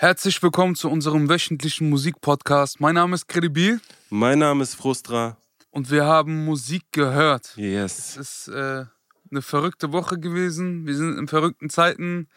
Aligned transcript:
Herzlich 0.00 0.42
willkommen 0.42 0.76
zu 0.76 0.88
unserem 0.88 1.28
wöchentlichen 1.28 1.90
Musikpodcast. 1.90 2.80
Mein 2.80 2.94
Name 2.94 3.14
ist 3.14 3.28
Credibil 3.28 3.82
Mein 4.08 4.38
Name 4.38 4.62
ist 4.62 4.74
Frustra. 4.74 5.36
und 5.68 5.90
wir 5.90 6.06
haben 6.06 6.46
Musik 6.46 6.84
gehört. 6.90 7.54
Yes. 7.56 8.16
Es 8.16 8.16
ist 8.16 8.48
äh, 8.48 8.86
eine 9.30 9.42
verrückte 9.42 9.92
Woche 9.92 10.18
gewesen. 10.18 10.86
Wir 10.86 10.94
sind 10.94 11.18
in 11.18 11.28
verrückten 11.28 11.68
Zeiten. 11.68 12.28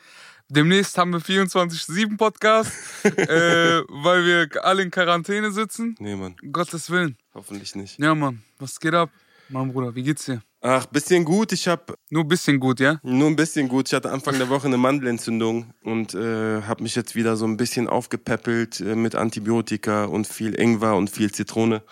Demnächst 0.49 0.97
haben 0.97 1.13
wir 1.13 1.21
24-7 1.21 2.18
Podcast, 2.18 2.73
äh, 3.05 3.81
weil 3.87 4.25
wir 4.25 4.65
alle 4.65 4.83
in 4.83 4.91
Quarantäne 4.91 5.53
sitzen. 5.53 5.95
Nee, 5.99 6.17
Mann. 6.17 6.35
Um 6.43 6.51
Gottes 6.51 6.89
Willen. 6.89 7.17
Hoffentlich 7.33 7.75
nicht. 7.75 7.97
Ja, 7.97 8.13
Mann. 8.13 8.43
Was 8.59 8.77
geht 8.77 8.93
ab? 8.93 9.09
Mein 9.47 9.71
Bruder, 9.71 9.95
wie 9.95 10.03
geht's 10.03 10.25
dir? 10.25 10.43
Ach, 10.65 10.85
bisschen 10.85 11.25
gut. 11.25 11.51
Ich 11.51 11.67
habe 11.67 11.97
Nur 12.09 12.23
ein 12.23 12.27
bisschen 12.29 12.57
gut, 12.57 12.79
ja? 12.79 12.97
nur 13.03 13.27
ein 13.27 13.35
bisschen 13.35 13.67
gut. 13.67 13.89
Ich 13.89 13.93
hatte 13.93 14.09
Anfang 14.09 14.37
der 14.37 14.47
Woche 14.47 14.67
eine 14.67 14.77
Mandelentzündung 14.77 15.73
und 15.83 16.13
äh, 16.13 16.62
habe 16.62 16.84
mich 16.84 16.95
jetzt 16.95 17.16
wieder 17.16 17.35
so 17.35 17.43
ein 17.45 17.57
bisschen 17.57 17.89
aufgepäppelt 17.89 18.80
äh, 18.80 18.95
mit 18.95 19.13
Antibiotika 19.13 20.05
und 20.05 20.26
viel 20.26 20.57
Ingwer 20.57 20.95
und 20.95 21.09
viel 21.09 21.34
Zitrone. 21.34 21.84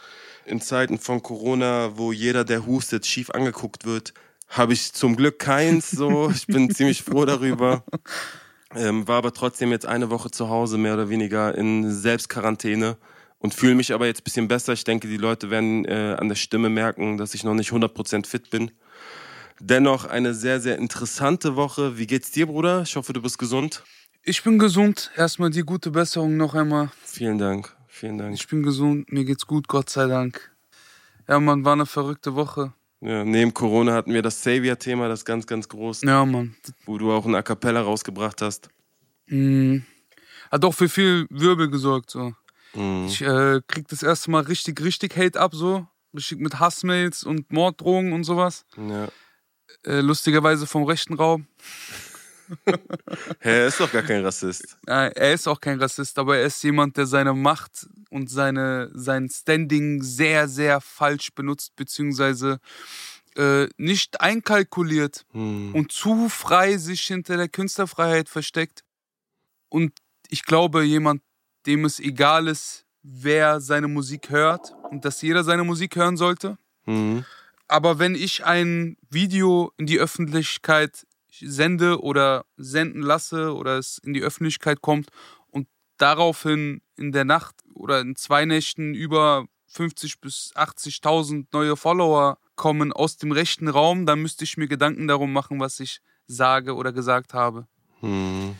In 0.45 0.62
Zeiten 0.62 0.99
von 0.99 1.21
Corona, 1.21 1.98
wo 1.98 2.13
jeder, 2.13 2.45
der 2.45 2.65
hustet, 2.65 3.05
schief 3.05 3.29
angeguckt 3.31 3.84
wird, 3.84 4.13
habe 4.48 4.71
ich 4.71 4.93
zum 4.93 5.17
Glück 5.17 5.38
keins. 5.38 5.91
So, 5.91 6.31
ich 6.34 6.48
bin 6.48 6.70
ziemlich 6.73 7.03
froh 7.03 7.26
darüber. 7.26 7.84
Ähm, 8.73 9.05
war 9.05 9.17
aber 9.17 9.34
trotzdem 9.34 9.71
jetzt 9.71 9.85
eine 9.85 10.09
Woche 10.09 10.31
zu 10.31 10.48
Hause, 10.48 10.77
mehr 10.77 10.93
oder 10.93 11.09
weniger 11.09 11.53
in 11.55 11.91
Selbstquarantäne 11.91 12.95
und 13.41 13.54
fühle 13.54 13.76
mich 13.76 13.94
aber 13.94 14.05
jetzt 14.05 14.22
ein 14.22 14.23
bisschen 14.23 14.48
besser. 14.48 14.73
Ich 14.73 14.84
denke, 14.84 15.08
die 15.08 15.18
Leute 15.18 15.49
werden 15.49 15.86
äh, 15.86 16.16
an 16.20 16.30
der 16.30 16.36
Stimme 16.36 16.70
merken, 16.70 17.18
dass 17.18 17.34
ich 17.34 17.44
noch 17.44 17.54
nicht 17.55 17.72
100% 17.72 18.26
fit 18.26 18.49
bin. 18.49 18.72
Dennoch 19.59 20.05
eine 20.05 20.34
sehr, 20.34 20.59
sehr 20.59 20.77
interessante 20.77 21.55
Woche. 21.55 21.98
Wie 21.98 22.08
geht's 22.08 22.32
dir, 22.32 22.48
Bruder? 22.48 22.82
Ich 22.84 22.96
hoffe, 22.96 23.13
du 23.13 23.22
bist 23.22 23.38
gesund. 23.38 23.84
Ich 24.23 24.44
bin 24.44 24.58
gesund. 24.59 25.12
Erstmal 25.16 25.49
die 25.49 25.62
gute 25.63 25.91
Besserung 25.91 26.38
noch 26.38 26.54
einmal. 26.55 26.91
Vielen 27.04 27.38
Dank. 27.38 27.76
Vielen 27.88 28.18
Dank. 28.18 28.34
Ich 28.34 28.48
bin 28.48 28.63
gesund. 28.63 29.12
Mir 29.12 29.26
geht's 29.26 29.46
gut, 29.46 29.68
Gott 29.68 29.90
sei 29.90 30.08
Dank. 30.08 30.52
Ja, 31.27 31.40
Mann, 31.40 31.63
war 31.65 31.74
eine 31.74 31.85
verrückte 31.85 32.35
Woche. 32.35 32.74
Ja, 33.02 33.24
neben 33.26 33.54
Corona 33.54 33.93
hatten 33.93 34.13
wir 34.13 34.21
das 34.21 34.43
Savior-Thema, 34.43 35.08
das 35.08 35.26
ganz, 35.26 35.48
ganz 35.48 35.68
groß, 35.68 36.04
Ja, 36.04 36.24
Mann. 36.26 36.55
wo 36.85 36.98
du 36.99 37.12
auch 37.12 37.26
ein 37.26 37.34
A 37.34 37.41
Cappella 37.41 37.82
rausgebracht 37.82 38.41
hast. 38.41 38.70
Mhm. 39.27 39.84
Hat 40.52 40.65
auch 40.65 40.74
für 40.74 40.90
viel 40.90 41.26
Wirbel 41.30 41.70
gesorgt, 41.70 42.12
so. 42.12 42.34
Mhm. 42.74 43.05
Ich 43.08 43.22
äh, 43.22 43.62
krieg 43.68 43.88
das 43.88 44.04
erste 44.04 44.32
Mal 44.32 44.44
richtig, 44.44 44.82
richtig 44.82 45.16
Hate 45.18 45.40
ab, 45.40 45.54
so. 45.54 45.88
Richtig 46.14 46.40
mit 46.40 46.60
Hassmails 46.60 47.24
und 47.24 47.52
Morddrohungen 47.52 48.12
und 48.14 48.24
sowas. 48.26 48.66
Ja. 48.76 49.08
Äh, 49.86 50.02
lustigerweise 50.02 50.68
vom 50.68 50.84
rechten 50.84 51.14
Raum. 51.14 51.48
Er 53.40 53.68
ist 53.68 53.80
doch 53.80 53.92
gar 53.92 54.02
kein 54.02 54.26
Rassist. 54.26 54.77
Er 54.86 55.34
ist 55.34 55.48
auch 55.48 55.62
kein 55.62 55.80
Rassist, 55.80 56.20
aber 56.20 56.38
er 56.38 56.46
ist 56.46 56.62
jemand, 56.64 56.98
der 56.98 57.05
seine 57.05 57.34
Macht 57.34 57.88
und 58.10 58.30
seine, 58.30 58.90
sein 58.94 59.30
Standing 59.30 60.02
sehr, 60.04 60.49
sehr 60.49 60.82
falsch 60.82 61.34
benutzt, 61.34 61.76
beziehungsweise 61.77 62.60
äh, 63.38 63.68
nicht 63.77 64.19
einkalkuliert 64.19 65.25
Mhm. 65.31 65.74
und 65.74 65.94
zu 65.94 66.28
frei 66.28 66.75
sich 66.78 67.03
hinter 67.03 67.38
der 67.38 67.47
Künstlerfreiheit 67.47 68.28
versteckt. 68.28 68.84
Und 69.69 69.94
ich 70.28 70.44
glaube, 70.44 70.84
jemand, 70.84 71.22
dem 71.66 71.85
es 71.85 72.00
egal 72.00 72.47
ist, 72.47 72.85
wer 73.03 73.62
seine 73.62 73.88
Musik 73.88 74.29
hört 74.29 74.73
und 74.90 75.06
dass 75.06 75.22
jeder 75.22 75.44
seine 75.44 75.63
Musik 75.63 75.95
hören 75.95 76.18
sollte. 76.18 76.57
Mhm. 76.85 77.25
Aber 77.68 78.00
wenn 78.00 78.16
ich 78.16 78.45
ein 78.45 78.97
Video 79.09 79.72
in 79.78 79.85
die 79.85 80.00
Öffentlichkeit 80.00 81.07
sende 81.40 82.01
oder 82.01 82.45
senden 82.57 83.01
lasse 83.01 83.56
oder 83.56 83.78
es 83.78 83.97
in 84.00 84.13
die 84.13 84.22
Öffentlichkeit 84.22 84.81
kommt 84.81 85.09
und 85.47 85.68
daraufhin 85.97 86.81
in 86.97 87.12
der 87.12 87.25
Nacht 87.25 87.56
oder 87.73 88.01
in 88.01 88.16
zwei 88.16 88.46
Nächten 88.46 88.94
über 88.94 89.46
50 89.68 90.19
bis 90.19 90.51
80.000 90.56 91.47
neue 91.53 91.78
Follower 91.78 92.38
kommen 92.56 92.91
aus 92.91 93.18
dem 93.18 93.31
rechten 93.31 93.69
Raum, 93.69 94.06
dann 94.06 94.22
müsste 94.22 94.44
ich 94.44 94.57
mir 94.57 94.68
Gedanken 94.68 95.07
darum 95.07 95.31
machen, 95.31 95.59
was 95.59 95.80
ich 95.80 96.02
sage 96.28 96.75
oder 96.75 96.91
gesagt 96.91 97.34
habe. 97.34 97.68
Mhm. 98.02 98.56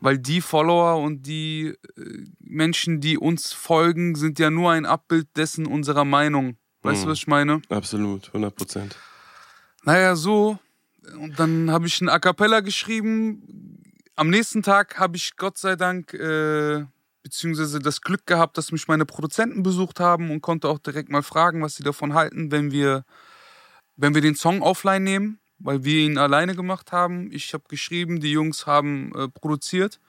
Weil 0.00 0.18
die 0.18 0.40
Follower 0.40 1.02
und 1.02 1.22
die 1.26 1.68
äh, 1.96 2.24
Menschen, 2.40 3.00
die 3.00 3.16
uns 3.18 3.52
folgen, 3.52 4.14
sind 4.14 4.38
ja 4.38 4.50
nur 4.50 4.70
ein 4.72 4.84
Abbild 4.86 5.28
dessen 5.36 5.66
unserer 5.66 6.04
Meinung. 6.04 6.56
Weißt 6.82 7.02
du, 7.02 7.06
Mhm. 7.06 7.10
was 7.10 7.18
ich 7.18 7.26
meine? 7.26 7.62
Absolut, 7.70 8.28
100 8.28 8.54
Prozent. 8.54 8.96
Naja, 9.84 10.14
so. 10.16 10.58
Und 11.18 11.38
dann 11.38 11.70
habe 11.70 11.86
ich 11.86 12.00
ein 12.00 12.08
A 12.08 12.18
Cappella 12.18 12.60
geschrieben. 12.60 13.80
Am 14.16 14.28
nächsten 14.30 14.62
Tag 14.62 14.98
habe 14.98 15.16
ich 15.16 15.36
Gott 15.36 15.56
sei 15.58 15.76
Dank, 15.76 16.12
äh, 16.14 16.84
beziehungsweise 17.22 17.78
das 17.80 18.00
Glück 18.02 18.26
gehabt, 18.26 18.56
dass 18.58 18.72
mich 18.72 18.88
meine 18.88 19.04
Produzenten 19.06 19.62
besucht 19.62 20.00
haben 20.00 20.30
und 20.30 20.40
konnte 20.42 20.68
auch 20.68 20.78
direkt 20.78 21.08
mal 21.10 21.22
fragen, 21.22 21.62
was 21.62 21.74
sie 21.76 21.82
davon 21.82 22.14
halten, 22.14 22.50
wenn 22.52 22.70
wir, 22.70 23.04
wenn 23.96 24.14
wir 24.14 24.22
den 24.22 24.34
Song 24.36 24.62
offline 24.62 25.02
nehmen, 25.04 25.38
weil 25.58 25.84
wir 25.84 26.00
ihn 26.00 26.18
alleine 26.18 26.54
gemacht 26.54 26.92
haben. 26.92 27.30
Ich 27.32 27.54
habe 27.54 27.64
geschrieben, 27.68 28.20
die 28.20 28.32
Jungs 28.32 28.66
haben 28.66 29.12
äh, 29.14 29.28
produziert. 29.28 30.00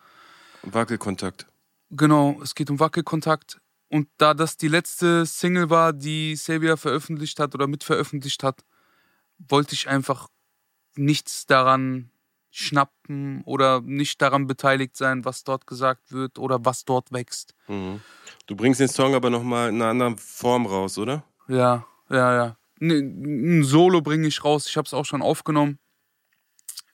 Wackelkontakt. 0.63 1.47
Genau, 1.91 2.39
es 2.41 2.55
geht 2.55 2.69
um 2.69 2.79
Wackelkontakt. 2.79 3.59
Und 3.89 4.09
da 4.17 4.33
das 4.33 4.57
die 4.57 4.67
letzte 4.67 5.25
Single 5.25 5.69
war, 5.69 5.93
die 5.93 6.33
Xavier 6.33 6.75
veröffentlicht 6.75 7.39
hat 7.39 7.55
oder 7.55 7.67
mitveröffentlicht 7.67 8.43
hat, 8.43 8.65
wollte 9.37 9.73
ich 9.73 9.87
einfach 9.87 10.27
nichts 10.95 11.45
daran 11.45 12.09
schnappen 12.49 13.43
oder 13.45 13.81
nicht 13.81 14.21
daran 14.21 14.47
beteiligt 14.47 14.97
sein, 14.97 15.25
was 15.25 15.43
dort 15.43 15.67
gesagt 15.67 16.11
wird 16.11 16.39
oder 16.39 16.65
was 16.65 16.85
dort 16.85 17.11
wächst. 17.11 17.53
Mhm. 17.67 18.01
Du 18.47 18.55
bringst 18.55 18.79
den 18.79 18.87
Song 18.87 19.13
aber 19.13 19.29
nochmal 19.29 19.69
in 19.69 19.75
einer 19.75 19.91
anderen 19.91 20.17
Form 20.17 20.65
raus, 20.65 20.97
oder? 20.97 21.23
Ja, 21.47 21.85
ja, 22.09 22.35
ja. 22.35 22.57
N- 22.79 23.59
Ein 23.59 23.63
Solo 23.63 24.01
bringe 24.01 24.27
ich 24.27 24.43
raus. 24.43 24.67
Ich 24.67 24.77
habe 24.77 24.85
es 24.85 24.93
auch 24.93 25.05
schon 25.05 25.21
aufgenommen. 25.21 25.79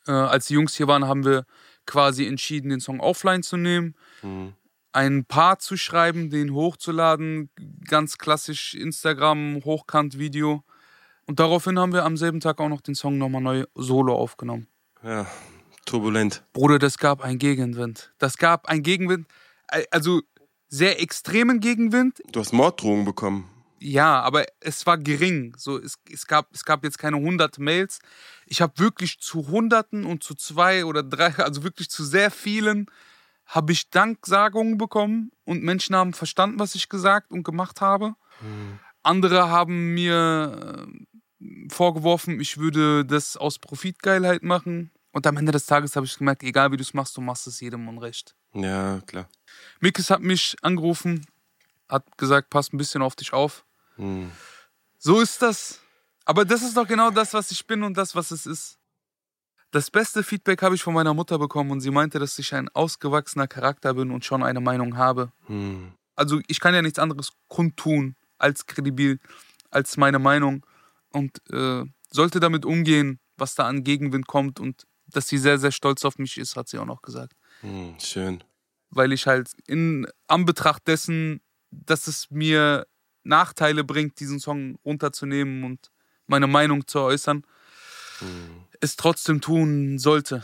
Äh, 0.08 0.12
als 0.12 0.48
die 0.48 0.54
Jungs 0.56 0.76
hier 0.76 0.88
waren, 0.88 1.08
haben 1.08 1.24
wir 1.26 1.46
quasi 1.86 2.26
entschieden, 2.26 2.70
den 2.70 2.80
Song 2.80 3.00
offline 3.00 3.44
zu 3.44 3.58
nehmen. 3.58 3.96
Mhm. 4.22 4.54
einen 4.96 5.26
Part 5.26 5.62
zu 5.64 5.76
schreiben, 5.76 6.30
den 6.30 6.54
hochzuladen, 6.54 7.50
ganz 7.88 8.20
klassisch 8.20 8.76
Instagram, 8.76 9.62
Hochkant-Video. 9.66 10.64
Und 11.26 11.40
daraufhin 11.40 11.80
haben 11.80 11.94
wir 11.94 12.06
am 12.06 12.16
selben 12.16 12.40
Tag 12.42 12.60
auch 12.60 12.70
noch 12.70 12.82
den 12.82 12.94
Song 12.94 13.18
nochmal 13.18 13.42
neu 13.42 13.66
solo 13.74 14.14
aufgenommen. 14.14 14.68
Ja, 15.04 15.26
turbulent. 15.86 16.44
Bruder, 16.54 16.78
das 16.78 17.00
gab 17.00 17.22
einen 17.24 17.40
Gegenwind. 17.40 18.14
Das 18.20 18.38
gab 18.38 18.68
einen 18.68 18.84
Gegenwind, 18.84 19.26
äh, 19.70 19.84
also 19.90 20.22
sehr 20.70 21.02
extremen 21.02 21.60
Gegenwind. 21.60 22.22
Du 22.32 22.40
hast 22.40 22.54
Morddrohungen 22.54 23.04
bekommen. 23.06 23.50
Ja, 23.84 24.22
aber 24.22 24.46
es 24.62 24.86
war 24.86 24.98
gering. 24.98 25.54
So, 25.58 25.78
es, 25.78 26.00
es, 26.10 26.26
gab, 26.26 26.48
es 26.54 26.64
gab 26.64 26.86
jetzt 26.86 26.98
keine 26.98 27.18
100 27.18 27.60
Mails. 27.60 28.00
Ich 28.46 28.62
habe 28.62 28.80
wirklich 28.80 29.20
zu 29.20 29.50
Hunderten 29.50 30.06
und 30.06 30.24
zu 30.24 30.36
zwei 30.36 30.86
oder 30.86 31.04
drei, 31.04 31.36
also 31.44 31.64
wirklich 31.64 31.90
zu 31.90 32.06
sehr 32.06 32.32
vielen, 32.32 32.86
habe 33.46 33.74
ich 33.74 33.90
Danksagungen 33.90 34.78
bekommen 34.78 35.32
und 35.44 35.64
Menschen 35.64 35.98
haben 35.98 36.14
verstanden, 36.14 36.60
was 36.60 36.76
ich 36.76 36.88
gesagt 36.88 37.32
und 37.32 37.44
gemacht 37.44 37.82
habe. 37.82 38.16
Andere 39.04 39.50
haben 39.50 39.94
mir 39.94 40.88
äh, 41.42 41.70
vorgeworfen, 41.70 42.40
ich 42.40 42.58
würde 42.58 43.04
das 43.04 43.36
aus 43.36 43.60
Profitgeilheit 43.60 44.44
machen. 44.44 44.92
Und 45.12 45.28
am 45.28 45.36
Ende 45.36 45.52
des 45.52 45.66
Tages 45.66 45.98
habe 45.98 46.06
ich 46.06 46.18
gemerkt, 46.18 46.42
egal 46.42 46.72
wie 46.72 46.78
du 46.78 46.82
es 46.82 46.94
machst, 46.94 47.18
du 47.18 47.22
machst 47.22 47.48
es 47.48 47.60
jedem 47.60 47.88
Unrecht. 47.90 48.34
Ja, 48.54 49.02
klar. 49.02 49.28
Mikis 49.82 50.10
hat 50.10 50.22
mich 50.22 50.56
angerufen, 50.62 51.26
hat 51.90 52.18
gesagt, 52.18 52.50
pass 52.50 52.72
ein 52.72 52.78
bisschen 52.78 53.02
auf 53.02 53.16
dich 53.16 53.34
auf. 53.34 53.66
Mhm. 53.98 54.32
So 54.98 55.22
ist 55.22 55.42
das. 55.42 55.80
Aber 56.26 56.46
das 56.46 56.62
ist 56.62 56.78
doch 56.78 56.88
genau 56.88 57.12
das, 57.12 57.34
was 57.34 57.52
ich 57.52 57.66
bin 57.68 57.84
und 57.84 57.98
das, 57.98 58.16
was 58.16 58.32
es 58.32 58.46
ist. 58.46 58.78
Das 59.72 59.90
beste 59.90 60.24
Feedback 60.24 60.62
habe 60.62 60.76
ich 60.76 60.84
von 60.84 60.94
meiner 60.94 61.14
Mutter 61.14 61.40
bekommen 61.40 61.72
und 61.72 61.82
sie 61.82 61.92
meinte, 61.92 62.20
dass 62.20 62.38
ich 62.38 62.54
ein 62.54 62.70
ausgewachsener 62.70 63.48
Charakter 63.48 63.96
bin 63.96 64.12
und 64.12 64.24
schon 64.24 64.44
eine 64.44 64.62
Meinung 64.62 64.98
habe. 64.98 65.32
Mhm. 65.48 65.94
Also 66.16 66.40
ich 66.48 66.60
kann 66.60 66.76
ja 66.76 66.82
nichts 66.82 67.00
anderes 67.00 67.32
kundtun 67.48 68.16
als 68.38 68.68
kredibil, 68.68 69.20
als 69.72 69.98
meine 69.98 70.20
Meinung 70.20 70.66
und 71.10 71.42
äh, 71.52 71.84
sollte 72.12 72.40
damit 72.40 72.66
umgehen, 72.66 73.20
was 73.36 73.56
da 73.56 73.66
an 73.66 73.84
Gegenwind 73.84 74.28
kommt 74.28 74.60
und 74.60 74.86
dass 75.08 75.28
sie 75.28 75.38
sehr, 75.38 75.58
sehr 75.58 75.72
stolz 75.72 76.06
auf 76.06 76.18
mich 76.18 76.38
ist, 76.38 76.56
hat 76.56 76.70
sie 76.70 76.78
auch 76.78 76.86
noch 76.86 77.02
gesagt. 77.02 77.34
Mhm. 77.62 77.96
Schön. 78.00 78.44
Weil 78.90 79.12
ich 79.12 79.26
halt 79.26 79.50
in 79.66 80.08
Anbetracht 80.28 80.88
dessen, 80.88 81.42
dass 81.72 82.08
es 82.08 82.30
mir 82.30 82.86
Nachteile 83.24 83.84
bringt, 83.84 84.20
diesen 84.20 84.40
Song 84.40 84.78
runterzunehmen 84.86 85.64
und 85.64 85.92
meine 86.28 86.48
Meinung 86.48 86.88
zu 86.88 87.00
äußern, 87.00 87.44
Mhm. 88.22 88.66
es 88.80 88.96
trotzdem 88.96 89.42
tun 89.42 90.00
sollte. 90.00 90.44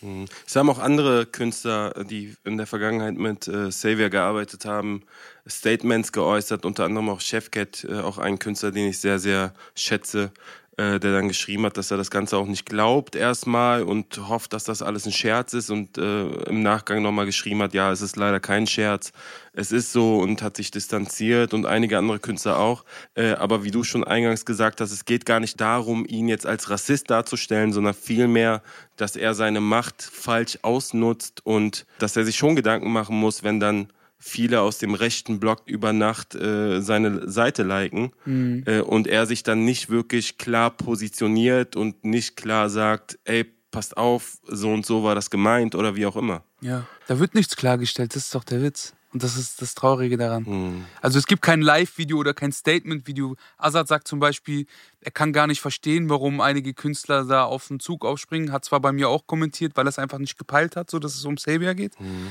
Mhm. 0.00 0.26
Es 0.46 0.54
haben 0.54 0.68
auch 0.70 0.78
andere 0.78 1.26
Künstler, 1.26 2.04
die 2.04 2.36
in 2.44 2.58
der 2.58 2.66
Vergangenheit 2.66 3.16
mit 3.16 3.48
äh, 3.48 3.70
Xavier 3.70 4.10
gearbeitet 4.10 4.64
haben, 4.64 5.02
Statements 5.48 6.12
geäußert, 6.12 6.64
unter 6.64 6.84
anderem 6.84 7.08
auch 7.08 7.20
Chefcat, 7.20 7.84
äh, 7.84 8.00
auch 8.00 8.18
ein 8.18 8.38
Künstler, 8.38 8.70
den 8.72 8.88
ich 8.88 9.00
sehr, 9.00 9.18
sehr 9.18 9.54
schätze, 9.74 10.32
äh, 10.76 11.00
der 11.00 11.12
dann 11.12 11.28
geschrieben 11.28 11.64
hat, 11.64 11.78
dass 11.78 11.90
er 11.90 11.96
das 11.96 12.10
Ganze 12.10 12.36
auch 12.36 12.46
nicht 12.46 12.66
glaubt 12.66 13.16
erstmal 13.16 13.82
und 13.82 14.28
hofft, 14.28 14.52
dass 14.52 14.64
das 14.64 14.82
alles 14.82 15.06
ein 15.06 15.12
Scherz 15.12 15.54
ist 15.54 15.70
und 15.70 15.96
äh, 15.96 16.26
im 16.48 16.62
Nachgang 16.62 17.02
nochmal 17.02 17.24
geschrieben 17.24 17.62
hat, 17.62 17.72
ja, 17.72 17.90
es 17.90 18.02
ist 18.02 18.16
leider 18.16 18.40
kein 18.40 18.66
Scherz, 18.66 19.12
es 19.54 19.72
ist 19.72 19.92
so 19.92 20.18
und 20.18 20.42
hat 20.42 20.56
sich 20.56 20.70
distanziert 20.70 21.54
und 21.54 21.64
einige 21.64 21.96
andere 21.96 22.18
Künstler 22.18 22.58
auch. 22.58 22.84
Äh, 23.14 23.32
aber 23.32 23.64
wie 23.64 23.70
du 23.70 23.84
schon 23.84 24.04
eingangs 24.04 24.44
gesagt 24.44 24.82
hast, 24.82 24.92
es 24.92 25.06
geht 25.06 25.24
gar 25.24 25.40
nicht 25.40 25.60
darum, 25.60 26.04
ihn 26.06 26.28
jetzt 26.28 26.46
als 26.46 26.68
Rassist 26.68 27.08
darzustellen, 27.10 27.72
sondern 27.72 27.94
vielmehr, 27.94 28.62
dass 28.96 29.16
er 29.16 29.34
seine 29.34 29.60
Macht 29.60 30.02
falsch 30.02 30.58
ausnutzt 30.60 31.40
und 31.44 31.86
dass 31.98 32.16
er 32.16 32.24
sich 32.24 32.36
schon 32.36 32.54
Gedanken 32.54 32.92
machen 32.92 33.18
muss, 33.18 33.42
wenn 33.42 33.60
dann 33.60 33.88
viele 34.18 34.60
aus 34.60 34.78
dem 34.78 34.94
rechten 34.94 35.40
Block 35.40 35.62
über 35.66 35.92
Nacht 35.92 36.34
äh, 36.34 36.80
seine 36.80 37.30
Seite 37.30 37.62
liken 37.62 38.12
mhm. 38.24 38.64
äh, 38.66 38.80
und 38.80 39.06
er 39.06 39.26
sich 39.26 39.42
dann 39.42 39.64
nicht 39.64 39.90
wirklich 39.90 40.38
klar 40.38 40.70
positioniert 40.70 41.76
und 41.76 42.04
nicht 42.04 42.36
klar 42.36 42.70
sagt, 42.70 43.18
ey, 43.24 43.44
passt 43.70 43.96
auf, 43.96 44.38
so 44.46 44.72
und 44.72 44.86
so 44.86 45.04
war 45.04 45.14
das 45.14 45.30
gemeint 45.30 45.74
oder 45.74 45.96
wie 45.96 46.06
auch 46.06 46.16
immer. 46.16 46.42
Ja, 46.60 46.86
da 47.08 47.18
wird 47.18 47.34
nichts 47.34 47.56
klargestellt, 47.56 48.16
das 48.16 48.24
ist 48.24 48.34
doch 48.34 48.44
der 48.44 48.62
Witz. 48.62 48.94
Und 49.12 49.22
das 49.22 49.38
ist 49.38 49.62
das 49.62 49.74
Traurige 49.74 50.18
daran. 50.18 50.42
Mhm. 50.42 50.84
Also 51.00 51.18
es 51.18 51.26
gibt 51.26 51.40
kein 51.40 51.62
Live-Video 51.62 52.18
oder 52.18 52.34
kein 52.34 52.52
Statement-Video. 52.52 53.36
Azad 53.56 53.88
sagt 53.88 54.08
zum 54.08 54.18
Beispiel, 54.18 54.66
er 55.00 55.10
kann 55.10 55.32
gar 55.32 55.46
nicht 55.46 55.62
verstehen, 55.62 56.10
warum 56.10 56.42
einige 56.42 56.74
Künstler 56.74 57.24
da 57.24 57.44
auf 57.44 57.68
den 57.68 57.80
Zug 57.80 58.04
aufspringen. 58.04 58.52
Hat 58.52 58.66
zwar 58.66 58.80
bei 58.80 58.92
mir 58.92 59.08
auch 59.08 59.26
kommentiert, 59.26 59.74
weil 59.74 59.86
er 59.86 59.88
es 59.88 59.98
einfach 59.98 60.18
nicht 60.18 60.36
gepeilt 60.36 60.76
hat, 60.76 60.90
so 60.90 60.98
dass 60.98 61.14
es 61.14 61.24
um 61.24 61.38
Savior 61.38 61.72
geht. 61.72 61.98
Mhm. 61.98 62.28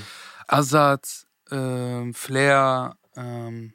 Azad 0.47 1.25
ähm, 1.51 2.13
Flair. 2.13 2.97
Ähm, 3.15 3.74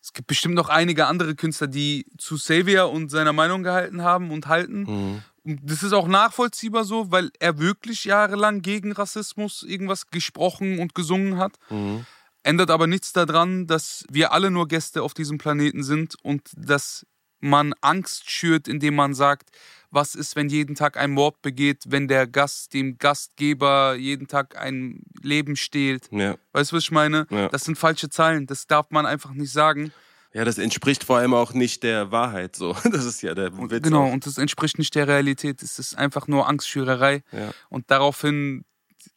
es 0.00 0.12
gibt 0.12 0.28
bestimmt 0.28 0.54
noch 0.54 0.68
einige 0.68 1.06
andere 1.06 1.34
Künstler, 1.34 1.66
die 1.66 2.06
zu 2.16 2.36
Xavier 2.36 2.88
und 2.88 3.10
seiner 3.10 3.32
Meinung 3.32 3.62
gehalten 3.62 4.02
haben 4.02 4.30
und 4.30 4.46
halten. 4.46 4.80
Mhm. 4.82 5.22
Und 5.44 5.60
das 5.62 5.82
ist 5.82 5.92
auch 5.92 6.08
nachvollziehbar 6.08 6.84
so, 6.84 7.10
weil 7.10 7.30
er 7.40 7.58
wirklich 7.58 8.04
jahrelang 8.04 8.62
gegen 8.62 8.92
Rassismus 8.92 9.62
irgendwas 9.62 10.08
gesprochen 10.08 10.78
und 10.78 10.94
gesungen 10.94 11.38
hat. 11.38 11.58
Mhm. 11.70 12.06
Ändert 12.42 12.70
aber 12.70 12.86
nichts 12.86 13.12
daran, 13.12 13.66
dass 13.66 14.04
wir 14.10 14.32
alle 14.32 14.50
nur 14.50 14.68
Gäste 14.68 15.02
auf 15.02 15.12
diesem 15.12 15.38
Planeten 15.38 15.82
sind 15.82 16.14
und 16.22 16.50
dass 16.56 17.06
man 17.40 17.74
Angst 17.80 18.30
schürt, 18.30 18.68
indem 18.68 18.94
man 18.94 19.14
sagt, 19.14 19.50
was 19.90 20.14
ist, 20.14 20.36
wenn 20.36 20.48
jeden 20.48 20.74
Tag 20.74 20.96
ein 20.96 21.10
Mord 21.10 21.40
begeht, 21.40 21.84
wenn 21.88 22.08
der 22.08 22.26
Gast 22.26 22.74
dem 22.74 22.98
Gastgeber 22.98 23.94
jeden 23.94 24.28
Tag 24.28 24.56
ein 24.56 25.02
Leben 25.22 25.56
stehlt. 25.56 26.08
Ja. 26.10 26.36
Weißt 26.52 26.72
du, 26.72 26.76
was 26.76 26.84
ich 26.84 26.90
meine? 26.90 27.26
Ja. 27.30 27.48
Das 27.48 27.64
sind 27.64 27.78
falsche 27.78 28.10
Zahlen, 28.10 28.46
das 28.46 28.66
darf 28.66 28.90
man 28.90 29.06
einfach 29.06 29.32
nicht 29.32 29.52
sagen. 29.52 29.92
Ja, 30.34 30.44
das 30.44 30.58
entspricht 30.58 31.04
vor 31.04 31.18
allem 31.18 31.32
auch 31.32 31.54
nicht 31.54 31.82
der 31.82 32.10
Wahrheit. 32.10 32.54
So, 32.54 32.74
das 32.84 33.04
ist 33.04 33.22
ja 33.22 33.34
der 33.34 33.56
Witz. 33.70 33.82
Genau, 33.82 34.06
auch. 34.06 34.12
und 34.12 34.26
das 34.26 34.36
entspricht 34.36 34.78
nicht 34.78 34.94
der 34.94 35.08
Realität. 35.08 35.62
Es 35.62 35.78
ist 35.78 35.96
einfach 35.96 36.28
nur 36.28 36.48
Angstschürerei. 36.48 37.22
Ja. 37.32 37.52
Und 37.70 37.90
daraufhin 37.90 38.64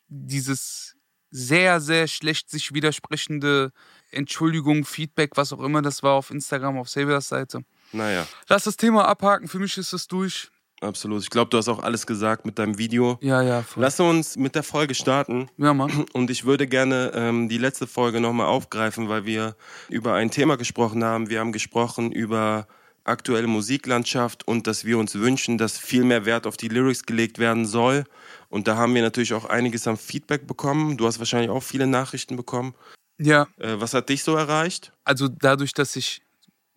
dieses 0.07 0.95
sehr, 1.29 1.79
sehr 1.79 2.07
schlecht 2.07 2.49
sich 2.49 2.73
widersprechende 2.73 3.71
Entschuldigung, 4.11 4.83
Feedback, 4.83 5.31
was 5.35 5.53
auch 5.53 5.61
immer 5.61 5.81
das 5.81 6.03
war 6.03 6.13
auf 6.13 6.29
Instagram, 6.29 6.77
auf 6.77 6.89
Saviors 6.89 7.29
Seite. 7.29 7.63
Naja. 7.93 8.27
Lass 8.47 8.63
das 8.63 8.77
Thema 8.77 9.07
abhaken. 9.07 9.47
Für 9.47 9.59
mich 9.59 9.77
ist 9.77 9.93
es 9.93 10.07
durch. 10.07 10.49
Absolut. 10.81 11.21
Ich 11.21 11.29
glaube, 11.29 11.49
du 11.49 11.57
hast 11.57 11.69
auch 11.69 11.83
alles 11.83 12.07
gesagt 12.07 12.45
mit 12.45 12.57
deinem 12.57 12.79
Video. 12.79 13.19
Ja, 13.21 13.43
ja. 13.43 13.61
Voll. 13.61 13.83
Lass 13.83 13.99
uns 13.99 14.35
mit 14.35 14.55
der 14.55 14.63
Folge 14.63 14.95
starten. 14.95 15.47
Ja, 15.57 15.75
Mann. 15.75 16.05
Und 16.13 16.31
ich 16.31 16.43
würde 16.43 16.65
gerne 16.65 17.11
ähm, 17.13 17.49
die 17.49 17.59
letzte 17.59 17.85
Folge 17.85 18.19
nochmal 18.19 18.47
aufgreifen, 18.47 19.07
weil 19.07 19.25
wir 19.25 19.55
über 19.89 20.15
ein 20.15 20.31
Thema 20.31 20.57
gesprochen 20.57 21.03
haben. 21.03 21.29
Wir 21.29 21.39
haben 21.39 21.51
gesprochen 21.51 22.11
über 22.11 22.67
aktuelle 23.03 23.47
Musiklandschaft 23.47 24.47
und 24.47 24.65
dass 24.65 24.83
wir 24.83 24.97
uns 24.97 25.15
wünschen, 25.15 25.59
dass 25.59 25.77
viel 25.77 26.03
mehr 26.03 26.25
Wert 26.25 26.47
auf 26.47 26.57
die 26.57 26.67
Lyrics 26.67 27.03
gelegt 27.05 27.37
werden 27.37 27.65
soll. 27.65 28.05
Und 28.49 28.67
da 28.67 28.75
haben 28.75 28.95
wir 28.95 29.01
natürlich 29.03 29.33
auch 29.33 29.45
einiges 29.45 29.87
am 29.87 29.97
Feedback 29.97 30.47
bekommen. 30.47 30.97
Du 30.97 31.05
hast 31.05 31.19
wahrscheinlich 31.19 31.51
auch 31.51 31.63
viele 31.63 31.85
Nachrichten 31.85 32.35
bekommen. 32.35 32.73
Ja. 33.19 33.47
Äh, 33.57 33.75
was 33.77 33.93
hat 33.93 34.09
dich 34.09 34.23
so 34.23 34.35
erreicht? 34.35 34.93
Also 35.03 35.27
dadurch, 35.27 35.73
dass 35.73 35.95
ich 35.95 36.23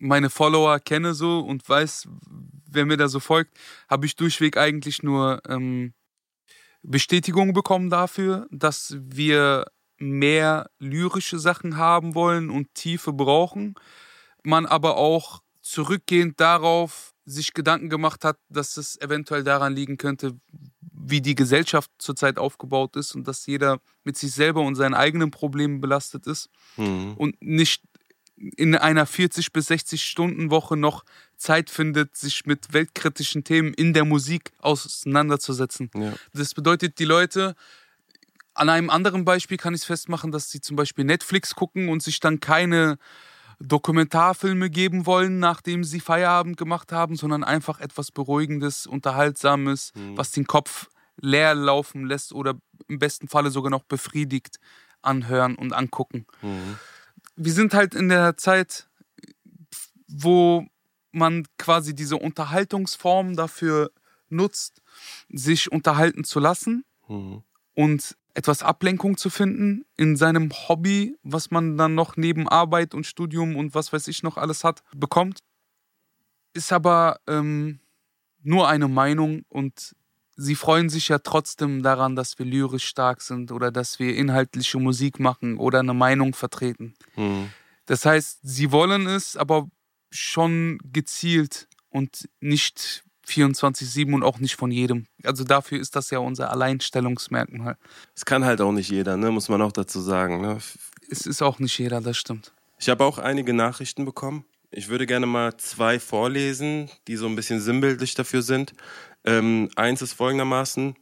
meine 0.05 0.29
Follower 0.29 0.79
kenne 0.79 1.13
so 1.13 1.39
und 1.39 1.67
weiß, 1.67 2.07
wer 2.67 2.85
mir 2.85 2.97
da 2.97 3.07
so 3.07 3.19
folgt, 3.19 3.57
habe 3.89 4.05
ich 4.05 4.15
durchweg 4.15 4.57
eigentlich 4.57 5.03
nur 5.03 5.41
ähm, 5.47 5.93
Bestätigung 6.83 7.53
bekommen 7.53 7.89
dafür, 7.89 8.47
dass 8.51 8.95
wir 8.99 9.65
mehr 9.97 10.69
lyrische 10.79 11.39
Sachen 11.39 11.77
haben 11.77 12.15
wollen 12.15 12.49
und 12.49 12.73
Tiefe 12.73 13.13
brauchen. 13.13 13.75
Man 14.43 14.65
aber 14.65 14.97
auch 14.97 15.41
zurückgehend 15.61 16.39
darauf 16.39 17.13
sich 17.25 17.53
Gedanken 17.53 17.89
gemacht 17.89 18.23
hat, 18.23 18.37
dass 18.49 18.77
es 18.77 18.99
eventuell 19.01 19.43
daran 19.43 19.73
liegen 19.73 19.97
könnte, 19.97 20.37
wie 20.79 21.21
die 21.21 21.33
Gesellschaft 21.33 21.89
zurzeit 21.97 22.37
aufgebaut 22.37 22.95
ist 22.95 23.15
und 23.15 23.27
dass 23.27 23.45
jeder 23.47 23.79
mit 24.03 24.17
sich 24.17 24.31
selber 24.31 24.61
und 24.61 24.75
seinen 24.75 24.93
eigenen 24.93 25.31
Problemen 25.31 25.81
belastet 25.81 26.27
ist 26.27 26.49
mhm. 26.77 27.13
und 27.17 27.41
nicht 27.41 27.83
in 28.37 28.75
einer 28.75 29.05
40 29.05 29.53
bis 29.53 29.67
60 29.67 30.03
Stunden 30.03 30.49
Woche 30.49 30.75
noch 30.75 31.03
Zeit 31.37 31.69
findet, 31.69 32.15
sich 32.15 32.45
mit 32.45 32.73
weltkritischen 32.73 33.43
Themen 33.43 33.73
in 33.73 33.93
der 33.93 34.05
Musik 34.05 34.51
auseinanderzusetzen. 34.59 35.89
Ja. 35.95 36.13
Das 36.33 36.53
bedeutet, 36.53 36.99
die 36.99 37.05
Leute, 37.05 37.55
an 38.53 38.69
einem 38.69 38.89
anderen 38.89 39.25
Beispiel 39.25 39.57
kann 39.57 39.73
ich 39.73 39.81
es 39.81 39.85
festmachen, 39.85 40.31
dass 40.31 40.49
sie 40.49 40.61
zum 40.61 40.75
Beispiel 40.75 41.05
Netflix 41.05 41.55
gucken 41.55 41.89
und 41.89 42.03
sich 42.03 42.19
dann 42.19 42.39
keine 42.39 42.97
Dokumentarfilme 43.59 44.69
geben 44.69 45.05
wollen, 45.05 45.39
nachdem 45.39 45.85
sie 45.85 46.01
Feierabend 46.01 46.57
gemacht 46.57 46.91
haben, 46.91 47.15
sondern 47.15 47.43
einfach 47.43 47.79
etwas 47.79 48.11
Beruhigendes, 48.11 48.85
Unterhaltsames, 48.85 49.93
mhm. 49.95 50.17
was 50.17 50.31
den 50.31 50.45
Kopf 50.45 50.89
leer 51.21 51.55
laufen 51.55 52.05
lässt 52.05 52.33
oder 52.33 52.55
im 52.89 52.99
besten 52.99 53.29
Falle 53.29 53.49
sogar 53.49 53.71
noch 53.71 53.83
befriedigt 53.83 54.59
anhören 55.01 55.55
und 55.55 55.71
angucken. 55.71 56.25
Mhm 56.41 56.77
wir 57.35 57.53
sind 57.53 57.73
halt 57.73 57.95
in 57.95 58.09
der 58.09 58.37
Zeit, 58.37 58.87
wo 60.07 60.65
man 61.11 61.47
quasi 61.57 61.95
diese 61.95 62.17
Unterhaltungsform 62.17 63.35
dafür 63.35 63.91
nutzt, 64.29 64.81
sich 65.29 65.71
unterhalten 65.71 66.23
zu 66.23 66.39
lassen 66.39 66.83
mhm. 67.07 67.43
und 67.73 68.17
etwas 68.33 68.63
Ablenkung 68.63 69.17
zu 69.17 69.29
finden 69.29 69.85
in 69.95 70.17
seinem 70.17 70.51
Hobby, 70.51 71.15
was 71.23 71.51
man 71.51 71.77
dann 71.77 71.95
noch 71.95 72.17
neben 72.17 72.49
Arbeit 72.49 72.93
und 72.93 73.05
Studium 73.05 73.55
und 73.55 73.73
was 73.73 73.93
weiß 73.93 74.07
ich 74.09 74.23
noch 74.23 74.37
alles 74.37 74.63
hat, 74.63 74.83
bekommt. 74.93 75.39
Ist 76.53 76.73
aber 76.73 77.19
ähm, 77.27 77.79
nur 78.43 78.67
eine 78.67 78.89
Meinung 78.89 79.45
und 79.47 79.95
sie 80.35 80.55
freuen 80.55 80.89
sich 80.89 81.07
ja 81.07 81.19
trotzdem 81.19 81.83
daran, 81.83 82.15
dass 82.15 82.37
wir 82.39 82.45
lyrisch 82.45 82.85
stark 82.85 83.21
sind 83.21 83.51
oder 83.51 83.71
dass 83.71 83.99
wir 83.99 84.15
inhaltliche 84.15 84.79
Musik 84.79 85.19
machen 85.19 85.57
oder 85.57 85.79
eine 85.79 85.93
Meinung 85.93 86.33
vertreten. 86.33 86.93
Mhm. 87.15 87.49
Das 87.85 88.05
heißt, 88.05 88.39
sie 88.43 88.71
wollen 88.71 89.07
es, 89.07 89.37
aber 89.37 89.67
schon 90.09 90.79
gezielt 90.91 91.67
und 91.89 92.27
nicht 92.39 93.03
24-7 93.27 94.13
und 94.13 94.23
auch 94.23 94.39
nicht 94.39 94.55
von 94.55 94.71
jedem. 94.71 95.07
Also 95.23 95.43
dafür 95.43 95.79
ist 95.79 95.95
das 95.95 96.09
ja 96.09 96.19
unser 96.19 96.51
Alleinstellungsmerkmal. 96.51 97.77
Es 98.15 98.25
kann 98.25 98.45
halt 98.45 98.61
auch 98.61 98.71
nicht 98.71 98.89
jeder, 98.89 99.17
ne? 99.17 99.31
muss 99.31 99.49
man 99.49 99.61
auch 99.61 99.71
dazu 99.71 99.99
sagen. 99.99 100.41
Ne? 100.41 100.59
Es 101.09 101.25
ist 101.25 101.41
auch 101.41 101.59
nicht 101.59 101.77
jeder, 101.77 102.01
das 102.01 102.17
stimmt. 102.17 102.53
Ich 102.77 102.89
habe 102.89 103.03
auch 103.03 103.17
einige 103.17 103.53
Nachrichten 103.53 104.05
bekommen. 104.05 104.45
Ich 104.71 104.89
würde 104.89 105.05
gerne 105.05 105.25
mal 105.25 105.55
zwei 105.57 105.99
vorlesen, 105.99 106.89
die 107.07 107.15
so 107.15 107.27
ein 107.27 107.35
bisschen 107.35 107.61
sinnbildlich 107.61 108.13
dafür 108.13 108.41
sind. 108.41 108.73
Ähm, 109.25 109.69
eins 109.75 110.01
ist 110.01 110.13
folgendermaßen. 110.13 110.95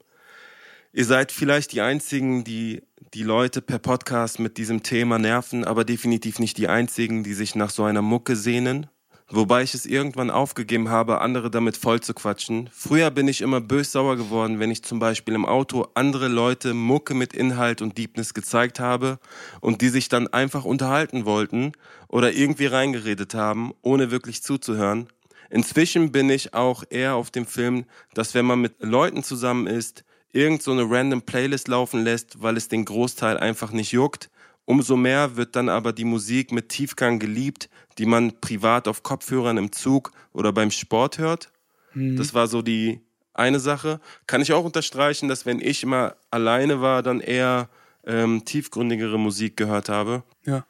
Ihr 0.94 1.06
seid 1.06 1.32
vielleicht 1.32 1.72
die 1.72 1.82
Einzigen, 1.82 2.44
die 2.44 2.84
die 3.14 3.24
Leute 3.24 3.62
per 3.62 3.80
Podcast 3.80 4.40
mit 4.40 4.58
diesem 4.58 4.82
Thema 4.82 5.20
nerven, 5.20 5.66
aber 5.66 5.86
definitiv 5.86 6.40
nicht 6.40 6.58
die 6.58 6.68
Einzigen, 6.68 7.24
die 7.24 7.34
sich 7.34 7.54
nach 7.54 7.70
so 7.70 7.84
einer 7.84 8.02
Mucke 8.02 8.36
sehnen. 8.36 8.88
Wobei 9.30 9.64
ich 9.64 9.74
es 9.74 9.86
irgendwann 9.86 10.30
aufgegeben 10.30 10.90
habe, 10.90 11.22
andere 11.22 11.50
damit 11.50 11.78
voll 11.78 12.02
zu 12.02 12.14
quatschen. 12.14 12.70
Früher 12.72 13.10
bin 13.10 13.28
ich 13.28 13.42
immer 13.42 13.62
bös-sauer 13.62 14.16
geworden, 14.18 14.60
wenn 14.60 14.70
ich 14.70 14.84
zum 14.84 15.00
Beispiel 15.00 15.34
im 15.34 15.46
Auto 15.46 15.88
andere 15.96 16.28
Leute 16.28 16.74
Mucke 16.74 17.14
mit 17.14 17.34
Inhalt 17.34 17.82
und 17.82 17.98
Deepness 17.98 18.34
gezeigt 18.34 18.80
habe 18.80 19.20
und 19.62 19.82
die 19.82 19.90
sich 19.90 20.10
dann 20.10 20.28
einfach 20.28 20.66
unterhalten 20.66 21.26
wollten 21.26 21.72
oder 22.10 22.34
irgendwie 22.34 22.68
reingeredet 22.68 23.34
haben, 23.34 23.74
ohne 23.82 24.12
wirklich 24.12 24.44
zuzuhören. 24.44 25.08
Inzwischen 25.54 26.12
bin 26.12 26.32
ich 26.32 26.56
auch 26.56 26.84
eher 26.90 27.14
auf 27.14 27.30
dem 27.30 27.46
Film, 27.46 27.86
dass 28.16 28.34
wenn 28.34 28.44
man 28.44 28.60
mit 28.60 28.74
Leuten 28.80 29.22
zusammen 29.22 29.68
ist, 29.68 30.04
irgend 30.32 30.64
so 30.64 30.72
eine 30.72 30.90
random 30.90 31.22
Playlist 31.22 31.68
laufen 31.68 32.04
lässt, 32.04 32.42
weil 32.42 32.58
es 32.58 32.70
den 32.70 32.86
Großteil 32.86 33.38
einfach 33.38 33.72
nicht 33.72 33.92
juckt. 33.92 34.32
Umso 34.66 34.96
mehr 34.96 35.36
wird 35.36 35.56
dann 35.56 35.70
aber 35.70 35.94
die 35.94 36.06
Musik 36.06 36.52
mit 36.52 36.70
Tiefgang 36.70 37.20
geliebt, 37.20 37.70
die 38.00 38.08
man 38.08 38.42
privat 38.42 38.88
auf 38.88 39.04
Kopfhörern 39.04 39.58
im 39.58 39.72
Zug 39.72 40.12
oder 40.32 40.52
beim 40.52 40.72
Sport 40.72 41.20
hört. 41.20 41.52
Mhm. 41.94 42.16
Das 42.16 42.34
war 42.34 42.48
so 42.48 42.64
die 42.64 43.02
eine 43.36 43.60
Sache. 43.60 44.00
Kann 44.26 44.42
ich 44.42 44.54
auch 44.54 44.66
unterstreichen, 44.66 45.30
dass 45.30 45.46
wenn 45.46 45.62
ich 45.62 45.84
immer 45.84 46.16
alleine 46.32 46.82
war, 46.82 47.04
dann 47.04 47.20
eher 47.20 47.70
ähm, 48.08 48.44
tiefgründigere 48.44 49.20
Musik 49.20 49.56
gehört 49.56 49.88
habe. 49.88 50.24
Ja. 50.46 50.66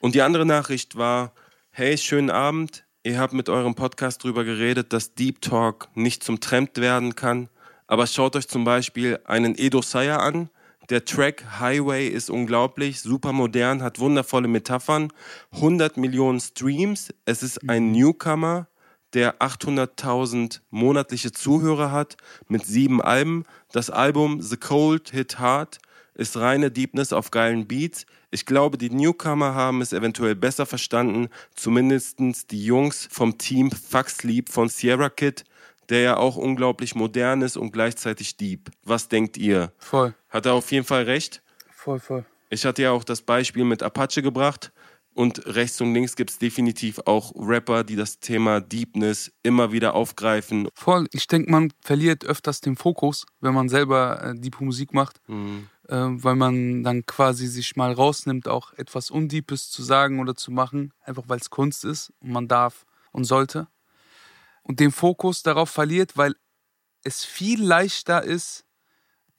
Und 0.00 0.16
die 0.16 0.22
andere 0.22 0.44
Nachricht 0.44 0.96
war, 0.96 1.32
hey, 1.70 1.96
schönen 1.96 2.30
Abend, 2.30 2.84
Ihr 3.08 3.18
habt 3.18 3.32
mit 3.32 3.48
eurem 3.48 3.74
Podcast 3.74 4.22
drüber 4.22 4.44
geredet, 4.44 4.92
dass 4.92 5.14
Deep 5.14 5.40
Talk 5.40 5.88
nicht 5.94 6.22
zum 6.22 6.40
Trend 6.40 6.76
werden 6.76 7.14
kann. 7.14 7.48
Aber 7.86 8.06
schaut 8.06 8.36
euch 8.36 8.48
zum 8.48 8.64
Beispiel 8.64 9.18
einen 9.24 9.54
Edo 9.56 9.80
Sayer 9.80 10.20
an. 10.20 10.50
Der 10.90 11.06
Track 11.06 11.58
Highway 11.58 12.06
ist 12.08 12.28
unglaublich, 12.28 13.00
super 13.00 13.32
modern, 13.32 13.82
hat 13.82 13.98
wundervolle 13.98 14.46
Metaphern. 14.46 15.10
100 15.52 15.96
Millionen 15.96 16.38
Streams. 16.38 17.08
Es 17.24 17.42
ist 17.42 17.66
ein 17.66 17.92
Newcomer, 17.92 18.68
der 19.14 19.38
800.000 19.38 20.60
monatliche 20.68 21.32
Zuhörer 21.32 21.90
hat 21.90 22.18
mit 22.46 22.66
sieben 22.66 23.00
Alben. 23.00 23.44
Das 23.72 23.88
Album 23.88 24.42
The 24.42 24.58
Cold 24.58 25.08
Hit 25.12 25.38
Hard 25.38 25.78
ist 26.18 26.36
reine 26.36 26.70
Deepness 26.70 27.14
auf 27.14 27.30
geilen 27.30 27.66
Beats. 27.66 28.04
Ich 28.30 28.44
glaube, 28.44 28.76
die 28.76 28.90
Newcomer 28.90 29.54
haben 29.54 29.80
es 29.80 29.94
eventuell 29.94 30.34
besser 30.34 30.66
verstanden, 30.66 31.28
zumindest 31.54 32.18
die 32.50 32.64
Jungs 32.64 33.08
vom 33.10 33.38
Team 33.38 33.70
Fuck 33.70 34.10
Sleep 34.10 34.50
von 34.50 34.68
Sierra 34.68 35.08
Kid, 35.08 35.44
der 35.88 36.00
ja 36.00 36.16
auch 36.18 36.36
unglaublich 36.36 36.94
modern 36.94 37.40
ist 37.40 37.56
und 37.56 37.72
gleichzeitig 37.72 38.36
deep. 38.36 38.70
Was 38.84 39.08
denkt 39.08 39.38
ihr? 39.38 39.72
Voll. 39.78 40.14
Hat 40.28 40.44
er 40.44 40.54
auf 40.54 40.70
jeden 40.72 40.84
Fall 40.84 41.04
recht? 41.04 41.42
Voll, 41.70 42.00
voll. 42.00 42.26
Ich 42.50 42.66
hatte 42.66 42.82
ja 42.82 42.90
auch 42.90 43.04
das 43.04 43.22
Beispiel 43.22 43.64
mit 43.64 43.82
Apache 43.82 44.20
gebracht. 44.20 44.72
Und 45.14 45.46
rechts 45.46 45.80
und 45.80 45.94
links 45.94 46.14
gibt 46.14 46.30
es 46.30 46.38
definitiv 46.38 47.00
auch 47.04 47.32
Rapper, 47.34 47.82
die 47.82 47.96
das 47.96 48.20
Thema 48.20 48.60
Deepness 48.60 49.32
immer 49.42 49.72
wieder 49.72 49.94
aufgreifen. 49.94 50.68
Voll. 50.74 51.08
Ich 51.10 51.26
denke, 51.26 51.50
man 51.50 51.72
verliert 51.80 52.24
öfters 52.24 52.60
den 52.60 52.76
Fokus, 52.76 53.26
wenn 53.40 53.52
man 53.52 53.68
selber 53.68 54.22
äh, 54.22 54.38
Deep 54.38 54.60
Musik 54.60 54.94
macht. 54.94 55.20
Mhm. 55.26 55.70
Äh, 55.88 55.96
weil 55.96 56.36
man 56.36 56.84
dann 56.84 57.06
quasi 57.06 57.46
sich 57.46 57.74
mal 57.74 57.92
rausnimmt, 57.92 58.46
auch 58.46 58.74
etwas 58.74 59.10
Undeepes 59.10 59.70
zu 59.70 59.82
sagen 59.82 60.20
oder 60.20 60.34
zu 60.34 60.50
machen. 60.50 60.92
Einfach 61.02 61.24
weil 61.28 61.38
es 61.38 61.48
Kunst 61.48 61.84
ist 61.84 62.12
und 62.20 62.30
man 62.30 62.46
darf 62.46 62.84
und 63.10 63.24
sollte. 63.24 63.68
Und 64.62 64.80
den 64.80 64.92
Fokus 64.92 65.42
darauf 65.42 65.70
verliert, 65.70 66.16
weil 66.16 66.34
es 67.04 67.24
viel 67.24 67.62
leichter 67.62 68.22
ist, 68.22 68.66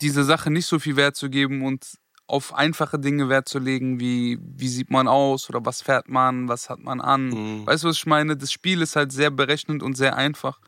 diese 0.02 0.24
Sache 0.24 0.50
nicht 0.50 0.66
so 0.66 0.80
viel 0.80 0.96
Wert 0.96 1.16
zu 1.16 1.30
geben 1.30 1.64
und 1.64 2.00
auf 2.26 2.54
einfache 2.54 3.00
Dinge 3.00 3.30
Wert 3.30 3.50
zu 3.50 3.60
legen, 3.60 4.00
wie 4.00 4.40
wie 4.42 4.70
sieht 4.70 4.90
man 4.90 5.08
aus 5.08 5.50
oder 5.50 5.66
was 5.66 5.82
fährt 5.82 6.10
man, 6.10 6.48
was 6.48 6.70
hat 6.70 6.80
man 6.80 7.02
an. 7.02 7.30
Mhm. 7.30 7.68
Weißt 7.68 7.84
du, 7.84 7.90
was 7.90 7.98
ich 7.98 8.06
meine? 8.06 8.38
Das 8.38 8.52
Spiel 8.52 8.82
ist 8.82 8.96
halt 8.96 9.12
sehr 9.12 9.30
berechnend 9.30 9.84
und 9.84 9.96
sehr 9.96 10.16
einfach. 10.16 10.60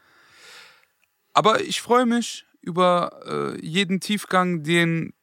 Aber 1.34 1.62
ich 1.62 1.82
freue 1.82 2.06
mich 2.06 2.46
über 2.62 3.22
äh, 3.26 3.66
jeden 3.66 4.00
Tiefgang, 4.00 4.64
den 4.64 5.14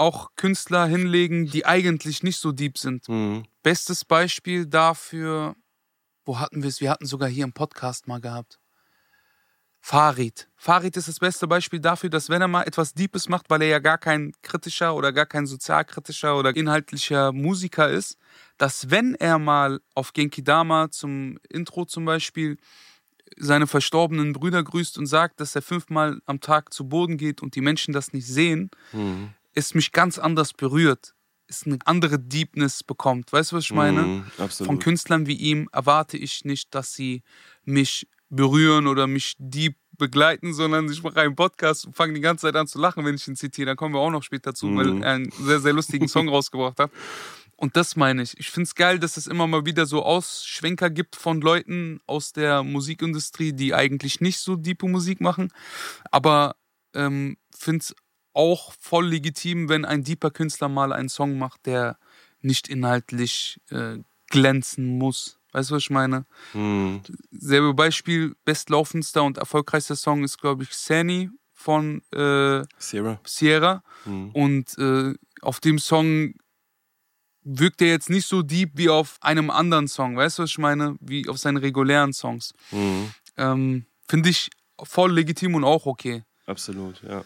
auch 0.00 0.30
Künstler 0.34 0.86
hinlegen, 0.86 1.46
die 1.46 1.66
eigentlich 1.66 2.22
nicht 2.22 2.38
so 2.38 2.52
deep 2.52 2.78
sind. 2.78 3.08
Mhm. 3.08 3.44
Bestes 3.62 4.04
Beispiel 4.04 4.66
dafür, 4.66 5.54
wo 6.24 6.40
hatten 6.40 6.62
wir 6.62 6.68
es? 6.68 6.80
Wir 6.80 6.90
hatten 6.90 7.06
sogar 7.06 7.28
hier 7.28 7.44
im 7.44 7.52
Podcast 7.52 8.08
mal 8.08 8.20
gehabt. 8.20 8.58
Farid. 9.82 10.48
Farid 10.56 10.96
ist 10.96 11.08
das 11.08 11.18
beste 11.18 11.46
Beispiel 11.46 11.80
dafür, 11.80 12.10
dass 12.10 12.28
wenn 12.28 12.42
er 12.42 12.48
mal 12.48 12.64
etwas 12.64 12.92
Deepes 12.92 13.28
macht, 13.28 13.48
weil 13.48 13.62
er 13.62 13.68
ja 13.68 13.78
gar 13.78 13.96
kein 13.98 14.32
kritischer 14.42 14.94
oder 14.94 15.12
gar 15.12 15.26
kein 15.26 15.46
sozialkritischer 15.46 16.36
oder 16.36 16.54
inhaltlicher 16.54 17.32
Musiker 17.32 17.88
ist, 17.88 18.18
dass 18.58 18.90
wenn 18.90 19.14
er 19.14 19.38
mal 19.38 19.80
auf 19.94 20.12
Genki 20.12 20.44
Dama 20.44 20.90
zum 20.90 21.38
Intro 21.48 21.86
zum 21.86 22.04
Beispiel 22.04 22.58
seine 23.36 23.66
verstorbenen 23.66 24.32
Brüder 24.32 24.62
grüßt 24.62 24.98
und 24.98 25.06
sagt, 25.06 25.40
dass 25.40 25.54
er 25.54 25.62
fünfmal 25.62 26.20
am 26.26 26.40
Tag 26.40 26.74
zu 26.74 26.88
Boden 26.88 27.16
geht 27.16 27.42
und 27.42 27.54
die 27.54 27.60
Menschen 27.60 27.92
das 27.92 28.12
nicht 28.12 28.26
sehen, 28.26 28.70
Mhm. 28.92 29.34
Es 29.54 29.74
mich 29.74 29.92
ganz 29.92 30.18
anders 30.18 30.52
berührt, 30.52 31.14
es 31.46 31.66
eine 31.66 31.78
andere 31.84 32.18
Deepness 32.18 32.84
bekommt. 32.84 33.32
Weißt 33.32 33.52
du, 33.52 33.56
was 33.56 33.64
ich 33.64 33.72
meine? 33.72 34.24
Absolut. 34.38 34.66
Von 34.68 34.78
Künstlern 34.78 35.26
wie 35.26 35.34
ihm 35.34 35.68
erwarte 35.72 36.16
ich 36.16 36.44
nicht, 36.44 36.74
dass 36.74 36.94
sie 36.94 37.22
mich 37.64 38.08
berühren 38.28 38.86
oder 38.86 39.06
mich 39.08 39.34
deep 39.38 39.76
begleiten, 39.98 40.54
sondern 40.54 40.90
ich 40.90 41.02
mache 41.02 41.20
einen 41.20 41.34
Podcast 41.34 41.86
und 41.86 41.96
fange 41.96 42.14
die 42.14 42.20
ganze 42.20 42.46
Zeit 42.46 42.56
an 42.56 42.66
zu 42.66 42.78
lachen, 42.78 43.04
wenn 43.04 43.16
ich 43.16 43.26
ihn 43.28 43.36
zitiere. 43.36 43.66
Da 43.66 43.74
kommen 43.74 43.94
wir 43.94 43.98
auch 44.00 44.10
noch 44.10 44.22
später 44.22 44.54
zu, 44.54 44.74
weil 44.76 44.86
Mhm. 44.92 45.02
er 45.02 45.12
einen 45.14 45.30
sehr, 45.32 45.60
sehr 45.60 45.72
lustigen 45.72 46.08
Song 46.08 46.28
rausgebracht 46.30 46.78
hat. 46.78 46.90
Und 47.56 47.76
das 47.76 47.96
meine 47.96 48.22
ich. 48.22 48.38
Ich 48.38 48.50
finde 48.50 48.68
es 48.68 48.74
geil, 48.74 48.98
dass 48.98 49.18
es 49.18 49.26
immer 49.26 49.46
mal 49.46 49.66
wieder 49.66 49.84
so 49.84 50.02
Ausschwenker 50.02 50.88
gibt 50.88 51.16
von 51.16 51.42
Leuten 51.42 52.00
aus 52.06 52.32
der 52.32 52.62
Musikindustrie, 52.62 53.52
die 53.52 53.74
eigentlich 53.74 54.20
nicht 54.22 54.38
so 54.38 54.56
diepe 54.56 54.88
Musik 54.88 55.20
machen. 55.20 55.52
Aber 56.10 56.56
ähm, 56.94 57.36
finde 57.54 57.80
es 57.80 57.94
auch 58.40 58.72
voll 58.80 59.06
legitim, 59.08 59.68
wenn 59.68 59.84
ein 59.84 60.02
deeper 60.02 60.30
Künstler 60.30 60.68
mal 60.68 60.94
einen 60.94 61.10
Song 61.10 61.38
macht, 61.38 61.66
der 61.66 61.98
nicht 62.40 62.68
inhaltlich 62.68 63.60
äh, 63.68 63.98
glänzen 64.28 64.96
muss. 64.96 65.38
Weißt 65.52 65.70
du, 65.70 65.74
was 65.74 65.82
ich 65.82 65.90
meine? 65.90 66.24
Mhm. 66.54 67.02
Selbe 67.30 67.74
Beispiel, 67.74 68.34
bestlaufendster 68.46 69.22
und 69.22 69.36
erfolgreichster 69.36 69.96
Song 69.96 70.24
ist, 70.24 70.38
glaube 70.38 70.62
ich, 70.62 70.72
Sani 70.72 71.28
von 71.52 72.00
äh, 72.12 72.64
Sierra. 72.78 73.20
Sierra. 73.26 73.82
Mhm. 74.06 74.30
Und 74.30 74.78
äh, 74.78 75.12
auf 75.42 75.60
dem 75.60 75.78
Song 75.78 76.34
wirkt 77.42 77.82
er 77.82 77.88
jetzt 77.88 78.08
nicht 78.08 78.26
so 78.26 78.40
deep 78.42 78.70
wie 78.74 78.88
auf 78.88 79.18
einem 79.20 79.50
anderen 79.50 79.86
Song. 79.86 80.16
Weißt 80.16 80.38
du, 80.38 80.44
was 80.44 80.50
ich 80.50 80.58
meine? 80.58 80.96
Wie 81.00 81.28
auf 81.28 81.36
seinen 81.36 81.58
regulären 81.58 82.14
Songs. 82.14 82.54
Mhm. 82.70 83.12
Ähm, 83.36 83.86
Finde 84.08 84.30
ich 84.30 84.48
voll 84.82 85.12
legitim 85.12 85.54
und 85.56 85.64
auch 85.64 85.84
okay. 85.84 86.24
Absolut, 86.46 87.02
ja. 87.02 87.22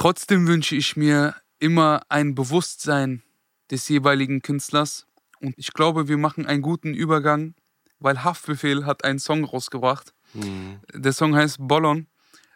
Trotzdem 0.00 0.46
wünsche 0.46 0.76
ich 0.76 0.96
mir 0.96 1.34
immer 1.58 2.00
ein 2.08 2.34
Bewusstsein 2.34 3.22
des 3.70 3.86
jeweiligen 3.90 4.40
Künstlers. 4.40 5.06
Und 5.40 5.52
ich 5.58 5.74
glaube, 5.74 6.08
wir 6.08 6.16
machen 6.16 6.46
einen 6.46 6.62
guten 6.62 6.94
Übergang, 6.94 7.54
weil 7.98 8.24
Haftbefehl 8.24 8.86
hat 8.86 9.04
einen 9.04 9.18
Song 9.18 9.44
rausgebracht. 9.44 10.14
Mhm. 10.32 10.80
Der 10.94 11.12
Song 11.12 11.36
heißt 11.36 11.58
Bollon, 11.60 12.06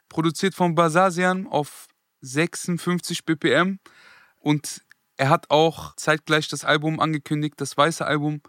produziert 0.08 0.54
von 0.54 0.74
Basasian 0.74 1.46
auf 1.46 1.86
56 2.22 3.26
BPM. 3.26 3.78
Und 4.38 4.80
er 5.18 5.28
hat 5.28 5.50
auch 5.50 5.94
zeitgleich 5.96 6.48
das 6.48 6.64
Album 6.64 6.98
angekündigt, 6.98 7.56
das 7.58 7.76
weiße 7.76 8.06
Album. 8.06 8.40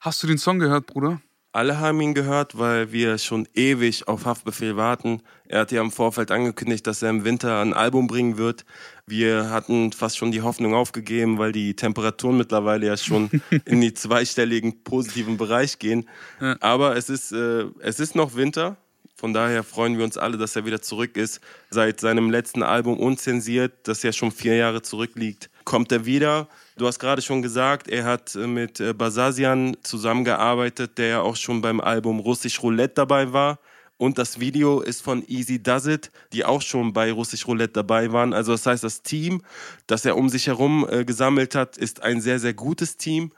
Hast 0.00 0.24
du 0.24 0.26
den 0.26 0.38
Song 0.38 0.58
gehört, 0.58 0.86
Bruder? 0.86 1.22
Alle 1.52 1.80
haben 1.80 2.00
ihn 2.00 2.14
gehört, 2.14 2.58
weil 2.58 2.92
wir 2.92 3.18
schon 3.18 3.48
ewig 3.54 4.06
auf 4.06 4.24
Haftbefehl 4.24 4.76
warten. 4.76 5.20
Er 5.48 5.60
hat 5.60 5.72
ja 5.72 5.80
im 5.80 5.90
Vorfeld 5.90 6.30
angekündigt, 6.30 6.86
dass 6.86 7.02
er 7.02 7.10
im 7.10 7.24
Winter 7.24 7.60
ein 7.60 7.74
Album 7.74 8.06
bringen 8.06 8.36
wird. 8.36 8.64
Wir 9.04 9.50
hatten 9.50 9.90
fast 9.90 10.16
schon 10.16 10.30
die 10.30 10.42
Hoffnung 10.42 10.74
aufgegeben, 10.74 11.38
weil 11.38 11.50
die 11.50 11.74
Temperaturen 11.74 12.36
mittlerweile 12.36 12.86
ja 12.86 12.96
schon 12.96 13.30
in 13.64 13.80
die 13.80 13.94
zweistelligen 13.94 14.84
positiven 14.84 15.38
Bereich 15.38 15.80
gehen. 15.80 16.08
Ja. 16.40 16.56
Aber 16.60 16.96
es 16.96 17.10
ist, 17.10 17.32
äh, 17.32 17.64
es 17.80 17.98
ist 17.98 18.14
noch 18.14 18.36
Winter. 18.36 18.76
Von 19.16 19.34
daher 19.34 19.64
freuen 19.64 19.98
wir 19.98 20.04
uns 20.04 20.16
alle, 20.16 20.38
dass 20.38 20.54
er 20.54 20.64
wieder 20.64 20.80
zurück 20.80 21.16
ist. 21.16 21.40
Seit 21.68 21.98
seinem 22.00 22.30
letzten 22.30 22.62
Album 22.62 22.96
Unzensiert, 22.98 23.88
das 23.88 24.04
ja 24.04 24.12
schon 24.12 24.30
vier 24.30 24.54
Jahre 24.54 24.82
zurückliegt, 24.82 25.50
kommt 25.64 25.90
er 25.90 26.06
wieder. 26.06 26.48
Du 26.80 26.86
hast 26.86 26.98
gerade 26.98 27.20
schon 27.20 27.42
gesagt, 27.42 27.88
er 27.88 28.06
hat 28.06 28.34
äh, 28.34 28.46
mit 28.46 28.80
äh, 28.80 28.94
Basasian 28.94 29.76
zusammengearbeitet, 29.82 30.96
der 30.96 31.06
ja 31.08 31.20
auch 31.20 31.36
schon 31.36 31.60
beim 31.60 31.78
Album 31.78 32.20
Russisch 32.20 32.62
Roulette 32.62 32.94
dabei 32.94 33.34
war. 33.34 33.58
Und 33.98 34.16
das 34.16 34.40
Video 34.40 34.80
ist 34.80 35.02
von 35.02 35.22
Easy 35.28 35.62
Does 35.62 35.86
It, 35.86 36.10
die 36.32 36.46
auch 36.46 36.62
schon 36.62 36.94
bei 36.94 37.12
Russisch 37.12 37.46
Roulette 37.46 37.74
dabei 37.74 38.12
waren. 38.12 38.32
Also 38.32 38.52
das 38.52 38.64
heißt, 38.64 38.82
das 38.82 39.02
Team, 39.02 39.42
das 39.86 40.06
er 40.06 40.16
um 40.16 40.30
sich 40.30 40.46
herum 40.46 40.86
äh, 40.88 41.04
gesammelt 41.04 41.54
hat, 41.54 41.76
ist 41.76 42.02
ein 42.02 42.22
sehr, 42.22 42.38
sehr 42.38 42.54
gutes 42.54 42.96
Team. 42.96 43.30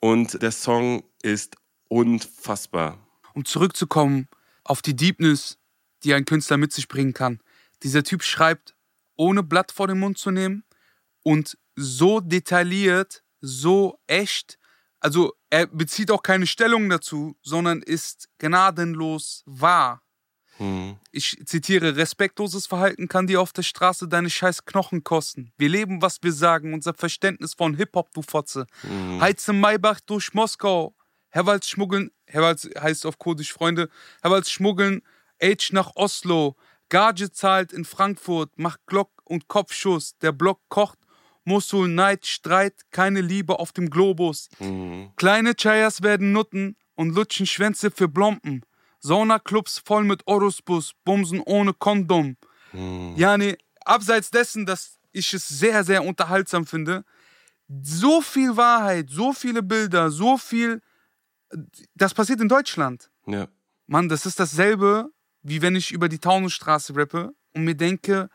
Und 0.00 0.42
der 0.42 0.52
Song 0.52 1.02
ist 1.22 1.56
unfassbar. 1.88 2.98
um 3.32 3.46
zurückzukommen 3.46 4.28
auf 4.62 4.82
die 4.82 4.94
Deepness, 4.94 5.56
die 6.04 6.12
ein 6.12 6.26
Künstler 6.26 6.58
mit 6.58 6.74
sich 6.74 6.86
bringen 6.86 7.14
kann. 7.14 7.40
Dieser 7.82 8.02
Typ 8.02 8.22
schreibt, 8.22 8.74
ohne 9.16 9.42
Blatt 9.42 9.72
vor 9.72 9.86
den 9.86 10.00
Mund 10.00 10.18
zu 10.18 10.30
nehmen 10.30 10.64
und 11.22 11.56
so 11.80 12.20
detailliert, 12.20 13.22
so 13.40 13.98
echt. 14.06 14.58
Also 15.00 15.32
er 15.48 15.66
bezieht 15.66 16.10
auch 16.10 16.22
keine 16.22 16.46
Stellung 16.46 16.88
dazu, 16.88 17.36
sondern 17.42 17.82
ist 17.82 18.28
gnadenlos 18.38 19.42
wahr. 19.46 20.02
Hm. 20.58 20.98
Ich 21.10 21.40
zitiere, 21.46 21.96
respektloses 21.96 22.66
Verhalten 22.66 23.08
kann 23.08 23.26
dir 23.26 23.40
auf 23.40 23.54
der 23.54 23.62
Straße 23.62 24.08
deine 24.08 24.28
scheiß 24.28 24.66
Knochen 24.66 25.02
kosten. 25.02 25.52
Wir 25.56 25.70
leben, 25.70 26.02
was 26.02 26.18
wir 26.22 26.32
sagen, 26.32 26.74
unser 26.74 26.92
Verständnis 26.92 27.54
von 27.54 27.74
Hip-Hop, 27.74 28.12
du 28.12 28.20
Fotze. 28.20 28.66
Hm. 28.82 29.20
Heize 29.20 29.54
Maybach 29.54 30.00
durch 30.00 30.34
Moskau. 30.34 30.94
Herwalz 31.30 31.68
schmuggeln, 31.68 32.10
Herwalz 32.26 32.68
heißt 32.78 33.06
auf 33.06 33.18
Kurdisch 33.18 33.52
Freunde, 33.52 33.88
Herwalz 34.20 34.50
schmuggeln 34.50 35.02
Age 35.40 35.72
nach 35.72 35.92
Oslo. 35.94 36.56
Gage 36.90 37.30
zahlt 37.30 37.72
in 37.72 37.84
Frankfurt, 37.84 38.58
macht 38.58 38.84
Glock 38.86 39.10
und 39.24 39.48
Kopfschuss. 39.48 40.18
Der 40.18 40.32
Block 40.32 40.60
kocht, 40.68 40.98
Mosul, 41.44 41.88
Neid, 41.88 42.26
Streit, 42.26 42.74
keine 42.90 43.20
Liebe 43.20 43.58
auf 43.58 43.72
dem 43.72 43.90
Globus. 43.90 44.48
Hm. 44.58 45.10
Kleine 45.16 45.54
Chayas 45.54 46.02
werden 46.02 46.32
Nutten 46.32 46.76
und 46.94 47.14
lutschen 47.14 47.46
Schwänze 47.46 47.90
für 47.90 48.08
Blompen. 48.08 48.64
Saunaclubs 49.00 49.78
voll 49.78 50.04
mit 50.04 50.26
Orusbus, 50.26 50.92
Bumsen 51.04 51.40
ohne 51.40 51.72
Kondom. 51.72 52.36
Hm. 52.72 53.14
Ja, 53.16 53.38
nee, 53.38 53.56
abseits 53.84 54.30
dessen, 54.30 54.66
dass 54.66 54.98
ich 55.12 55.32
es 55.34 55.48
sehr, 55.48 55.84
sehr 55.84 56.04
unterhaltsam 56.04 56.66
finde, 56.66 57.04
so 57.82 58.20
viel 58.20 58.56
Wahrheit, 58.56 59.10
so 59.10 59.32
viele 59.32 59.62
Bilder, 59.62 60.10
so 60.10 60.36
viel. 60.36 60.82
Das 61.94 62.14
passiert 62.14 62.40
in 62.40 62.48
Deutschland. 62.48 63.10
Ja. 63.26 63.48
Mann, 63.86 64.08
das 64.08 64.26
ist 64.26 64.38
dasselbe, 64.38 65.10
wie 65.42 65.62
wenn 65.62 65.76
ich 65.76 65.92
über 65.92 66.08
die 66.08 66.18
Taunusstraße 66.18 66.94
rappe 66.96 67.34
und 67.54 67.64
mir 67.64 67.74
denke, 67.74 68.28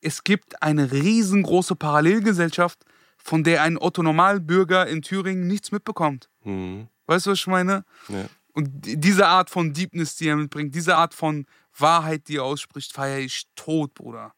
es 0.00 0.24
gibt 0.24 0.62
eine 0.62 0.90
riesengroße 0.92 1.76
Parallelgesellschaft, 1.76 2.84
von 3.16 3.44
der 3.44 3.62
ein 3.62 3.76
Otto-Normalbürger 3.78 4.86
in 4.86 5.02
Thüringen 5.02 5.46
nichts 5.46 5.72
mitbekommt. 5.72 6.28
Mhm. 6.44 6.88
Weißt 7.06 7.26
du, 7.26 7.30
was 7.30 7.38
ich 7.40 7.46
meine? 7.46 7.84
Ja. 8.08 8.26
Und 8.52 8.68
die- 8.86 8.98
diese 8.98 9.26
Art 9.26 9.50
von 9.50 9.72
Deepness, 9.72 10.16
die 10.16 10.28
er 10.28 10.36
mitbringt, 10.36 10.74
diese 10.74 10.96
Art 10.96 11.14
von 11.14 11.46
Wahrheit, 11.76 12.28
die 12.28 12.36
er 12.36 12.44
ausspricht, 12.44 12.92
feiere 12.92 13.18
ich 13.18 13.44
tot, 13.54 13.94
Bruder. 13.94 14.32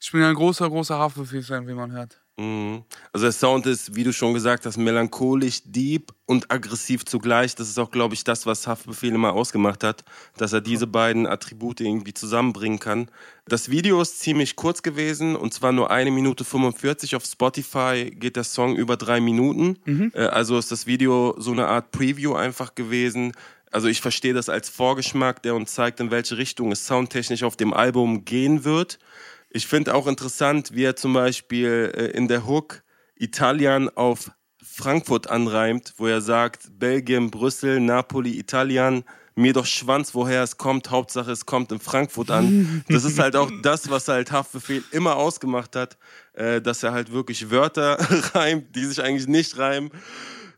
Ich 0.00 0.10
bin 0.12 0.22
ein 0.22 0.34
großer, 0.34 0.68
großer 0.68 0.98
Haftbefehl-Fan, 0.98 1.66
wie 1.66 1.74
man 1.74 1.92
hört. 1.92 2.20
Mhm. 2.36 2.82
Also 3.12 3.26
der 3.26 3.32
Sound 3.32 3.66
ist, 3.66 3.94
wie 3.94 4.02
du 4.02 4.12
schon 4.12 4.34
gesagt 4.34 4.66
hast, 4.66 4.76
melancholisch, 4.76 5.62
deep 5.64 6.12
und 6.26 6.50
aggressiv 6.50 7.04
zugleich. 7.04 7.54
Das 7.54 7.68
ist 7.68 7.78
auch, 7.78 7.90
glaube 7.92 8.14
ich, 8.14 8.24
das, 8.24 8.44
was 8.44 8.66
Haftbefehl 8.66 9.14
immer 9.14 9.32
ausgemacht 9.34 9.84
hat, 9.84 10.04
dass 10.36 10.52
er 10.52 10.60
diese 10.60 10.88
beiden 10.88 11.26
Attribute 11.28 11.80
irgendwie 11.80 12.12
zusammenbringen 12.14 12.80
kann. 12.80 13.08
Das 13.46 13.70
Video 13.70 14.00
ist 14.02 14.18
ziemlich 14.18 14.56
kurz 14.56 14.82
gewesen 14.82 15.36
und 15.36 15.54
zwar 15.54 15.70
nur 15.70 15.90
eine 15.90 16.10
Minute 16.10 16.44
45. 16.44 17.14
Auf 17.14 17.24
Spotify 17.24 18.10
geht 18.10 18.34
der 18.36 18.44
Song 18.44 18.74
über 18.74 18.96
drei 18.96 19.20
Minuten. 19.20 19.78
Äh, 20.14 20.26
Also 20.26 20.58
ist 20.58 20.72
das 20.72 20.86
Video 20.88 21.36
so 21.38 21.52
eine 21.52 21.68
Art 21.68 21.92
Preview 21.92 22.34
einfach 22.34 22.74
gewesen. 22.74 23.32
Also 23.70 23.88
ich 23.88 24.00
verstehe 24.00 24.34
das 24.34 24.48
als 24.48 24.68
Vorgeschmack, 24.68 25.42
der 25.42 25.54
uns 25.54 25.74
zeigt, 25.74 26.00
in 26.00 26.10
welche 26.10 26.36
Richtung 26.36 26.72
es 26.72 26.86
soundtechnisch 26.86 27.42
auf 27.42 27.56
dem 27.56 27.72
Album 27.72 28.24
gehen 28.24 28.64
wird. 28.64 28.98
Ich 29.56 29.68
finde 29.68 29.94
auch 29.94 30.08
interessant, 30.08 30.74
wie 30.74 30.82
er 30.82 30.96
zum 30.96 31.12
Beispiel 31.12 31.92
äh, 31.94 32.06
in 32.06 32.26
der 32.26 32.44
Hook 32.44 32.82
Italien 33.14 33.88
auf 33.88 34.32
Frankfurt 34.60 35.30
anreimt, 35.30 35.94
wo 35.96 36.08
er 36.08 36.20
sagt, 36.20 36.76
Belgien, 36.76 37.30
Brüssel, 37.30 37.78
Napoli, 37.78 38.36
Italien, 38.36 39.04
mir 39.36 39.52
doch 39.52 39.64
Schwanz, 39.64 40.12
woher 40.12 40.42
es 40.42 40.56
kommt, 40.56 40.90
Hauptsache 40.90 41.30
es 41.30 41.46
kommt 41.46 41.70
in 41.70 41.78
Frankfurt 41.78 42.32
an. 42.32 42.82
Das 42.88 43.04
ist 43.04 43.20
halt 43.20 43.36
auch 43.36 43.48
das, 43.62 43.88
was 43.88 44.08
halt 44.08 44.32
Haftbefehl 44.32 44.82
immer 44.90 45.14
ausgemacht 45.14 45.76
hat, 45.76 45.98
äh, 46.32 46.60
dass 46.60 46.82
er 46.82 46.90
halt 46.90 47.12
wirklich 47.12 47.52
Wörter 47.52 47.96
reimt, 48.34 48.74
die 48.74 48.84
sich 48.84 49.04
eigentlich 49.04 49.28
nicht 49.28 49.56
reimen. 49.56 49.92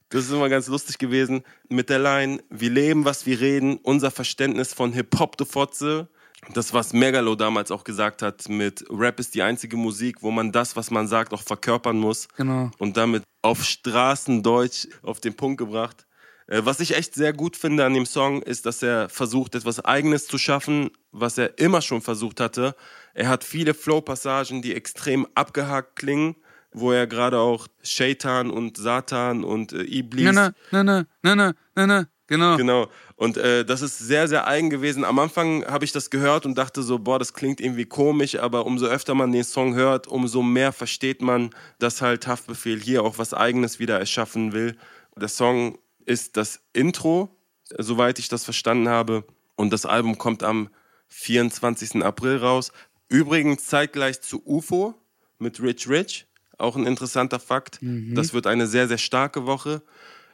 Das 0.09 0.25
ist 0.25 0.31
immer 0.31 0.49
ganz 0.49 0.69
lustig 0.69 0.97
gewesen. 0.97 1.43
Mit 1.69 1.91
der 1.91 1.99
Line, 1.99 2.43
wir 2.49 2.71
leben, 2.71 3.05
was 3.05 3.27
wir 3.27 3.41
reden, 3.41 3.77
unser 3.83 4.11
Verständnis 4.11 4.73
von 4.73 4.95
Hip-Hop, 4.95 5.37
du 5.37 5.45
Fotze. 5.45 6.09
Das, 6.53 6.73
was 6.73 6.93
Megalo 6.93 7.35
damals 7.35 7.71
auch 7.71 7.85
gesagt 7.85 8.23
hat, 8.23 8.49
mit 8.49 8.85
Rap 8.91 9.19
ist 9.19 9.35
die 9.35 9.43
einzige 9.43 9.77
Musik, 9.77 10.23
wo 10.23 10.31
man 10.31 10.53
das, 10.53 10.77
was 10.77 10.91
man 10.91 11.09
sagt, 11.09 11.33
auch 11.33 11.43
verkörpern 11.43 11.99
muss. 11.99 12.29
Genau. 12.37 12.71
Und 12.79 12.97
damit 12.97 13.25
auf 13.43 13.65
Straßendeutsch 13.65 14.89
auf 15.03 15.21
den 15.21 15.35
Punkt 15.35 15.59
gebracht. 15.59 16.07
Äh, 16.47 16.63
Was 16.65 16.81
ich 16.81 16.97
echt 16.97 17.15
sehr 17.15 17.33
gut 17.33 17.57
finde 17.57 17.85
an 17.85 17.95
dem 17.95 18.07
Song, 18.07 18.43
ist, 18.43 18.67
dass 18.67 18.83
er 18.83 19.09
versucht, 19.09 19.55
etwas 19.55 19.85
Eigenes 19.85 20.27
zu 20.27 20.39
schaffen, 20.39 20.91
was 21.11 21.39
er 21.39 21.59
immer 21.59 21.81
schon 21.83 22.03
versucht 22.03 22.41
hatte. 22.41 22.75
Er 23.15 23.29
hat 23.29 23.43
viele 23.45 23.75
Flow-Passagen, 23.75 24.63
die 24.63 24.75
extrem 24.75 25.27
abgehakt 25.35 25.97
klingen, 25.97 26.37
wo 26.73 26.93
er 26.93 27.07
gerade 27.07 27.39
auch 27.39 27.67
Shaitan 27.83 28.51
und 28.51 28.77
Satan 28.77 29.43
und 29.45 29.73
äh, 29.73 29.83
Iblis 29.83 30.33
ne, 30.35 30.55
ne, 30.71 30.85
ne, 30.85 31.07
ne, 31.23 31.55
ne, 31.75 31.87
ne. 31.87 32.09
Genau. 32.29 32.57
Genau. 32.57 32.89
Und 33.17 33.39
äh, 33.39 33.65
das 33.65 33.81
ist 33.81 33.99
sehr, 33.99 34.29
sehr 34.29 34.47
eigen 34.47 34.69
gewesen. 34.69 35.03
Am 35.03 35.19
Anfang 35.19 35.65
habe 35.65 35.87
ich 35.87 35.93
das 35.93 36.11
gehört 36.11 36.45
und 36.45 36.57
dachte 36.57 36.83
so, 36.83 36.99
boah, 36.99 37.19
das 37.19 37.33
klingt 37.33 37.63
irgendwie 37.63 37.87
komisch, 37.87 38.39
aber 38.39 38.67
umso 38.67 38.87
öfter 38.87 39.15
man 39.15 39.33
den 39.33 39.43
Song 39.43 39.75
hört, 39.75 40.07
umso 40.07 40.43
mehr 40.43 40.71
versteht 40.71 41.23
man, 41.23 41.51
dass 41.79 42.03
halt 42.03 42.27
Haftbefehl 42.27 42.79
hier 42.79 43.03
auch 43.03 43.17
was 43.17 43.33
Eigenes 43.33 43.79
wieder 43.79 43.99
erschaffen 43.99 44.53
will. 44.53 44.77
Der 45.17 45.29
Song 45.29 45.79
ist 46.05 46.37
das 46.37 46.61
Intro, 46.75 47.35
soweit 47.79 48.19
ich 48.19 48.29
das 48.29 48.45
verstanden 48.45 48.89
habe. 48.89 49.25
Und 49.57 49.73
das 49.73 49.87
Album 49.87 50.19
kommt 50.19 50.43
am 50.43 50.69
24. 51.09 52.03
April 52.05 52.37
raus. 52.37 52.71
Übrigens 53.09 53.65
zeitgleich 53.65 54.21
zu 54.21 54.43
UFO 54.45 54.95
mit 55.39 55.61
Rich 55.63 55.89
Rich. 55.89 56.27
Auch 56.59 56.77
ein 56.77 56.87
interessanter 56.87 57.41
Fakt. 57.41 57.79
Das 58.15 58.35
wird 58.35 58.47
eine 58.47 58.67
sehr, 58.67 58.89
sehr 58.89 58.99
starke 58.99 59.47
Woche. 59.47 59.83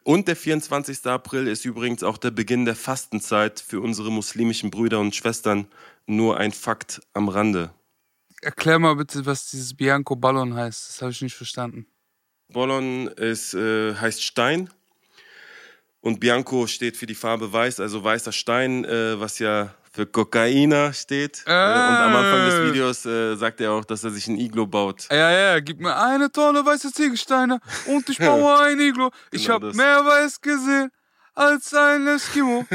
Und 0.05 0.29
der 0.29 0.37
24. 0.37 1.07
April 1.07 1.47
ist 1.47 1.65
übrigens 1.65 2.03
auch 2.03 2.19
der 2.19 2.33
Beginn 2.33 2.65
der 2.65 2.75
Fastenzeit 2.75 3.61
für 3.61 3.81
unsere 3.81 4.11
muslimischen 4.11 4.71
Brüder 4.71 5.01
und 5.01 5.15
Schwestern. 5.15 5.69
Nur 6.07 6.39
ein 6.39 6.53
Fakt 6.53 7.01
am 7.13 7.29
Rande. 7.29 7.73
Erklär 8.41 8.81
mal 8.81 8.97
bitte, 8.97 9.25
was 9.25 9.51
dieses 9.51 9.75
Bianco 9.75 10.17
Ballon 10.17 10.55
heißt. 10.55 10.89
Das 10.89 11.03
habe 11.03 11.13
ich 11.13 11.23
nicht 11.23 11.37
verstanden. 11.37 11.87
Bollon 12.49 13.07
ist, 13.07 13.55
äh, 13.55 13.95
heißt 13.95 14.23
Stein 14.23 14.69
und 16.01 16.21
Bianco 16.21 16.67
steht 16.67 16.97
für 16.97 17.07
die 17.07 17.15
Farbe 17.15 17.53
weiß, 17.53 17.81
also 17.81 18.03
weißer 18.05 18.33
Stein, 18.33 18.85
äh, 18.85 19.19
was 19.19 19.39
ja 19.39 19.75
für 19.93 20.07
Kokaina 20.07 20.93
steht. 20.93 21.43
Äh, 21.47 21.51
und 21.51 21.57
am 21.57 22.17
Anfang 22.17 22.47
des 22.47 22.55
Äh. 22.55 22.67
Videos 22.67 23.07
äh, 23.07 23.37
sagt 23.37 23.61
er 23.61 23.73
auch, 23.73 23.85
dass 23.85 24.03
er 24.05 24.11
sich 24.11 24.27
ein 24.27 24.39
Iglo 24.39 24.67
baut. 24.67 25.07
Ja, 25.11 25.31
ja, 25.31 25.61
gib 25.61 25.81
mir 25.81 25.97
eine 25.97 26.33
Tonne 26.33 26.65
weiße 26.65 26.93
Ziegelsteine 26.93 27.61
und 27.87 28.09
ich 28.09 28.19
baue 28.19 28.59
ein 28.61 28.81
Iglo. 28.81 29.11
Ich 29.31 29.45
Genau 29.45 29.55
habe 29.55 29.75
mehr 29.75 30.05
weiß 30.05 30.41
gesehen 30.41 30.91
als 31.35 31.73
ein 31.75 32.07
Eskimo. 32.07 32.67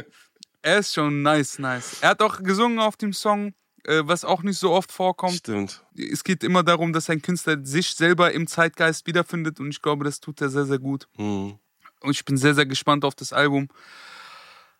er 0.62 0.78
ist 0.78 0.94
schon 0.94 1.22
nice, 1.22 1.58
nice. 1.58 1.96
Er 2.00 2.10
hat 2.10 2.22
auch 2.22 2.40
gesungen 2.42 2.78
auf 2.78 2.96
dem 2.96 3.12
Song, 3.12 3.54
äh, 3.84 4.02
was 4.04 4.24
auch 4.24 4.42
nicht 4.44 4.58
so 4.58 4.70
oft 4.70 4.92
vorkommt. 4.92 5.34
Stimmt. 5.34 5.82
Es 5.96 6.22
geht 6.22 6.44
immer 6.44 6.62
darum, 6.62 6.92
dass 6.92 7.10
ein 7.10 7.22
Künstler 7.22 7.58
sich 7.64 7.94
selber 7.94 8.32
im 8.32 8.46
Zeitgeist 8.46 9.06
wiederfindet 9.08 9.58
und 9.58 9.70
ich 9.70 9.82
glaube, 9.82 10.04
das 10.04 10.20
tut 10.20 10.40
er 10.40 10.48
sehr, 10.48 10.64
sehr 10.64 10.78
gut. 10.78 11.08
Hm. 11.16 11.58
Und 12.00 12.10
ich 12.10 12.24
bin 12.24 12.36
sehr, 12.36 12.54
sehr 12.54 12.66
gespannt 12.66 13.04
auf 13.04 13.14
das 13.14 13.32
Album. 13.32 13.68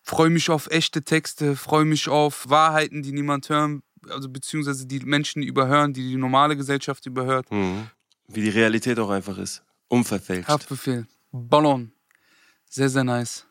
Freue 0.05 0.29
mich 0.29 0.49
auf 0.49 0.67
echte 0.69 1.03
Texte, 1.03 1.55
freue 1.55 1.85
mich 1.85 2.09
auf 2.09 2.49
Wahrheiten, 2.49 3.03
die 3.03 3.13
niemand 3.13 3.47
hören, 3.47 3.83
also 4.09 4.27
beziehungsweise 4.27 4.85
die 4.85 4.99
Menschen 4.99 5.41
überhören, 5.41 5.93
die 5.93 6.09
die 6.09 6.17
normale 6.17 6.57
Gesellschaft 6.57 7.05
überhört. 7.05 7.49
Hm. 7.49 7.87
Wie 8.27 8.41
die 8.41 8.49
Realität 8.49 8.99
auch 8.99 9.09
einfach 9.09 9.37
ist. 9.37 9.63
Unverfälscht. 9.87 10.49
Haftbefehl. 10.49 11.07
Ballon. 11.31 11.93
Sehr, 12.69 12.89
sehr 12.89 13.05
nice. 13.05 13.45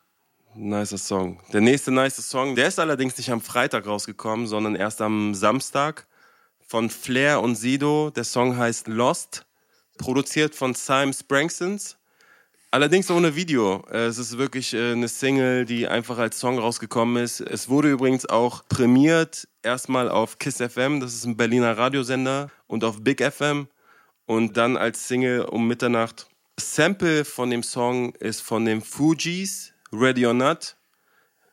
Nicer 0.54 0.98
Song. 0.98 1.40
Der 1.54 1.62
nächste 1.62 1.90
nice 1.90 2.16
Song, 2.28 2.54
der 2.54 2.68
ist 2.68 2.78
allerdings 2.78 3.16
nicht 3.16 3.30
am 3.30 3.40
Freitag 3.40 3.86
rausgekommen, 3.86 4.46
sondern 4.46 4.74
erst 4.74 5.00
am 5.00 5.34
Samstag 5.34 6.06
von 6.60 6.90
Flair 6.90 7.40
und 7.40 7.54
Sido. 7.54 8.10
Der 8.10 8.24
Song 8.24 8.58
heißt 8.58 8.88
Lost, 8.88 9.46
produziert 9.96 10.54
von 10.54 10.74
Simon 10.74 11.14
Sprangsons. 11.14 11.96
Allerdings 12.74 13.10
ohne 13.10 13.36
Video. 13.36 13.84
Äh, 13.90 14.06
Es 14.06 14.16
ist 14.16 14.38
wirklich 14.38 14.72
äh, 14.72 14.92
eine 14.92 15.06
Single, 15.06 15.66
die 15.66 15.86
einfach 15.86 16.16
als 16.16 16.40
Song 16.40 16.58
rausgekommen 16.58 17.22
ist. 17.22 17.40
Es 17.40 17.68
wurde 17.68 17.90
übrigens 17.90 18.24
auch 18.24 18.66
prämiert, 18.66 19.46
erstmal 19.62 20.08
auf 20.08 20.38
KISS 20.38 20.62
FM, 20.72 20.98
das 20.98 21.12
ist 21.12 21.26
ein 21.26 21.36
Berliner 21.36 21.76
Radiosender, 21.76 22.50
und 22.68 22.82
auf 22.82 23.04
Big 23.04 23.20
FM 23.22 23.68
und 24.24 24.56
dann 24.56 24.78
als 24.78 25.06
Single 25.06 25.42
um 25.42 25.68
Mitternacht. 25.68 26.26
Das 26.56 26.74
Sample 26.74 27.26
von 27.26 27.50
dem 27.50 27.62
Song 27.62 28.14
ist 28.14 28.40
von 28.40 28.64
den 28.64 28.80
Fugees, 28.80 29.74
Ready 29.92 30.24
or 30.26 30.32
Not. 30.32 30.74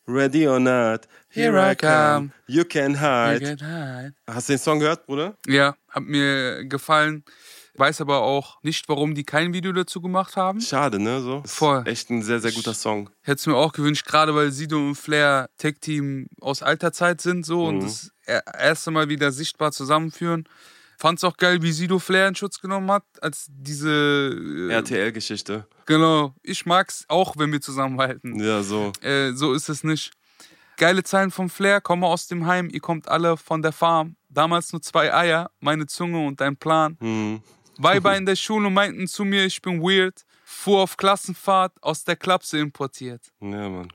Ready 0.07 0.47
or 0.47 0.59
not, 0.59 1.01
here, 1.27 1.55
I 1.71 1.75
come, 1.75 2.31
you 2.47 2.63
can 2.63 2.99
hide. 2.99 3.59
Hast 4.25 4.49
du 4.49 4.53
den 4.53 4.57
Song 4.57 4.79
gehört, 4.79 5.05
Bruder? 5.05 5.37
Ja, 5.45 5.75
hat 5.89 6.01
mir 6.03 6.65
gefallen. 6.65 7.23
Weiß 7.79 8.01
aber 8.01 8.21
auch 8.21 8.61
nicht, 8.61 8.89
warum 8.89 9.15
die 9.15 9.23
kein 9.23 9.53
Video 9.53 9.71
dazu 9.71 10.01
gemacht 10.01 10.35
haben. 10.35 10.59
Schade, 10.59 10.99
ne? 10.99 11.21
So. 11.21 11.41
Voll. 11.45 11.83
Echt 11.87 12.09
ein 12.09 12.21
sehr, 12.21 12.39
sehr 12.41 12.51
guter 12.51 12.73
Song. 12.73 13.09
Hätte 13.21 13.39
es 13.39 13.47
mir 13.47 13.55
auch 13.55 13.71
gewünscht, 13.71 14.05
gerade 14.05 14.35
weil 14.35 14.51
Sido 14.51 14.77
und 14.77 14.95
Flair 14.95 15.49
Tech-Team 15.57 16.27
aus 16.41 16.61
alter 16.61 16.91
Zeit 16.91 17.21
sind 17.21 17.45
so 17.45 17.65
und 17.67 17.77
Mhm. 17.77 17.81
das 17.81 18.11
er- 18.25 18.43
erste 18.59 18.91
Mal 18.91 19.07
wieder 19.09 19.31
sichtbar 19.31 19.71
zusammenführen. 19.71 20.43
Fand's 20.97 21.23
auch 21.23 21.37
geil, 21.37 21.61
wie 21.61 21.71
Sido 21.71 21.97
Flair 21.99 22.27
in 22.27 22.35
Schutz 22.35 22.59
genommen 22.59 22.91
hat, 22.91 23.03
als 23.21 23.47
diese. 23.49 23.89
Äh, 24.69 24.73
RTL-Geschichte. 24.73 25.65
Genau. 25.85 26.35
Ich 26.43 26.65
mag's 26.65 27.05
auch, 27.07 27.37
wenn 27.37 27.51
wir 27.53 27.61
zusammenhalten. 27.61 28.37
Ja, 28.43 28.61
so. 28.61 28.91
Äh, 29.01 29.31
so 29.31 29.53
ist 29.53 29.69
es 29.69 29.85
nicht. 29.85 30.11
Geile 30.75 31.03
Zeilen 31.03 31.31
vom 31.31 31.49
Flair, 31.49 31.79
komme 31.81 32.07
aus 32.07 32.27
dem 32.27 32.45
Heim, 32.45 32.69
ihr 32.69 32.79
kommt 32.81 33.07
alle 33.07 33.37
von 33.37 33.61
der 33.61 33.71
Farm. 33.71 34.15
Damals 34.29 34.71
nur 34.73 34.81
zwei 34.81 35.13
Eier, 35.13 35.49
meine 35.61 35.85
Zunge 35.87 36.25
und 36.25 36.39
dein 36.41 36.55
Plan. 36.57 36.97
Hm. 36.99 37.41
Weiber 37.81 38.17
in 38.17 38.25
der 38.25 38.35
Schule 38.35 38.69
meinten 38.69 39.07
zu 39.07 39.23
mir, 39.23 39.45
ich 39.45 39.61
bin 39.61 39.81
weird. 39.81 40.25
Fuhr 40.43 40.81
auf 40.81 40.97
Klassenfahrt, 40.97 41.71
aus 41.81 42.03
der 42.03 42.15
Klapse 42.15 42.59
importiert. 42.59 43.21
Ja, 43.39 43.69
Mann. 43.69 43.91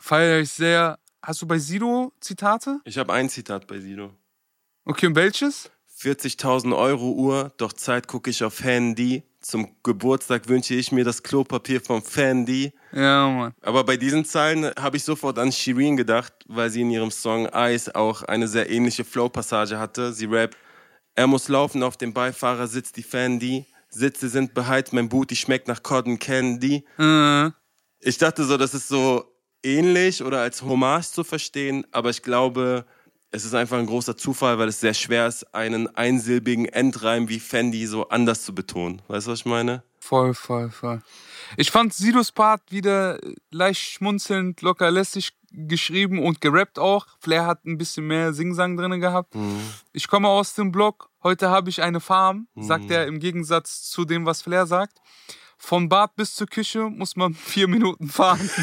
Feier 0.00 0.40
ich 0.40 0.50
sehr. 0.50 0.98
Hast 1.22 1.42
du 1.42 1.46
bei 1.46 1.58
Sido 1.58 2.12
Zitate? 2.20 2.80
Ich 2.84 2.96
habe 2.96 3.12
ein 3.12 3.28
Zitat 3.28 3.66
bei 3.66 3.78
Sido. 3.78 4.14
Okay, 4.84 5.06
und 5.06 5.16
welches? 5.16 5.70
40.000 6.00 6.76
Euro 6.76 7.10
Uhr, 7.10 7.52
doch 7.56 7.72
Zeit 7.72 8.06
gucke 8.06 8.30
ich 8.30 8.44
auf 8.44 8.62
Handy. 8.62 9.24
Zum 9.40 9.76
Geburtstag 9.82 10.48
wünsche 10.48 10.74
ich 10.74 10.92
mir 10.92 11.04
das 11.04 11.22
Klopapier 11.22 11.80
vom 11.80 12.02
Fendi. 12.02 12.72
Ja, 12.92 13.28
Mann. 13.28 13.52
Aber 13.60 13.84
bei 13.84 13.96
diesen 13.96 14.24
Zeilen 14.24 14.72
habe 14.78 14.96
ich 14.96 15.04
sofort 15.04 15.38
an 15.38 15.52
Shirin 15.52 15.96
gedacht, 15.96 16.32
weil 16.46 16.70
sie 16.70 16.82
in 16.82 16.90
ihrem 16.90 17.10
Song 17.10 17.48
Ice 17.52 17.94
auch 17.94 18.22
eine 18.22 18.48
sehr 18.48 18.70
ähnliche 18.70 19.04
Flow-Passage 19.04 19.78
hatte. 19.78 20.12
Sie 20.12 20.26
rappt, 20.26 20.56
er 21.18 21.26
muss 21.26 21.48
laufen, 21.48 21.82
auf 21.82 21.96
dem 21.96 22.12
Beifahrersitz 22.12 22.92
die 22.92 23.02
Fendi. 23.02 23.66
Sitze 23.90 24.28
sind 24.28 24.54
beheizt, 24.54 24.92
mein 24.92 25.08
Booty 25.08 25.34
schmeckt 25.34 25.66
nach 25.66 25.82
Cotton 25.82 26.20
Candy. 26.20 26.84
Äh, 26.96 27.50
Ich 27.98 28.18
dachte 28.18 28.44
so, 28.44 28.56
das 28.56 28.72
ist 28.72 28.86
so 28.86 29.24
ähnlich 29.64 30.22
oder 30.22 30.40
als 30.40 30.62
Hommage 30.62 31.10
zu 31.10 31.24
verstehen, 31.24 31.84
aber 31.90 32.10
ich 32.10 32.22
glaube, 32.22 32.86
es 33.32 33.44
ist 33.44 33.54
einfach 33.54 33.78
ein 33.78 33.86
großer 33.86 34.16
Zufall, 34.16 34.60
weil 34.60 34.68
es 34.68 34.78
sehr 34.78 34.94
schwer 34.94 35.26
ist, 35.26 35.52
einen 35.52 35.88
einsilbigen 35.96 36.66
Endreim 36.66 37.28
wie 37.28 37.40
Fendi 37.40 37.84
so 37.86 38.08
anders 38.10 38.44
zu 38.44 38.54
betonen. 38.54 39.02
Weißt 39.08 39.26
du, 39.26 39.32
was 39.32 39.40
ich 39.40 39.44
meine? 39.44 39.82
Voll, 39.98 40.34
voll, 40.34 40.70
voll. 40.70 41.02
Ich 41.56 41.72
fand 41.72 41.92
Sidos 41.92 42.30
Part 42.30 42.62
wieder 42.70 43.18
leicht 43.50 43.82
schmunzelnd, 43.82 44.62
locker 44.62 44.92
lässig 44.92 45.32
geschrieben 45.52 46.18
und 46.18 46.40
gerappt 46.40 46.78
auch. 46.78 47.06
Flair 47.20 47.46
hat 47.46 47.64
ein 47.64 47.78
bisschen 47.78 48.06
mehr 48.06 48.32
Singsang 48.32 48.76
drin 48.76 49.00
gehabt. 49.00 49.34
Mhm. 49.34 49.60
Ich 49.92 50.08
komme 50.08 50.28
aus 50.28 50.54
dem 50.54 50.72
Blog. 50.72 51.10
Heute 51.22 51.50
habe 51.50 51.70
ich 51.70 51.82
eine 51.82 52.00
Farm, 52.00 52.46
sagt 52.56 52.84
mhm. 52.84 52.92
er 52.92 53.06
im 53.06 53.18
Gegensatz 53.18 53.90
zu 53.90 54.04
dem, 54.04 54.24
was 54.26 54.42
Flair 54.42 54.66
sagt. 54.66 54.98
Von 55.60 55.88
Bad 55.88 56.14
bis 56.14 56.36
zur 56.36 56.46
Küche 56.46 56.88
muss 56.88 57.16
man 57.16 57.34
vier 57.54 57.66
Minuten 57.66 58.08
fahren. 58.08 58.38
weißt 58.48 58.54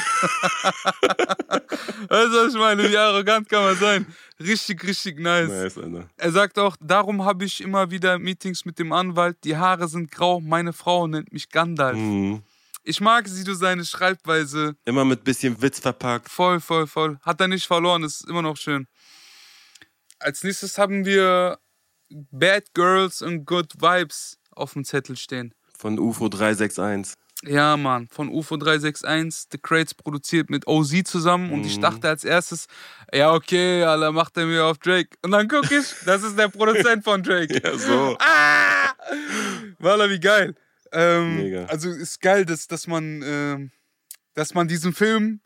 du, 2.10 2.46
was 2.46 2.54
ich 2.54 2.60
meine? 2.60 2.90
Wie 2.90 2.98
arrogant 2.98 3.50
kann 3.50 3.64
man 3.64 3.76
sein? 3.76 4.06
Richtig, 4.40 4.82
richtig 4.84 5.20
nice. 5.20 5.76
nice. 5.76 5.78
Er 6.16 6.32
sagt 6.32 6.58
auch, 6.58 6.78
darum 6.80 7.26
habe 7.26 7.44
ich 7.44 7.60
immer 7.62 7.92
wieder 7.92 8.18
Meetings 8.18 8.64
mit 8.64 8.80
dem 8.80 8.94
Anwalt. 8.94 9.38
Die 9.44 9.58
Haare 9.58 9.90
sind 9.90 10.10
grau, 10.10 10.40
meine 10.40 10.72
Frau 10.72 11.06
nennt 11.08 11.34
mich 11.34 11.50
Gandalf. 11.50 11.98
Mhm. 11.98 12.42
Ich 12.88 13.02
mag 13.02 13.28
sie, 13.28 13.44
du 13.44 13.56
seine 13.56 13.84
Schreibweise. 13.84 14.76
Immer 14.86 15.06
mit 15.06 15.24
bisschen 15.24 15.60
Witz 15.60 15.80
verpackt. 15.80 16.30
Voll, 16.30 16.60
voll, 16.60 16.86
voll. 16.86 17.18
Hat 17.24 17.42
er 17.42 17.48
nicht 17.48 17.66
verloren, 17.66 18.04
ist 18.04 18.30
immer 18.30 18.44
noch 18.44 18.58
schön. 18.58 18.88
Als 20.20 20.44
nächstes 20.44 20.78
haben 20.78 21.04
wir 21.04 21.58
Bad 22.10 22.76
Girls 22.76 23.24
and 23.24 23.48
Good 23.48 23.82
Vibes 23.82 24.38
auf 24.52 24.74
dem 24.74 24.86
Zettel 24.86 25.18
stehen. 25.18 25.56
Von 25.76 25.98
UFO 25.98 26.30
361. 26.30 27.18
Ja, 27.44 27.76
Mann, 27.76 28.08
von 28.12 28.30
UFO 28.30 28.56
361. 28.56 29.48
The 29.52 29.58
Crates 29.58 29.96
produziert 29.96 30.52
mit 30.52 30.68
OZ 30.68 31.06
zusammen 31.06 31.52
und 31.52 31.62
mhm. 31.62 31.66
ich 31.66 31.80
dachte 31.80 32.08
als 32.08 32.24
erstes, 32.24 32.68
ja, 33.12 33.34
okay, 33.34 33.84
Alter, 33.84 34.12
macht 34.12 34.38
er 34.38 34.46
mir 34.46 34.64
auf 34.64 34.78
Drake. 34.78 35.10
Und 35.24 35.32
dann 35.32 35.48
gucke 35.48 35.76
ich, 35.76 35.88
das 36.06 36.22
ist 36.22 36.38
der 36.38 36.50
Produzent 36.50 37.04
von 37.04 37.24
Drake. 37.24 37.62
ja, 37.64 37.78
so. 37.80 38.16
Ah! 38.20 38.94
Walla, 39.80 40.08
wie 40.08 40.20
geil. 40.20 40.56
Ähm, 40.92 41.38
Mega. 41.38 41.66
Also 41.66 41.90
ist 41.90 42.22
geil, 42.22 42.46
dass, 42.46 42.68
dass 42.68 42.88
man, 42.88 43.22
äh, 43.22 43.70
dass 44.34 44.54
man 44.54 44.68
diesen 44.68 44.94
Film 44.94 45.42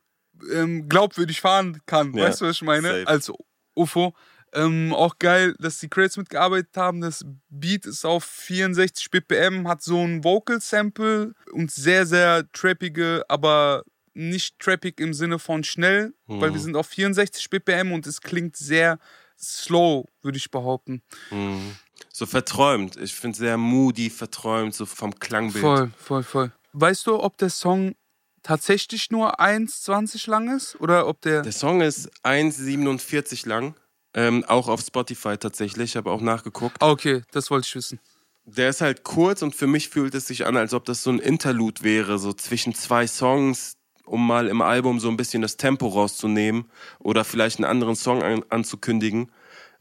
ähm, 0.52 0.88
glaubwürdig 0.88 1.42
fahren 1.42 1.82
kann. 1.86 2.14
Ja, 2.14 2.26
weißt 2.26 2.42
du, 2.42 2.46
was 2.46 2.56
ich 2.58 2.62
meine? 2.62 2.90
Safe. 2.90 3.08
Als 3.08 3.32
UFO. 3.76 4.14
Ähm, 4.52 4.94
auch 4.94 5.20
geil, 5.20 5.56
dass 5.60 5.80
die 5.80 5.90
Crates 5.90 6.18
mitgearbeitet 6.18 6.76
haben. 6.76 7.02
Das 7.02 7.24
Beat 7.50 7.86
ist 7.86 8.04
auf 8.04 8.24
64 8.24 9.12
BPM, 9.12 9.68
hat 9.68 9.84
so 9.84 10.04
ein 10.04 10.24
Vocal-Sample 10.24 11.34
und 11.52 11.72
sehr, 11.72 12.06
sehr 12.08 12.52
trappige, 12.52 13.24
aber 13.28 13.84
nicht 14.14 14.58
trappig 14.60 15.00
im 15.00 15.14
Sinne 15.14 15.38
von 15.38 15.64
schnell, 15.64 16.14
mhm. 16.26 16.42
weil 16.42 16.54
wir 16.54 16.60
sind 16.60 16.76
auf 16.76 16.88
64 16.88 17.50
BPM 17.50 17.92
und 17.92 18.08
es 18.08 18.22
klingt 18.22 18.58
sehr 18.58 18.98
slow, 19.38 20.06
würde 20.22 20.38
ich 20.38 20.50
behaupten. 20.50 21.04
Mhm. 21.30 21.76
So 22.20 22.26
verträumt. 22.26 22.98
Ich 22.98 23.16
finde 23.16 23.38
sehr 23.38 23.56
moody, 23.56 24.10
verträumt, 24.10 24.76
so 24.76 24.86
vom 24.86 25.18
Klangbild. 25.18 25.64
Voll, 25.64 25.92
voll, 25.98 26.24
voll. 26.24 26.52
Weißt 26.74 27.08
du, 27.08 27.18
ob 27.18 27.38
der 27.38 27.50
Song 27.50 27.96
tatsächlich 28.44 29.10
nur 29.10 29.40
1,20 29.40 30.30
lang 30.30 30.54
ist? 30.54 30.76
Oder 30.82 31.08
ob 31.08 31.22
der. 31.22 31.44
Der 31.44 31.54
Song 31.54 31.80
ist 31.80 32.12
1,47 32.26 33.48
lang. 33.48 33.74
Ähm, 34.14 34.44
auch 34.50 34.68
auf 34.68 34.82
Spotify 34.82 35.38
tatsächlich. 35.38 35.92
Ich 35.92 35.96
habe 35.96 36.12
auch 36.12 36.20
nachgeguckt. 36.20 36.76
Ah, 36.82 36.90
okay, 36.90 37.22
das 37.32 37.50
wollte 37.52 37.68
ich 37.68 37.76
wissen. 37.76 38.02
Der 38.44 38.68
ist 38.68 38.82
halt 38.82 39.06
kurz 39.06 39.42
und 39.42 39.56
für 39.56 39.68
mich 39.68 39.88
fühlt 39.88 40.14
es 40.14 40.28
sich 40.28 40.46
an, 40.46 40.58
als 40.58 40.74
ob 40.74 40.84
das 40.84 41.02
so 41.02 41.12
ein 41.12 41.20
Interlude 41.20 41.84
wäre, 41.84 42.20
so 42.20 42.34
zwischen 42.34 42.76
zwei 42.76 43.08
Songs, 43.08 43.78
um 44.04 44.28
mal 44.28 44.50
im 44.50 44.62
Album 44.62 45.00
so 45.00 45.08
ein 45.08 45.16
bisschen 45.16 45.42
das 45.42 45.56
Tempo 45.56 45.88
rauszunehmen 45.88 46.70
oder 47.00 47.24
vielleicht 47.24 47.60
einen 47.60 47.72
anderen 47.72 47.96
Song 47.96 48.22
an 48.24 48.44
anzukündigen. 48.50 49.32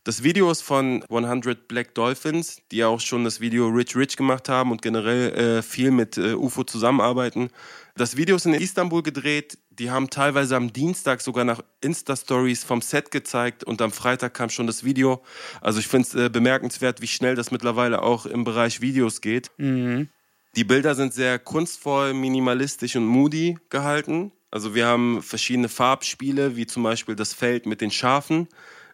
Das 0.09 0.23
Video 0.23 0.51
ist 0.51 0.63
von 0.63 1.05
100 1.11 1.69
Black 1.69 1.95
Dolphins, 1.95 2.63
die 2.71 2.83
auch 2.83 2.99
schon 2.99 3.25
das 3.25 3.43
Video 3.43 3.69
Rich 3.69 3.95
Rich 3.95 4.17
gemacht 4.17 4.49
haben 4.49 4.73
und 4.73 4.81
generell 4.81 5.59
äh, 5.59 5.63
viel 5.63 5.91
mit 5.91 6.17
äh, 6.17 6.33
UFO 6.33 6.65
zusammenarbeiten. 6.65 7.51
Das 7.95 8.17
Video 8.17 8.37
ist 8.37 8.47
in 8.47 8.55
Istanbul 8.55 9.03
gedreht. 9.03 9.59
Die 9.69 9.91
haben 9.91 10.09
teilweise 10.09 10.57
am 10.57 10.73
Dienstag 10.73 11.21
sogar 11.21 11.45
nach 11.45 11.63
Insta-Stories 11.83 12.65
vom 12.65 12.81
Set 12.81 13.11
gezeigt 13.11 13.65
und 13.65 13.83
am 13.83 13.93
Freitag 13.93 14.33
kam 14.33 14.49
schon 14.49 14.67
das 14.67 14.83
Video. 14.83 15.23
Also 15.61 15.79
ich 15.79 15.89
finde 15.89 16.09
es 16.09 16.15
äh, 16.15 16.31
bemerkenswert, 16.31 17.03
wie 17.03 17.07
schnell 17.07 17.35
das 17.35 17.51
mittlerweile 17.51 18.01
auch 18.01 18.25
im 18.25 18.45
Bereich 18.45 18.81
Videos 18.81 19.21
geht. 19.21 19.51
Mhm. 19.59 20.09
Die 20.57 20.65
Bilder 20.65 20.95
sind 20.95 21.13
sehr 21.13 21.39
kunstvoll, 21.39 22.15
minimalistisch 22.15 22.97
und 22.97 23.05
moody 23.05 23.59
gehalten. 23.69 24.33
Also 24.51 24.75
wir 24.75 24.87
haben 24.87 25.21
verschiedene 25.21 25.69
Farbspiele, 25.69 26.57
wie 26.57 26.67
zum 26.67 26.83
Beispiel 26.83 27.15
das 27.15 27.35
Feld 27.35 27.67
mit 27.67 27.83
den 27.83 27.91
Schafen 27.91 28.49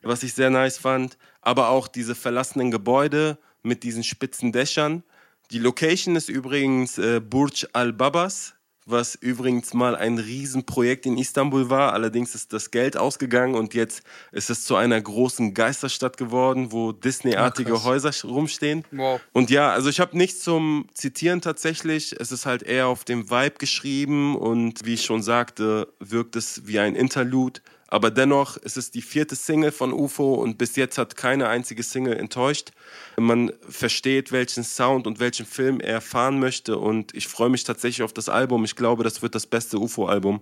was 0.04 0.22
ich 0.22 0.34
sehr 0.34 0.50
nice 0.50 0.78
fand. 0.78 1.18
Aber 1.40 1.68
auch 1.68 1.88
diese 1.88 2.14
verlassenen 2.14 2.70
Gebäude 2.70 3.38
mit 3.62 3.82
diesen 3.82 4.04
spitzen 4.04 4.52
Dächern. 4.52 5.02
Die 5.50 5.58
Location 5.58 6.16
ist 6.16 6.28
übrigens 6.28 6.98
äh, 6.98 7.20
Burj 7.20 7.66
al-Babas, 7.72 8.54
was 8.86 9.14
übrigens 9.14 9.72
mal 9.72 9.96
ein 9.96 10.18
Riesenprojekt 10.18 11.06
in 11.06 11.16
Istanbul 11.16 11.70
war. 11.70 11.92
Allerdings 11.92 12.34
ist 12.34 12.52
das 12.52 12.70
Geld 12.70 12.96
ausgegangen 12.96 13.54
und 13.54 13.74
jetzt 13.74 14.02
ist 14.32 14.50
es 14.50 14.64
zu 14.64 14.76
einer 14.76 15.00
großen 15.00 15.54
Geisterstadt 15.54 16.16
geworden, 16.16 16.72
wo 16.72 16.92
Disney-artige 16.92 17.72
ja, 17.72 17.84
Häuser 17.84 18.10
rumstehen. 18.24 18.84
Wow. 18.90 19.20
Und 19.32 19.50
ja, 19.50 19.70
also 19.70 19.88
ich 19.88 20.00
habe 20.00 20.16
nichts 20.16 20.40
zum 20.40 20.86
Zitieren 20.92 21.40
tatsächlich. 21.40 22.14
Es 22.18 22.32
ist 22.32 22.46
halt 22.46 22.62
eher 22.62 22.88
auf 22.88 23.04
dem 23.04 23.30
Vibe 23.30 23.56
geschrieben 23.58 24.36
und 24.36 24.84
wie 24.84 24.94
ich 24.94 25.04
schon 25.04 25.22
sagte, 25.22 25.92
wirkt 25.98 26.36
es 26.36 26.66
wie 26.66 26.78
ein 26.78 26.94
Interlude. 26.94 27.60
Aber 27.88 28.10
dennoch 28.10 28.56
ist 28.56 28.76
es 28.76 28.90
die 28.90 29.02
vierte 29.02 29.36
Single 29.36 29.72
von 29.72 29.92
UFO 29.92 30.34
und 30.34 30.58
bis 30.58 30.76
jetzt 30.76 30.98
hat 30.98 31.16
keine 31.16 31.48
einzige 31.48 31.82
Single 31.82 32.16
enttäuscht. 32.16 32.70
Man 33.16 33.52
versteht, 33.68 34.32
welchen 34.32 34.64
Sound 34.64 35.06
und 35.06 35.20
welchen 35.20 35.46
Film 35.46 35.80
er 35.80 36.00
fahren 36.00 36.40
möchte 36.40 36.78
und 36.78 37.14
ich 37.14 37.28
freue 37.28 37.50
mich 37.50 37.64
tatsächlich 37.64 38.02
auf 38.02 38.12
das 38.12 38.28
Album. 38.28 38.64
Ich 38.64 38.76
glaube, 38.76 39.04
das 39.04 39.22
wird 39.22 39.34
das 39.34 39.46
beste 39.46 39.78
UFO-Album. 39.78 40.40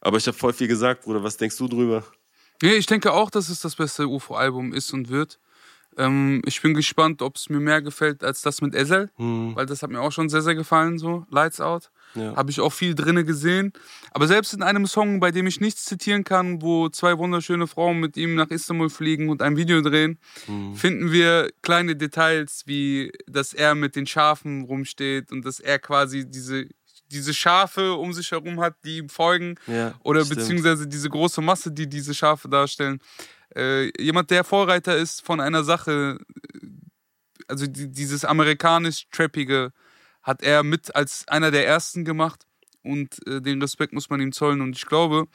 Aber 0.00 0.18
ich 0.18 0.26
habe 0.26 0.36
voll 0.36 0.52
viel 0.52 0.68
gesagt, 0.68 1.02
Bruder. 1.02 1.22
Was 1.22 1.36
denkst 1.36 1.56
du 1.56 1.66
drüber? 1.66 2.04
Nee, 2.62 2.74
ich 2.74 2.86
denke 2.86 3.12
auch, 3.12 3.30
dass 3.30 3.48
es 3.48 3.60
das 3.60 3.74
beste 3.74 4.06
UFO-Album 4.06 4.72
ist 4.72 4.92
und 4.92 5.08
wird. 5.08 5.38
Ähm, 5.98 6.42
ich 6.46 6.60
bin 6.62 6.74
gespannt, 6.74 7.22
ob 7.22 7.36
es 7.36 7.48
mir 7.48 7.60
mehr 7.60 7.82
gefällt 7.82 8.24
als 8.24 8.42
das 8.42 8.60
mit 8.60 8.74
Ezel, 8.74 9.10
hm. 9.16 9.54
weil 9.54 9.66
das 9.66 9.82
hat 9.82 9.90
mir 9.90 10.00
auch 10.00 10.12
schon 10.12 10.28
sehr, 10.28 10.42
sehr 10.42 10.54
gefallen, 10.54 10.98
so 10.98 11.26
Lights 11.30 11.60
Out. 11.60 11.90
Ja. 12.14 12.36
Habe 12.36 12.50
ich 12.50 12.60
auch 12.60 12.72
viel 12.72 12.94
drinne 12.94 13.24
gesehen. 13.24 13.72
Aber 14.12 14.28
selbst 14.28 14.54
in 14.54 14.62
einem 14.62 14.86
Song, 14.86 15.18
bei 15.20 15.30
dem 15.30 15.46
ich 15.46 15.60
nichts 15.60 15.84
zitieren 15.84 16.22
kann, 16.22 16.62
wo 16.62 16.88
zwei 16.88 17.18
wunderschöne 17.18 17.66
Frauen 17.66 17.98
mit 17.98 18.16
ihm 18.16 18.34
nach 18.36 18.50
Istanbul 18.50 18.88
fliegen 18.88 19.28
und 19.28 19.42
ein 19.42 19.56
Video 19.56 19.80
drehen, 19.80 20.18
mhm. 20.46 20.74
finden 20.76 21.12
wir 21.12 21.50
kleine 21.62 21.96
Details, 21.96 22.62
wie 22.66 23.12
dass 23.26 23.52
er 23.52 23.74
mit 23.74 23.96
den 23.96 24.06
Schafen 24.06 24.62
rumsteht 24.64 25.32
und 25.32 25.44
dass 25.44 25.58
er 25.58 25.78
quasi 25.78 26.28
diese 26.28 26.68
diese 27.10 27.34
Schafe 27.34 27.94
um 27.94 28.12
sich 28.12 28.30
herum 28.30 28.60
hat, 28.60 28.76
die 28.84 28.98
ihm 28.98 29.08
folgen. 29.08 29.56
Ja, 29.66 29.94
oder 30.02 30.24
stimmt. 30.24 30.40
beziehungsweise 30.40 30.86
diese 30.86 31.08
große 31.08 31.40
Masse, 31.40 31.72
die 31.72 31.88
diese 31.88 32.14
Schafe 32.14 32.48
darstellen. 32.48 33.00
Äh, 33.54 33.90
jemand, 34.02 34.30
der 34.30 34.44
Vorreiter 34.44 34.96
ist 34.96 35.22
von 35.22 35.40
einer 35.40 35.64
Sache, 35.64 36.18
also 37.46 37.66
die, 37.66 37.90
dieses 37.90 38.24
amerikanisch-trappige, 38.24 39.72
hat 40.22 40.42
er 40.42 40.62
mit 40.62 40.94
als 40.96 41.28
einer 41.28 41.50
der 41.50 41.66
ersten 41.66 42.04
gemacht 42.04 42.46
und 42.82 43.26
äh, 43.26 43.40
den 43.40 43.60
Respekt 43.60 43.92
muss 43.92 44.10
man 44.10 44.20
ihm 44.20 44.32
zollen 44.32 44.60
und 44.60 44.76
ich 44.76 44.86
glaube, 44.86 45.26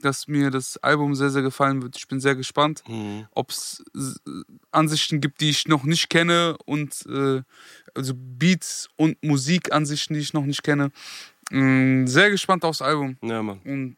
dass 0.00 0.28
mir 0.28 0.50
das 0.50 0.76
Album 0.78 1.14
sehr, 1.14 1.30
sehr 1.30 1.42
gefallen 1.42 1.82
wird. 1.82 1.96
Ich 1.96 2.08
bin 2.08 2.20
sehr 2.20 2.34
gespannt, 2.34 2.82
mhm. 2.86 3.26
ob 3.32 3.50
es 3.50 3.84
Ansichten 4.70 5.20
gibt, 5.20 5.40
die 5.40 5.50
ich 5.50 5.68
noch 5.68 5.84
nicht 5.84 6.10
kenne 6.10 6.56
und 6.64 7.04
äh, 7.06 7.42
also 7.94 8.12
Beats 8.14 8.88
und 8.96 9.22
Musikansichten, 9.22 10.14
die 10.14 10.20
ich 10.20 10.32
noch 10.32 10.44
nicht 10.44 10.62
kenne. 10.62 10.90
Ähm, 11.50 12.06
sehr 12.06 12.30
gespannt 12.30 12.64
aufs 12.64 12.82
Album. 12.82 13.16
Ja, 13.22 13.42
Mann. 13.42 13.60
Und 13.64 13.96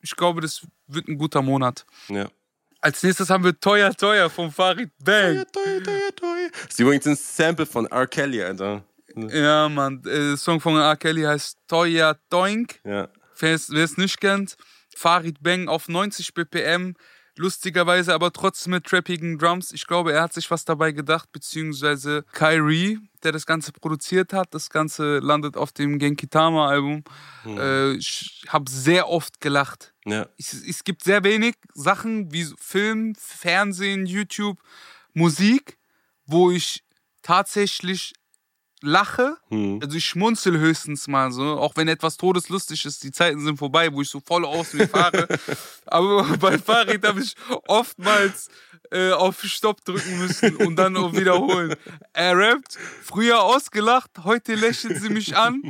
ich 0.00 0.14
glaube, 0.14 0.40
das 0.40 0.66
wird 0.86 1.08
ein 1.08 1.18
guter 1.18 1.42
Monat. 1.42 1.84
Ja. 2.08 2.28
Als 2.80 3.02
nächstes 3.02 3.28
haben 3.30 3.42
wir 3.42 3.58
Teuer 3.58 3.92
Teuer 3.94 4.30
von 4.30 4.52
Farid 4.52 4.90
Bang. 5.02 5.34
Teuer, 5.34 5.46
teuer, 5.52 5.82
teuer, 5.82 6.16
teuer. 6.16 6.50
Das 6.52 6.70
ist 6.70 6.80
übrigens 6.80 7.06
ein 7.06 7.16
Sample 7.16 7.66
von 7.66 7.86
R. 7.86 8.06
Kelly, 8.06 8.42
Alter. 8.42 8.84
Ja, 9.16 9.68
Mann. 9.68 10.02
Der 10.02 10.36
Song 10.36 10.60
von 10.60 10.76
R. 10.76 10.96
Kelly 10.96 11.22
heißt 11.22 11.58
Toya 11.66 12.14
Doink. 12.30 12.78
Ja. 12.84 13.08
Wer 13.38 13.54
es 13.54 13.96
nicht 13.96 14.20
kennt, 14.20 14.56
Farid 14.96 15.42
Bang 15.42 15.68
auf 15.68 15.88
90 15.88 16.32
BPM. 16.32 16.94
Lustigerweise 17.38 18.14
aber 18.14 18.32
trotzdem 18.32 18.72
mit 18.72 18.84
trappigen 18.84 19.36
Drums. 19.36 19.70
Ich 19.72 19.86
glaube, 19.86 20.14
er 20.14 20.22
hat 20.22 20.32
sich 20.32 20.50
was 20.50 20.64
dabei 20.64 20.92
gedacht, 20.92 21.30
beziehungsweise 21.32 22.24
Kyrie, 22.32 22.98
der 23.22 23.32
das 23.32 23.44
Ganze 23.44 23.72
produziert 23.72 24.32
hat. 24.32 24.54
Das 24.54 24.70
Ganze 24.70 25.18
landet 25.18 25.54
auf 25.58 25.72
dem 25.72 25.98
Genkitama-Album. 25.98 27.04
Mhm. 27.44 27.58
Äh, 27.58 27.92
ich 27.92 28.42
habe 28.48 28.70
sehr 28.70 29.10
oft 29.10 29.42
gelacht. 29.42 29.92
Ja. 30.06 30.26
Es, 30.38 30.54
es 30.54 30.82
gibt 30.82 31.04
sehr 31.04 31.24
wenig 31.24 31.56
Sachen 31.74 32.32
wie 32.32 32.46
Film, 32.58 33.14
Fernsehen, 33.16 34.06
YouTube, 34.06 34.58
Musik, 35.12 35.76
wo 36.24 36.50
ich 36.50 36.84
tatsächlich 37.20 38.14
lache. 38.82 39.36
Hm. 39.48 39.80
Also 39.82 39.96
ich 39.96 40.04
schmunzel 40.04 40.58
höchstens 40.58 41.08
mal 41.08 41.32
so, 41.32 41.42
auch 41.58 41.76
wenn 41.76 41.88
etwas 41.88 42.16
todeslustig 42.16 42.84
ist. 42.84 43.02
Die 43.04 43.12
Zeiten 43.12 43.44
sind 43.44 43.58
vorbei, 43.58 43.92
wo 43.92 44.02
ich 44.02 44.08
so 44.08 44.20
voll 44.20 44.44
aus 44.44 44.74
wie 44.74 44.86
fahre. 44.86 45.26
Aber 45.86 46.24
bei 46.38 46.58
Farid 46.58 47.06
habe 47.06 47.20
ich 47.20 47.34
oftmals 47.66 48.48
äh, 48.90 49.12
auf 49.12 49.42
Stopp 49.42 49.84
drücken 49.84 50.18
müssen 50.18 50.56
und 50.56 50.76
dann 50.76 50.96
auch 50.96 51.12
wiederholen. 51.14 51.74
Er 52.12 52.36
rappt, 52.36 52.78
früher 53.02 53.42
ausgelacht, 53.42 54.10
heute 54.24 54.54
lächelt 54.54 55.00
sie 55.00 55.08
mich 55.08 55.36
an. 55.36 55.62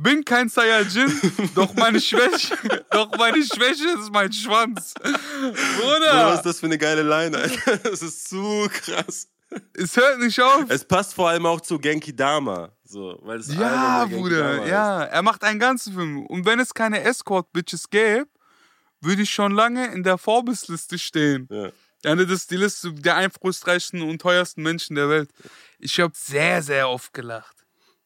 Bin 0.00 0.24
kein 0.24 0.48
Saiyajin, 0.48 1.12
doch 1.56 1.74
meine 1.74 2.00
Schwäche, 2.00 2.56
doch 2.92 3.16
meine 3.18 3.42
Schwäche 3.42 3.98
ist 3.98 4.12
mein 4.12 4.32
Schwanz. 4.32 4.94
Bruder, 4.94 5.10
was 5.10 5.56
ist 5.56 5.80
Bruder, 5.80 6.42
das 6.44 6.60
für 6.60 6.66
eine 6.66 6.78
geile 6.78 7.02
Line, 7.02 7.36
Alter? 7.36 7.76
Das 7.78 8.02
ist 8.02 8.28
zu 8.28 8.68
krass. 8.70 9.26
Es 9.74 9.96
hört 9.96 10.18
nicht 10.18 10.40
auf. 10.40 10.64
Es 10.68 10.84
passt 10.84 11.14
vor 11.14 11.28
allem 11.30 11.46
auch 11.46 11.60
zu 11.60 11.78
Genki 11.78 12.14
Dama. 12.14 12.70
So, 12.84 13.18
weil 13.22 13.38
das 13.38 13.54
Ja, 13.54 14.06
Bruder, 14.06 14.62
ist. 14.64 14.70
ja. 14.70 15.04
Er 15.04 15.22
macht 15.22 15.44
einen 15.44 15.58
ganzen 15.58 15.92
Film. 15.94 16.26
Und 16.26 16.44
wenn 16.46 16.58
es 16.60 16.72
keine 16.74 17.02
Escort-Bitches 17.02 17.90
gäbe, 17.90 18.26
würde 19.00 19.22
ich 19.22 19.30
schon 19.30 19.52
lange 19.52 19.86
in 19.92 20.02
der 20.02 20.18
Forbes-Liste 20.18 20.98
stehen. 20.98 21.48
Ja. 21.50 21.70
Ja, 22.04 22.14
ne, 22.14 22.24
das 22.26 22.40
ist 22.42 22.50
die 22.52 22.56
Liste 22.56 22.92
der 22.92 23.16
einflussreichsten 23.16 24.02
und 24.02 24.20
teuersten 24.22 24.62
Menschen 24.62 24.94
der 24.94 25.08
Welt. 25.08 25.30
Ich 25.80 25.98
habe 25.98 26.12
sehr, 26.14 26.62
sehr 26.62 26.88
oft 26.88 27.12
gelacht. 27.12 27.56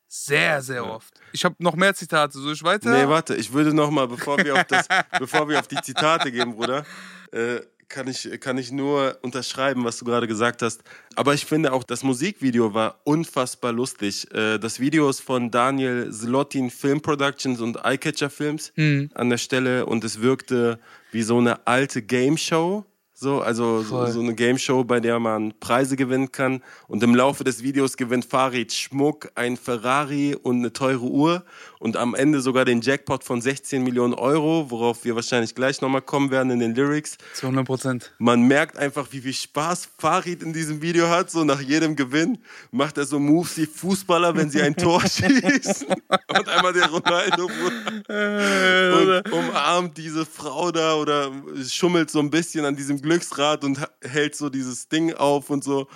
Sehr, 0.09 0.63
sehr 0.63 0.85
oft. 0.87 1.13
Ich 1.33 1.45
habe 1.45 1.55
noch 1.59 1.75
mehr 1.75 1.95
Zitate. 1.95 2.39
Soll 2.39 2.53
ich 2.55 2.63
weiter? 2.63 2.91
Nee, 2.91 3.09
warte, 3.09 3.35
ich 3.35 3.53
würde 3.53 3.73
noch 3.75 3.91
mal, 3.91 4.09
bevor 4.09 4.39
wir 4.39 4.55
auf, 4.55 4.65
das, 4.65 4.87
bevor 5.19 5.49
wir 5.49 5.59
auf 5.59 5.69
die 5.69 5.81
Zitate 5.83 6.33
gehen, 6.33 6.55
Bruder, 6.55 6.85
äh, 7.33 7.61
kann, 7.88 8.09
ich, 8.09 8.29
kann 8.40 8.59
ich 8.59 8.73
nur 8.73 9.18
unterschreiben, 9.23 9.85
was 9.85 9.99
du 9.99 10.05
gerade 10.05 10.27
gesagt 10.27 10.62
hast. 10.62 10.83
Aber 11.14 11.35
ich 11.35 11.45
finde 11.45 11.73
auch, 11.73 11.85
das 11.85 12.03
Musikvideo 12.03 12.75
war 12.75 13.01
unfassbar 13.05 13.73
lustig. 13.73 14.33
Äh, 14.35 14.59
das 14.59 14.81
Video 14.81 15.09
ist 15.09 15.21
von 15.21 15.51
Daniel 15.51 16.11
Zlotin 16.11 16.71
Film 16.71 17.01
Productions 17.01 17.61
und 17.61 17.85
Eyecatcher 17.85 18.31
Films 18.31 18.73
Hm. 18.77 19.11
an 19.14 19.31
der 19.31 19.38
Stelle 19.38 19.87
und 19.87 20.05
es 20.05 20.21
wirkte 20.23 20.79
wie 21.11 21.23
so 21.23 21.38
eine 21.38 21.66
alte 21.66 22.03
Game 22.03 22.37
Show. 22.37 22.85
So, 23.14 23.40
also 23.40 23.83
so, 23.83 24.05
so 24.07 24.18
eine 24.21 24.35
Game 24.35 24.59
Show, 24.59 24.83
bei 24.83 24.99
der 24.99 25.21
man 25.21 25.53
Preise 25.61 25.95
gewinnen 25.95 26.33
kann. 26.33 26.61
Und 26.88 27.05
im 27.05 27.14
Laufe 27.14 27.45
des 27.45 27.62
Videos 27.62 27.97
gewinnt 27.97 28.25
Farid 28.25 28.73
Schmuck, 28.73 29.31
ein 29.37 29.57
Ferrari 29.57 30.35
und 30.35 30.57
eine 30.57 30.73
teure 30.73 31.05
Uhr. 31.05 31.45
Und 31.83 31.97
am 31.97 32.14
Ende 32.14 32.40
sogar 32.40 32.64
den 32.64 32.81
Jackpot 32.81 33.25
von 33.25 33.40
16 33.40 33.83
Millionen 33.83 34.14
Euro, 34.14 34.71
worauf 34.71 35.05
wir 35.05 35.16
wahrscheinlich 35.16 35.53
gleich 35.53 35.81
nochmal 35.81 36.01
kommen 36.01 36.31
werden 36.31 36.53
in 36.53 36.61
den 36.61 36.77
Lyrics. 36.77 37.18
Zu 37.35 37.47
100 37.47 37.66
Prozent. 37.66 38.12
Man 38.18 38.42
merkt 38.42 38.79
einfach, 38.79 39.09
wie 39.11 39.21
viel 39.21 39.33
Spaß 39.33 39.88
Farid 39.99 40.45
in 40.45 40.53
diesem 40.53 40.81
Video 40.81 41.09
hat. 41.09 41.33
So 41.33 41.42
nach 41.42 41.61
jedem 41.61 41.97
Gewinn 41.97 42.38
macht 42.71 42.99
er 42.99 43.05
so 43.05 43.18
Moves 43.18 43.57
wie 43.57 43.66
Fußballer, 43.66 44.37
wenn 44.37 44.49
sie 44.49 44.62
ein 44.62 44.77
Tor 44.77 45.01
schießen. 45.01 45.88
Und 45.88 46.49
einmal 46.49 46.73
der 46.73 46.88
Ronaldo 46.88 47.47
und 47.47 49.33
umarmt 49.33 49.99
diese 49.99 50.25
Frau 50.25 50.71
da 50.71 50.95
oder 50.95 51.33
schummelt 51.68 52.12
so 52.12 52.21
ein 52.21 52.31
bisschen 52.31 52.64
an 52.64 52.77
diesem 52.77 53.03
Glücksrad 53.03 53.64
und 53.64 53.81
hält 54.03 54.37
so 54.37 54.51
dieses 54.51 54.88
Ding 54.88 55.14
auf 55.14 55.51
und 55.51 55.64
so. 55.64 55.88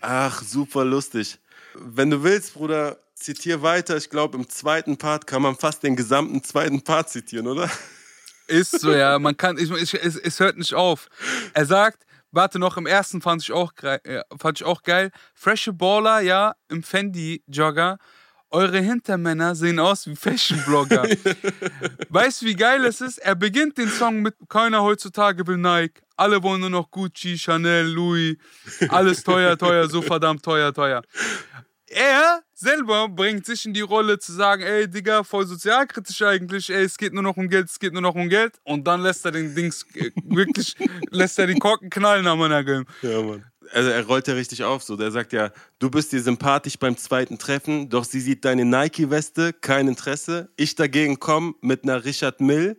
Ach, 0.00 0.42
super 0.42 0.86
lustig. 0.86 1.38
Wenn 1.74 2.08
du 2.08 2.22
willst, 2.22 2.54
Bruder, 2.54 2.96
zitier 3.24 3.62
weiter. 3.62 3.96
Ich 3.96 4.10
glaube, 4.10 4.36
im 4.36 4.48
zweiten 4.48 4.96
Part 4.96 5.26
kann 5.26 5.42
man 5.42 5.56
fast 5.56 5.82
den 5.82 5.96
gesamten 5.96 6.42
zweiten 6.44 6.82
Part 6.82 7.10
zitieren, 7.10 7.46
oder? 7.46 7.70
Ist 8.46 8.80
so, 8.80 8.92
ja. 8.92 9.18
Man 9.18 9.36
kann, 9.36 9.56
ich, 9.58 9.70
ich, 9.70 9.94
es, 9.94 10.16
es 10.16 10.38
hört 10.38 10.58
nicht 10.58 10.74
auf. 10.74 11.08
Er 11.54 11.64
sagt, 11.64 12.04
warte 12.30 12.58
noch, 12.58 12.76
im 12.76 12.86
ersten 12.86 13.22
fand 13.22 13.42
ich 13.42 13.52
auch, 13.52 13.72
äh, 13.82 14.22
fand 14.38 14.60
ich 14.60 14.66
auch 14.66 14.82
geil. 14.82 15.10
Freshe 15.34 15.72
Baller, 15.72 16.20
ja, 16.20 16.54
im 16.68 16.82
Fendi-Jogger. 16.82 17.98
Eure 18.50 18.78
Hintermänner 18.78 19.56
sehen 19.56 19.80
aus 19.80 20.06
wie 20.06 20.14
Fashion-Blogger. 20.14 21.02
weißt 22.08 22.42
du, 22.42 22.46
wie 22.46 22.54
geil 22.54 22.84
es 22.84 23.00
ist? 23.00 23.18
Er 23.18 23.34
beginnt 23.34 23.78
den 23.78 23.88
Song 23.88 24.22
mit 24.22 24.36
Keiner 24.48 24.82
heutzutage 24.82 25.44
will 25.46 25.56
Nike. 25.56 26.00
Alle 26.16 26.40
wollen 26.40 26.60
nur 26.60 26.70
noch 26.70 26.88
Gucci, 26.88 27.36
Chanel, 27.36 27.86
Louis. 27.86 28.36
Alles 28.88 29.24
teuer, 29.24 29.58
teuer, 29.58 29.88
so 29.88 30.00
verdammt 30.02 30.44
teuer, 30.44 30.72
teuer. 30.72 31.02
Er 31.94 32.42
selber 32.54 33.08
bringt 33.08 33.46
sich 33.46 33.66
in 33.66 33.72
die 33.72 33.80
Rolle 33.80 34.18
zu 34.18 34.32
sagen, 34.32 34.64
ey 34.64 34.90
Digga, 34.90 35.22
voll 35.22 35.46
sozialkritisch 35.46 36.22
eigentlich, 36.22 36.68
ey, 36.68 36.82
es 36.82 36.98
geht 36.98 37.12
nur 37.12 37.22
noch 37.22 37.36
um 37.36 37.48
Geld, 37.48 37.68
es 37.68 37.78
geht 37.78 37.92
nur 37.92 38.02
noch 38.02 38.16
um 38.16 38.28
Geld. 38.28 38.56
Und 38.64 38.84
dann 38.84 39.00
lässt 39.00 39.24
er 39.24 39.30
den 39.30 39.54
Dings, 39.54 39.86
äh, 39.94 40.10
wirklich, 40.24 40.74
lässt 41.10 41.38
er 41.38 41.46
den 41.46 41.60
Korken 41.60 41.90
knallen 41.90 42.26
am 42.26 42.40
Nagel. 42.40 42.84
Ja, 43.02 43.22
Mann. 43.22 43.44
Also 43.72 43.90
er 43.90 44.04
rollt 44.06 44.26
ja 44.26 44.34
richtig 44.34 44.64
auf. 44.64 44.82
So. 44.82 44.96
Der 44.96 45.12
sagt 45.12 45.32
ja, 45.32 45.52
du 45.78 45.88
bist 45.88 46.10
dir 46.10 46.20
sympathisch 46.20 46.78
beim 46.80 46.96
zweiten 46.96 47.38
Treffen, 47.38 47.88
doch 47.88 48.04
sie 48.04 48.20
sieht 48.20 48.44
deine 48.44 48.64
Nike-Weste, 48.64 49.52
kein 49.52 49.86
Interesse. 49.86 50.50
Ich 50.56 50.74
dagegen 50.74 51.20
komme 51.20 51.54
mit 51.60 51.84
einer 51.84 52.04
Richard 52.04 52.40
Mill. 52.40 52.76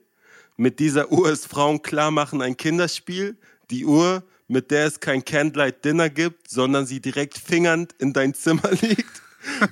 Mit 0.57 0.79
dieser 0.79 1.09
Uhr 1.09 1.31
ist 1.31 1.47
Frauen 1.47 1.81
klar 1.81 2.11
machen 2.11 2.41
ein 2.41 2.57
Kinderspiel. 2.57 3.37
Die 3.69 3.85
Uhr, 3.85 4.23
mit 4.47 4.71
der 4.71 4.85
es 4.85 4.99
kein 4.99 5.23
Candlelight 5.23 5.83
Dinner 5.83 6.09
gibt, 6.09 6.49
sondern 6.49 6.85
sie 6.85 6.99
direkt 6.99 7.37
fingernd 7.37 7.93
in 7.99 8.13
dein 8.13 8.33
Zimmer 8.33 8.71
liegt. 8.81 9.21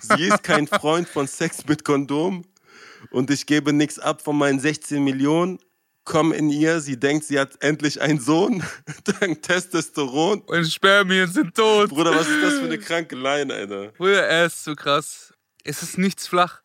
Sie 0.02 0.24
ist 0.24 0.44
kein 0.44 0.68
Freund 0.68 1.08
von 1.08 1.28
Sex 1.28 1.66
mit 1.68 1.84
Kondom. 1.84 2.46
Und 3.12 3.30
ich 3.32 3.46
gebe 3.46 3.74
nichts 3.74 4.00
ab 4.00 4.22
von 4.22 4.38
meinen 4.38 4.60
16 4.60 5.04
Millionen. 5.04 5.60
Komm 6.06 6.34
in 6.34 6.50
ihr, 6.50 6.82
sie 6.82 7.00
denkt, 7.00 7.26
sie 7.26 7.40
hat 7.40 7.62
endlich 7.62 8.02
einen 8.02 8.20
Sohn. 8.20 8.64
Dank 9.20 9.42
Testosteron. 9.42 10.42
Und 10.42 10.66
Spermien 10.66 11.30
sind 11.30 11.56
tot. 11.56 11.90
Bruder, 11.90 12.14
was 12.14 12.28
ist 12.28 12.44
das 12.44 12.54
für 12.56 12.66
eine 12.66 12.78
kranke 12.78 13.16
Line, 13.16 13.54
Alter? 13.54 13.88
Bruder, 13.94 14.28
er 14.28 14.46
ist 14.48 14.64
so 14.64 14.76
krass. 14.76 15.34
Es 15.64 15.82
ist 15.82 15.98
nichts 15.98 16.28
flach. 16.28 16.62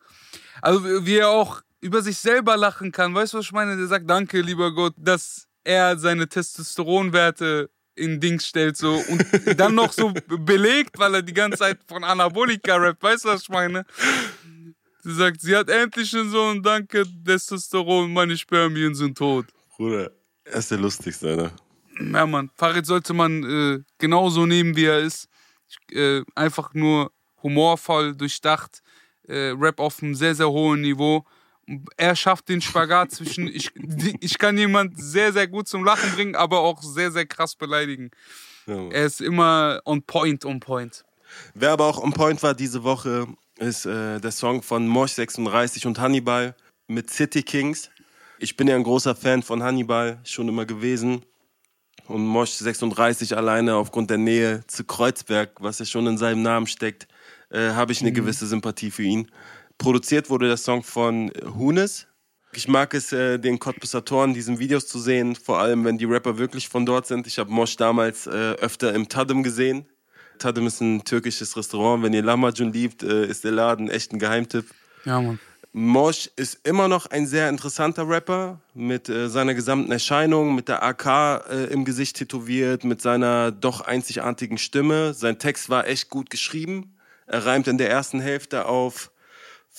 Also 0.61 1.05
wie 1.05 1.17
er 1.17 1.29
auch 1.29 1.61
über 1.81 2.01
sich 2.01 2.17
selber 2.17 2.57
lachen 2.57 2.91
kann. 2.91 3.15
Weißt 3.15 3.33
du, 3.33 3.37
was 3.37 3.45
ich 3.45 3.51
meine? 3.53 3.77
Der 3.77 3.87
sagt, 3.87 4.09
danke, 4.09 4.41
lieber 4.41 4.73
Gott, 4.73 4.93
dass 4.97 5.47
er 5.63 5.97
seine 5.97 6.27
Testosteronwerte 6.27 7.69
in 7.99 8.19
Dings 8.19 8.47
stellt 8.47 8.77
so 8.77 8.93
und 8.93 9.25
dann 9.59 9.75
noch 9.75 9.91
so 9.91 10.13
belegt, 10.27 10.97
weil 10.97 11.15
er 11.15 11.21
die 11.21 11.33
ganze 11.33 11.59
Zeit 11.59 11.79
von 11.87 12.03
Anabolika 12.03 12.75
rappt. 12.75 13.03
Weißt 13.03 13.25
du, 13.25 13.29
was 13.29 13.43
ich 13.43 13.49
meine? 13.49 13.85
Sie 15.01 15.13
sagt, 15.13 15.41
sie 15.41 15.55
hat 15.55 15.69
endlich 15.69 16.15
einen 16.15 16.29
Sohn, 16.29 16.61
danke, 16.61 17.05
Testosteron, 17.25 18.11
meine 18.11 18.35
Spermien 18.35 18.95
sind 18.95 19.17
tot. 19.17 19.45
Bruder, 19.75 20.11
er 20.43 20.59
ist 20.59 20.71
der 20.71 20.77
lustigste, 20.77 21.29
Alter. 21.29 21.51
Ja, 21.99 22.25
Mann, 22.25 22.49
Farid 22.55 22.85
sollte 22.85 23.13
man 23.13 23.43
äh, 23.43 23.79
genauso 23.97 24.45
nehmen, 24.45 24.75
wie 24.75 24.85
er 24.85 24.99
ist. 24.99 25.27
Äh, 25.91 26.21
einfach 26.35 26.73
nur 26.73 27.11
humorvoll, 27.43 28.15
durchdacht, 28.15 28.81
äh, 29.27 29.53
Rap 29.57 29.79
auf 29.79 30.01
einem 30.01 30.15
sehr, 30.15 30.35
sehr 30.35 30.49
hohen 30.49 30.81
Niveau. 30.81 31.25
Er 31.97 32.15
schafft 32.15 32.49
den 32.49 32.61
Spagat 32.61 33.11
zwischen, 33.11 33.47
ich, 33.47 33.71
ich 34.19 34.37
kann 34.37 34.57
jemand 34.57 34.99
sehr, 34.99 35.33
sehr 35.33 35.47
gut 35.47 35.67
zum 35.67 35.83
Lachen 35.83 36.11
bringen, 36.11 36.35
aber 36.35 36.59
auch 36.59 36.81
sehr, 36.81 37.11
sehr 37.11 37.25
krass 37.25 37.55
beleidigen. 37.55 38.11
Ja. 38.65 38.89
Er 38.89 39.05
ist 39.05 39.21
immer 39.21 39.81
on 39.85 40.01
point, 40.03 40.45
on 40.45 40.59
point. 40.59 41.05
Wer 41.53 41.71
aber 41.71 41.85
auch 41.85 42.01
on 42.01 42.13
point 42.13 42.41
war 42.41 42.53
diese 42.53 42.83
Woche, 42.83 43.27
ist 43.57 43.85
äh, 43.85 44.19
der 44.19 44.31
Song 44.31 44.61
von 44.61 44.87
Mosh 44.87 45.11
36 45.11 45.85
und 45.85 45.99
Hannibal 45.99 46.55
mit 46.87 47.09
City 47.09 47.43
Kings. 47.43 47.89
Ich 48.39 48.55
bin 48.55 48.67
ja 48.67 48.75
ein 48.75 48.83
großer 48.83 49.15
Fan 49.15 49.43
von 49.43 49.63
Hannibal, 49.63 50.19
schon 50.23 50.47
immer 50.47 50.65
gewesen. 50.65 51.23
Und 52.07 52.25
Mosh 52.25 52.51
36 52.51 53.37
alleine 53.37 53.75
aufgrund 53.75 54.09
der 54.09 54.17
Nähe 54.17 54.63
zu 54.67 54.83
Kreuzberg, 54.83 55.51
was 55.59 55.79
ja 55.79 55.85
schon 55.85 56.07
in 56.07 56.17
seinem 56.17 56.41
Namen 56.41 56.65
steckt, 56.65 57.07
äh, 57.51 57.71
habe 57.71 57.91
ich 57.91 58.01
eine 58.01 58.11
gewisse 58.11 58.47
Sympathie 58.47 58.91
für 58.91 59.03
ihn. 59.03 59.29
Produziert 59.79 60.29
wurde 60.29 60.47
der 60.47 60.57
Song 60.57 60.83
von 60.83 61.31
Hunes. 61.57 62.05
Ich 62.51 62.67
mag 62.67 62.93
es, 62.93 63.13
äh, 63.13 63.39
den 63.39 63.59
Cottbusser 63.59 64.03
in 64.25 64.33
diesen 64.33 64.59
Videos 64.59 64.87
zu 64.87 64.99
sehen, 64.99 65.35
vor 65.35 65.59
allem 65.59 65.85
wenn 65.85 65.97
die 65.97 66.05
Rapper 66.05 66.37
wirklich 66.37 66.67
von 66.67 66.85
dort 66.85 67.07
sind. 67.07 67.25
Ich 67.27 67.39
habe 67.39 67.49
Mosh 67.49 67.77
damals 67.77 68.27
äh, 68.27 68.29
öfter 68.29 68.93
im 68.93 69.07
Tadim 69.07 69.41
gesehen. 69.41 69.85
Tadim 70.37 70.67
ist 70.67 70.81
ein 70.81 71.05
türkisches 71.05 71.55
Restaurant. 71.55 72.03
Wenn 72.03 72.11
ihr 72.11 72.23
Lahmacun 72.23 72.73
liebt, 72.73 73.03
äh, 73.03 73.25
ist 73.25 73.45
der 73.45 73.51
Laden 73.51 73.89
echt 73.89 74.11
ein 74.11 74.19
Geheimtipp. 74.19 74.65
Ja, 75.05 75.21
Mann. 75.21 75.39
Mosh 75.71 76.29
ist 76.35 76.67
immer 76.67 76.89
noch 76.89 77.05
ein 77.05 77.25
sehr 77.25 77.47
interessanter 77.47 78.09
Rapper 78.09 78.59
mit 78.73 79.07
äh, 79.07 79.29
seiner 79.29 79.53
gesamten 79.53 79.93
Erscheinung, 79.93 80.55
mit 80.55 80.67
der 80.67 80.83
AK 80.83 81.45
äh, 81.49 81.65
im 81.71 81.85
Gesicht 81.85 82.17
tätowiert, 82.17 82.83
mit 82.83 83.01
seiner 83.01 83.51
doch 83.51 83.79
einzigartigen 83.79 84.57
Stimme. 84.57 85.13
Sein 85.13 85.39
Text 85.39 85.69
war 85.69 85.87
echt 85.87 86.09
gut 86.09 86.29
geschrieben. 86.29 86.97
Er 87.27 87.45
reimt 87.45 87.69
in 87.69 87.77
der 87.77 87.89
ersten 87.89 88.19
Hälfte 88.19 88.65
auf 88.65 89.11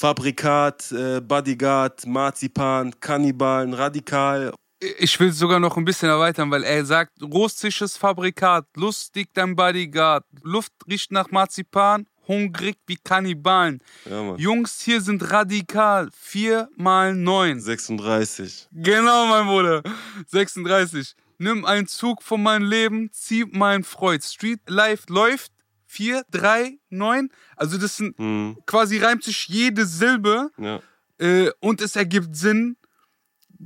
Fabrikat, 0.01 0.93
äh, 0.93 1.21
Bodyguard, 1.21 2.07
Marzipan, 2.07 2.91
Kannibalen, 3.01 3.75
Radikal. 3.75 4.51
Ich 4.99 5.21
will 5.21 5.31
sogar 5.31 5.61
noch 5.61 5.77
ein 5.77 5.85
bisschen 5.85 6.09
erweitern, 6.09 6.51
weil 6.51 6.65
er 6.65 6.87
sagt, 6.87 7.13
russisches 7.21 7.99
Fabrikat, 7.99 8.65
lustig 8.77 9.29
dein 9.35 9.55
Bodyguard, 9.55 10.25
Luft 10.43 10.73
riecht 10.89 11.13
nach 11.13 11.31
Marzipan, 11.31 12.07
hungrig 12.27 12.79
wie 12.87 12.97
Kannibalen. 12.97 13.83
Ja. 14.09 14.37
Jungs 14.37 14.81
hier 14.81 15.03
sind 15.03 15.31
radikal, 15.31 16.09
4 16.19 16.71
mal 16.77 17.15
9. 17.15 17.61
36. 17.61 18.69
Genau, 18.73 19.27
mein 19.27 19.47
Bruder. 19.49 19.83
36. 20.29 21.15
Nimm 21.37 21.67
einen 21.67 21.87
Zug 21.87 22.23
von 22.23 22.43
meinem 22.43 22.65
Leben, 22.65 23.11
zieh 23.13 23.45
mein 23.53 23.85
Freud. 23.85 24.25
Street 24.25 24.61
Life 24.67 25.13
läuft, 25.13 25.53
4, 25.91 26.25
3, 26.31 26.79
9. 26.91 27.31
Also 27.57 27.77
das 27.79 27.97
sind 27.97 28.17
Mhm. 28.19 28.57
quasi 28.65 28.99
reimt 28.99 29.25
sich 29.25 29.49
jede 29.49 29.85
Silbe 29.87 30.51
Ja. 30.57 30.81
äh, 31.19 31.51
und 31.61 31.81
es 31.81 31.97
ergibt 31.97 32.37
Sinn. 32.37 32.77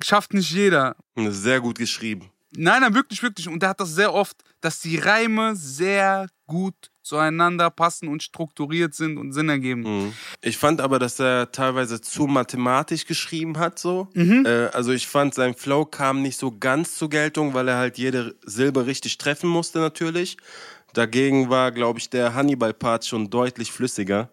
Schafft 0.03 0.33
nicht 0.35 0.51
jeder. 0.51 0.97
Sehr 1.17 1.61
gut 1.61 1.79
geschrieben. 1.79 2.31
Nein, 2.57 2.81
nein, 2.81 2.95
wirklich, 2.95 3.23
wirklich. 3.23 3.49
Und 3.49 3.63
er 3.63 3.69
hat 3.71 3.81
das 3.81 3.91
sehr 3.95 4.13
oft, 4.15 4.37
dass 4.61 4.81
die 4.81 4.97
Reime 4.97 5.55
sehr 5.55 6.29
gut 6.47 6.75
zueinander 7.03 7.69
passen 7.71 8.09
und 8.09 8.23
strukturiert 8.23 8.95
sind 8.95 9.19
und 9.19 9.33
Sinn 9.33 9.49
ergeben. 9.51 9.83
Mhm. 9.83 10.13
Ich 10.41 10.57
fand 10.57 10.81
aber, 10.81 10.99
dass 10.99 11.21
er 11.21 11.53
teilweise 11.53 12.01
zu 12.01 12.27
mathematisch 12.27 13.05
geschrieben 13.05 13.59
hat, 13.59 13.79
so. 13.79 14.09
Mhm. 14.15 14.47
Äh, 14.47 14.69
also 14.73 14.93
ich 14.93 15.07
fand, 15.07 15.35
sein 15.35 15.55
Flow 15.55 15.85
kam 15.85 16.23
nicht 16.23 16.39
so 16.39 16.51
ganz 16.59 16.97
zur 16.97 17.11
Geltung, 17.11 17.53
weil 17.55 17.69
er 17.69 17.77
halt 17.77 17.99
jede 17.99 18.35
Silbe 18.47 18.87
richtig 18.87 19.19
treffen 19.19 19.51
musste, 19.51 19.81
natürlich. 19.81 20.39
Dagegen 20.95 21.51
war, 21.51 21.73
glaube 21.73 21.99
ich, 21.99 22.09
der 22.09 22.35
Hannibal-Part 22.35 23.05
schon 23.05 23.29
deutlich 23.29 23.71
flüssiger. 23.73 24.31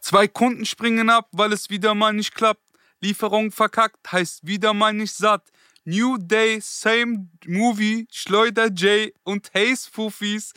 Zwei 0.00 0.26
Kunden 0.28 0.66
springen 0.66 1.10
ab, 1.10 1.28
weil 1.32 1.52
es 1.52 1.70
wieder 1.70 1.94
mal 1.94 2.12
nicht 2.12 2.34
klappt. 2.34 2.62
Lieferung 3.00 3.50
verkackt, 3.52 4.10
heißt 4.12 4.46
wieder 4.46 4.74
mal 4.74 4.92
nicht 4.92 5.14
satt. 5.14 5.48
New 5.84 6.18
Day, 6.18 6.58
same 6.62 7.28
movie, 7.46 8.06
Schleuder 8.10 8.66
J 8.68 9.12
und 9.22 9.50
Haze 9.54 9.88
Fufis 9.90 10.52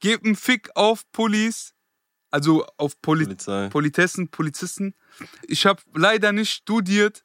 geben 0.00 0.36
Fick 0.36 0.68
auf 0.74 1.10
Police. 1.12 1.72
Also 2.30 2.66
auf 2.76 3.00
Poli 3.00 3.24
Polizei. 3.24 3.68
Politessen, 3.68 4.28
Polizisten. 4.28 4.94
Ich 5.46 5.64
habe 5.64 5.80
leider 5.94 6.32
nicht 6.32 6.50
studiert. 6.50 7.24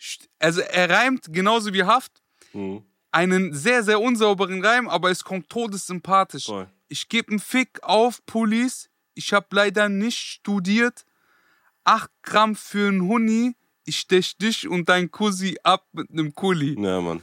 St- 0.00 0.28
Also 0.38 0.60
er 0.62 0.88
reimt 0.88 1.26
genauso 1.30 1.74
wie 1.74 1.84
Haft. 1.84 2.22
Mhm. 2.54 2.82
Einen 3.10 3.52
sehr, 3.54 3.82
sehr 3.82 4.00
unsauberen 4.00 4.64
Reim, 4.64 4.88
aber 4.88 5.10
es 5.10 5.24
kommt 5.24 5.48
todessympathisch. 5.50 6.46
Voll. 6.46 6.68
Ich 6.88 7.08
gebe 7.08 7.30
einen 7.30 7.40
Fick 7.40 7.82
auf 7.82 8.24
Police. 8.26 8.90
Ich 9.14 9.32
habe 9.32 9.46
leider 9.50 9.88
nicht 9.88 10.18
studiert. 10.18 11.04
8 11.84 12.10
Gramm 12.22 12.56
für 12.56 12.88
einen 12.88 13.02
Huni. 13.02 13.54
Ich 13.84 13.98
stech 14.00 14.36
dich 14.36 14.68
und 14.68 14.88
dein 14.88 15.10
Kussi 15.10 15.58
ab 15.62 15.86
mit 15.92 16.10
einem 16.10 16.34
Kuli. 16.34 16.76
Ja, 16.80 17.00
Mann. 17.00 17.22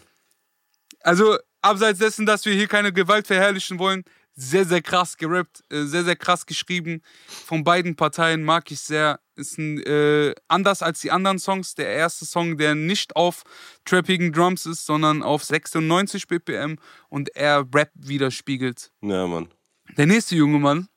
Also, 1.01 1.37
abseits 1.61 1.99
dessen, 1.99 2.25
dass 2.25 2.45
wir 2.45 2.53
hier 2.53 2.67
keine 2.67 2.93
Gewalt 2.93 3.27
verherrlichen 3.27 3.79
wollen, 3.79 4.05
sehr, 4.35 4.65
sehr 4.65 4.81
krass 4.81 5.17
gerappt, 5.17 5.63
äh, 5.69 5.83
sehr, 5.83 6.03
sehr 6.03 6.15
krass 6.15 6.45
geschrieben. 6.45 7.01
Von 7.27 7.63
beiden 7.63 7.95
Parteien 7.95 8.43
mag 8.43 8.71
ich 8.71 8.79
sehr. 8.79 9.19
Ist 9.35 9.57
ein, 9.57 9.81
äh, 9.81 10.35
anders 10.47 10.83
als 10.83 11.01
die 11.01 11.11
anderen 11.11 11.39
Songs. 11.39 11.73
Der 11.75 11.87
erste 11.87 12.25
Song, 12.25 12.57
der 12.57 12.75
nicht 12.75 13.15
auf 13.15 13.43
trappigen 13.85 14.31
Drums 14.31 14.65
ist, 14.65 14.85
sondern 14.85 15.23
auf 15.23 15.43
96 15.43 16.27
BPM 16.27 16.77
und 17.09 17.35
er 17.35 17.65
Rap 17.73 17.91
widerspiegelt. 17.95 18.91
Ja, 19.01 19.25
Mann. 19.25 19.49
Der 19.97 20.05
nächste 20.05 20.35
junge 20.35 20.59
Mann 20.59 20.87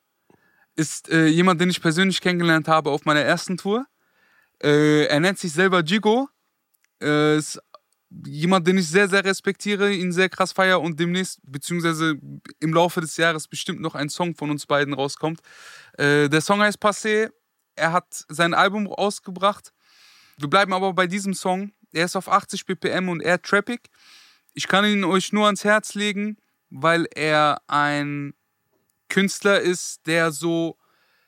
ist 0.75 1.09
äh, 1.09 1.25
jemand, 1.25 1.59
den 1.59 1.69
ich 1.69 1.81
persönlich 1.81 2.21
kennengelernt 2.21 2.67
habe 2.67 2.91
auf 2.91 3.05
meiner 3.05 3.21
ersten 3.21 3.57
Tour. 3.57 3.85
Äh, 4.61 5.05
er 5.05 5.19
nennt 5.19 5.39
sich 5.39 5.51
selber 5.51 5.83
Jigo. 5.83 6.29
Äh, 7.01 7.37
ist 7.37 7.59
jemand, 8.25 8.67
den 8.67 8.77
ich 8.77 8.87
sehr, 8.87 9.09
sehr 9.09 9.23
respektiere, 9.23 9.91
ihn 9.91 10.11
sehr 10.11 10.29
krass 10.29 10.53
feier 10.53 10.81
und 10.81 10.99
demnächst, 10.99 11.39
beziehungsweise 11.43 12.17
im 12.59 12.73
Laufe 12.73 13.01
des 13.01 13.17
Jahres 13.17 13.47
bestimmt 13.47 13.81
noch 13.81 13.95
ein 13.95 14.09
Song 14.09 14.35
von 14.35 14.49
uns 14.49 14.65
beiden 14.65 14.93
rauskommt. 14.93 15.41
Äh, 15.97 16.29
der 16.29 16.41
Song 16.41 16.61
heißt 16.61 16.81
Passé. 16.81 17.31
Er 17.75 17.91
hat 17.91 18.25
sein 18.29 18.53
Album 18.53 18.87
ausgebracht. 18.87 19.73
Wir 20.37 20.49
bleiben 20.49 20.73
aber 20.73 20.93
bei 20.93 21.07
diesem 21.07 21.33
Song. 21.33 21.71
Er 21.91 22.05
ist 22.05 22.15
auf 22.15 22.29
80 22.29 22.65
BPM 22.65 23.09
und 23.09 23.21
eher 23.21 23.41
trappig. 23.41 23.89
Ich 24.53 24.67
kann 24.67 24.85
ihn 24.85 25.03
euch 25.03 25.31
nur 25.33 25.45
ans 25.45 25.63
Herz 25.63 25.93
legen, 25.93 26.37
weil 26.69 27.07
er 27.13 27.61
ein 27.67 28.33
Künstler 29.09 29.61
ist, 29.61 30.05
der 30.07 30.31
so, 30.31 30.77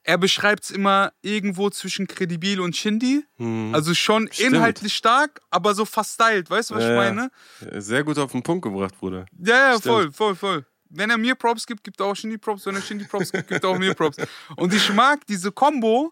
er 0.09 0.17
beschreibt 0.17 0.63
es 0.63 0.71
immer 0.71 1.11
irgendwo 1.21 1.69
zwischen 1.69 2.07
kredibil 2.07 2.59
und 2.61 2.75
Shindy. 2.75 3.23
Mhm. 3.37 3.75
Also 3.75 3.93
schon 3.93 4.27
Stimmt. 4.31 4.55
inhaltlich 4.55 4.95
stark, 4.95 5.39
aber 5.51 5.75
so 5.75 5.85
verstylt. 5.85 6.49
Weißt 6.49 6.71
du, 6.71 6.75
was 6.75 6.83
Ja, 6.83 6.89
ich 6.89 6.95
ja. 6.95 7.13
meine? 7.13 7.79
Sehr 7.79 8.03
gut 8.03 8.17
auf 8.17 8.31
den 8.31 8.41
Punkt 8.41 8.63
gebracht, 8.63 8.97
Bruder. 8.99 9.25
Ja, 9.37 9.55
ja, 9.55 9.77
Stimmt. 9.77 9.83
voll, 9.83 10.11
voll, 10.11 10.35
voll. 10.35 10.65
Wenn 10.89 11.11
er 11.11 11.19
mir 11.19 11.35
Props 11.35 11.67
gibt, 11.67 11.83
gibt 11.83 11.99
er 11.99 12.07
auch 12.07 12.15
Shindy 12.15 12.39
Props. 12.39 12.65
Wenn 12.65 12.73
er 12.75 12.81
Shindy 12.81 13.05
Props 13.05 13.31
gibt, 13.31 13.47
gibt 13.49 13.63
er 13.63 13.69
auch 13.69 13.77
mir 13.77 13.93
Props. 13.93 14.17
Und 14.55 14.73
ich 14.73 14.91
mag 14.93 15.23
diese 15.27 15.51
Combo, 15.51 16.11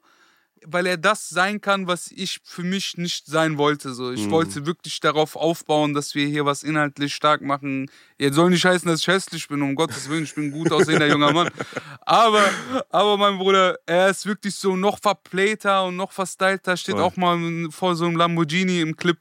weil 0.66 0.86
er 0.86 0.98
das 0.98 1.30
sein 1.30 1.62
kann, 1.62 1.88
was 1.88 2.12
ich 2.12 2.40
für 2.44 2.64
mich 2.64 2.98
nicht 2.98 3.26
sein 3.26 3.58
wollte. 3.58 3.94
So, 3.94 4.12
ich 4.12 4.26
Mhm. 4.26 4.32
wollte 4.32 4.66
wirklich 4.66 5.00
darauf 5.00 5.36
aufbauen, 5.36 5.94
dass 5.94 6.16
wir 6.16 6.28
hier 6.28 6.46
was 6.46 6.64
inhaltlich 6.64 7.14
stark 7.14 7.42
machen. 7.42 7.90
Jetzt 8.18 8.36
soll 8.36 8.50
nicht 8.50 8.66
heißen, 8.66 8.88
dass 8.88 9.02
ich 9.02 9.08
hässlich 9.08 9.48
bin, 9.48 9.62
um 9.62 9.76
Gottes 9.76 10.10
Willen, 10.10 10.24
ich 10.24 10.36
bin 10.36 10.46
ein 10.46 10.52
gut 10.52 10.72
aussehender 10.72 11.08
junger 11.08 11.34
Mann. 11.34 11.50
Aber, 12.02 12.52
aber 12.90 13.18
mein 13.18 13.38
Bruder, 13.38 13.78
er 13.86 14.10
ist 14.10 14.26
wirklich 14.26 14.56
so 14.56 14.76
noch 14.76 15.00
verplayter 15.00 15.86
und 15.86 15.96
noch 15.96 16.12
verstylter, 16.12 16.78
steht 16.78 16.96
Voll. 16.96 17.04
auch 17.04 17.16
mal 17.18 17.70
vor 17.72 17.96
so 17.96 18.06
einem 18.06 18.16
Lamborghini 18.16 18.82
im 18.82 18.96
Clip, 18.96 19.18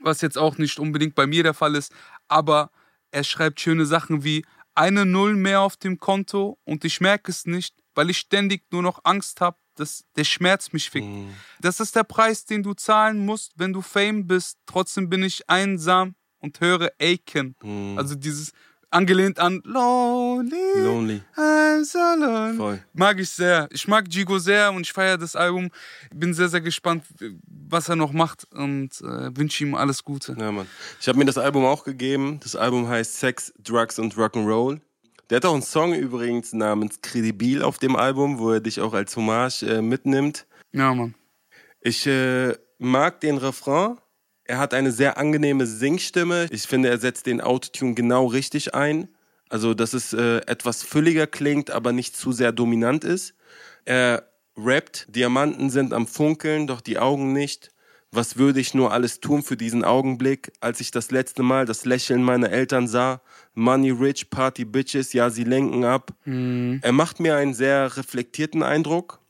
was 0.00 0.20
jetzt 0.20 0.38
auch 0.38 0.58
nicht 0.58 0.78
unbedingt 0.78 1.14
bei 1.14 1.26
mir 1.26 1.42
der 1.42 1.54
Fall 1.54 1.74
ist. 1.74 1.92
Aber 2.28 2.70
er 3.10 3.24
schreibt 3.24 3.60
schöne 3.60 3.86
Sachen 3.86 4.24
wie 4.24 4.44
eine 4.74 5.06
Null 5.06 5.36
mehr 5.36 5.62
auf 5.62 5.76
dem 5.76 5.98
Konto 5.98 6.58
und 6.64 6.84
ich 6.84 7.00
merke 7.00 7.30
es 7.30 7.46
nicht, 7.46 7.74
weil 7.94 8.10
ich 8.10 8.18
ständig 8.18 8.64
nur 8.70 8.82
noch 8.82 9.00
Angst 9.04 9.40
habe, 9.40 9.56
dass 9.76 10.04
der 10.16 10.24
Schmerz 10.24 10.72
mich 10.72 10.90
fickt. 10.90 11.06
Mhm. 11.06 11.34
Das 11.60 11.80
ist 11.80 11.94
der 11.96 12.04
Preis, 12.04 12.44
den 12.44 12.62
du 12.62 12.74
zahlen 12.74 13.24
musst, 13.24 13.52
wenn 13.56 13.72
du 13.72 13.82
Fame 13.82 14.26
bist. 14.26 14.58
Trotzdem 14.66 15.08
bin 15.08 15.22
ich 15.22 15.48
einsam 15.48 16.14
und 16.38 16.60
höre 16.60 16.90
Aiken. 16.98 17.54
Mhm. 17.62 17.98
Also 17.98 18.14
dieses 18.14 18.52
angelehnt 18.90 19.38
an 19.38 19.60
Lonely, 19.64 20.78
Lonely. 20.78 21.22
I'm 21.36 21.84
so 21.84 21.98
lonely. 21.98 22.56
Voll. 22.56 22.84
Mag 22.92 23.18
ich 23.18 23.30
sehr. 23.30 23.68
Ich 23.70 23.86
mag 23.88 24.06
Jigo 24.08 24.38
sehr 24.38 24.72
und 24.72 24.82
ich 24.82 24.92
feiere 24.92 25.18
das 25.18 25.36
Album. 25.36 25.70
Bin 26.14 26.32
sehr, 26.34 26.48
sehr 26.48 26.60
gespannt, 26.60 27.04
was 27.46 27.88
er 27.88 27.96
noch 27.96 28.12
macht 28.12 28.46
und 28.52 29.00
äh, 29.00 29.36
wünsche 29.36 29.64
ihm 29.64 29.74
alles 29.74 30.04
Gute. 30.04 30.36
Ja, 30.38 30.52
Mann. 30.52 30.66
Ich 31.00 31.08
habe 31.08 31.18
mir 31.18 31.24
das 31.24 31.38
Album 31.38 31.64
auch 31.64 31.84
gegeben. 31.84 32.40
Das 32.42 32.56
Album 32.56 32.88
heißt 32.88 33.18
Sex, 33.18 33.52
Drugs 33.58 33.98
und 33.98 34.14
Rock'n'Roll. 34.14 34.80
Der 35.30 35.36
hat 35.36 35.44
auch 35.44 35.54
einen 35.54 35.62
Song 35.62 35.92
übrigens 35.92 36.52
namens 36.52 37.00
Credibil 37.02 37.62
auf 37.62 37.78
dem 37.78 37.96
Album, 37.96 38.38
wo 38.38 38.52
er 38.52 38.60
dich 38.60 38.80
auch 38.80 38.94
als 38.94 39.16
Hommage 39.16 39.62
äh, 39.62 39.82
mitnimmt. 39.82 40.46
Ja, 40.72 40.94
Mann. 40.94 41.14
Ich 41.80 42.06
äh, 42.06 42.54
mag 42.78 43.20
den 43.20 43.36
Refrain. 43.36 43.98
Er 44.44 44.58
hat 44.58 44.72
eine 44.72 44.92
sehr 44.92 45.18
angenehme 45.18 45.66
Singstimme. 45.66 46.46
Ich 46.50 46.62
finde, 46.62 46.88
er 46.88 46.98
setzt 46.98 47.26
den 47.26 47.40
Autotune 47.40 47.94
genau 47.94 48.26
richtig 48.26 48.74
ein. 48.74 49.08
Also, 49.48 49.74
dass 49.74 49.92
es 49.94 50.12
äh, 50.12 50.38
etwas 50.46 50.84
fülliger 50.84 51.26
klingt, 51.26 51.70
aber 51.70 51.92
nicht 51.92 52.16
zu 52.16 52.32
sehr 52.32 52.52
dominant 52.52 53.02
ist. 53.02 53.34
Er 53.84 54.28
rappt, 54.56 55.06
Diamanten 55.14 55.70
sind 55.70 55.92
am 55.92 56.06
Funkeln, 56.06 56.66
doch 56.66 56.80
die 56.80 56.98
Augen 56.98 57.32
nicht. 57.32 57.70
Was 58.12 58.38
würde 58.38 58.60
ich 58.60 58.72
nur 58.72 58.92
alles 58.92 59.20
tun 59.20 59.42
für 59.42 59.56
diesen 59.56 59.84
Augenblick, 59.84 60.52
als 60.60 60.80
ich 60.80 60.90
das 60.90 61.10
letzte 61.10 61.42
Mal 61.42 61.66
das 61.66 61.84
Lächeln 61.84 62.22
meiner 62.22 62.50
Eltern 62.50 62.86
sah? 62.88 63.20
Money 63.54 63.90
rich, 63.90 64.30
Party 64.30 64.64
Bitches, 64.64 65.12
ja, 65.12 65.28
sie 65.28 65.44
lenken 65.44 65.84
ab. 65.84 66.12
Er 66.82 66.92
macht 66.92 67.20
mir 67.20 67.36
einen 67.36 67.52
sehr 67.54 67.96
reflektierten 67.96 68.62
Eindruck, 68.62 69.20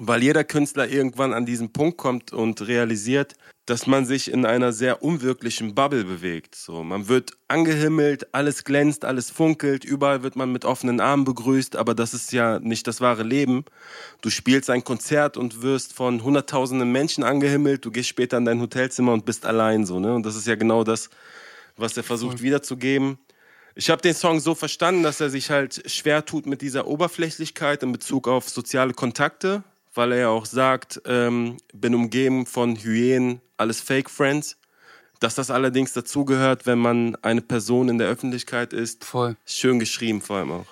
weil 0.00 0.22
jeder 0.22 0.44
Künstler 0.44 0.88
irgendwann 0.88 1.32
an 1.32 1.46
diesen 1.46 1.72
Punkt 1.72 1.98
kommt 1.98 2.32
und 2.32 2.66
realisiert, 2.66 3.36
dass 3.70 3.86
man 3.86 4.04
sich 4.04 4.32
in 4.32 4.44
einer 4.44 4.72
sehr 4.72 5.00
unwirklichen 5.00 5.76
Bubble 5.76 6.02
bewegt. 6.02 6.56
So, 6.56 6.82
man 6.82 7.06
wird 7.06 7.36
angehimmelt, 7.46 8.34
alles 8.34 8.64
glänzt, 8.64 9.04
alles 9.04 9.30
funkelt, 9.30 9.84
überall 9.84 10.24
wird 10.24 10.34
man 10.34 10.50
mit 10.50 10.64
offenen 10.64 10.98
Armen 10.98 11.24
begrüßt, 11.24 11.76
aber 11.76 11.94
das 11.94 12.12
ist 12.12 12.32
ja 12.32 12.58
nicht 12.58 12.88
das 12.88 13.00
wahre 13.00 13.22
Leben. 13.22 13.64
Du 14.22 14.30
spielst 14.30 14.70
ein 14.70 14.82
Konzert 14.82 15.36
und 15.36 15.62
wirst 15.62 15.92
von 15.92 16.24
hunderttausenden 16.24 16.90
Menschen 16.90 17.22
angehimmelt, 17.22 17.84
du 17.84 17.92
gehst 17.92 18.08
später 18.08 18.38
in 18.38 18.44
dein 18.44 18.60
Hotelzimmer 18.60 19.12
und 19.12 19.24
bist 19.24 19.46
allein 19.46 19.86
so, 19.86 20.00
ne? 20.00 20.16
Und 20.16 20.26
das 20.26 20.34
ist 20.34 20.48
ja 20.48 20.56
genau 20.56 20.82
das, 20.82 21.08
was 21.76 21.96
er 21.96 22.02
versucht 22.02 22.42
wiederzugeben. 22.42 23.18
Ich 23.76 23.88
habe 23.88 24.02
den 24.02 24.14
Song 24.14 24.40
so 24.40 24.56
verstanden, 24.56 25.04
dass 25.04 25.20
er 25.20 25.30
sich 25.30 25.50
halt 25.50 25.88
schwer 25.88 26.24
tut 26.24 26.44
mit 26.44 26.60
dieser 26.60 26.88
Oberflächlichkeit 26.88 27.84
in 27.84 27.92
Bezug 27.92 28.26
auf 28.26 28.48
soziale 28.48 28.94
Kontakte, 28.94 29.62
weil 29.94 30.12
er 30.12 30.18
ja 30.18 30.28
auch 30.28 30.46
sagt, 30.46 31.00
ähm, 31.06 31.56
bin 31.72 31.94
umgeben 31.94 32.46
von 32.46 32.76
Hyänen, 32.76 33.40
alles 33.56 33.80
Fake 33.80 34.10
Friends. 34.10 34.56
Dass 35.18 35.34
das 35.34 35.50
allerdings 35.50 35.92
dazugehört, 35.92 36.64
wenn 36.64 36.78
man 36.78 37.14
eine 37.16 37.42
Person 37.42 37.90
in 37.90 37.98
der 37.98 38.08
Öffentlichkeit 38.08 38.72
ist, 38.72 39.04
Voll. 39.04 39.36
schön 39.44 39.78
geschrieben 39.78 40.22
vor 40.22 40.36
allem 40.36 40.52
auch. 40.52 40.66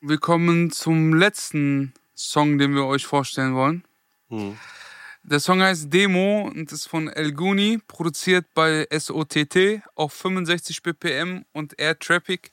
Wir 0.00 0.18
kommen 0.18 0.72
zum 0.72 1.14
letzten 1.14 1.92
Song, 2.14 2.58
den 2.58 2.74
wir 2.74 2.86
euch 2.86 3.06
vorstellen 3.06 3.54
wollen. 3.54 3.84
Hm. 4.30 4.56
Der 5.22 5.40
Song 5.40 5.60
heißt 5.60 5.92
Demo 5.92 6.50
und 6.54 6.72
ist 6.72 6.86
von 6.86 7.08
El 7.08 7.32
Guni, 7.32 7.80
produziert 7.86 8.46
bei 8.54 8.86
SOTT 8.90 9.82
auf 9.94 10.12
65 10.12 10.82
BPM 10.82 11.44
und 11.52 11.78
eher 11.78 11.98
trappig, 11.98 12.52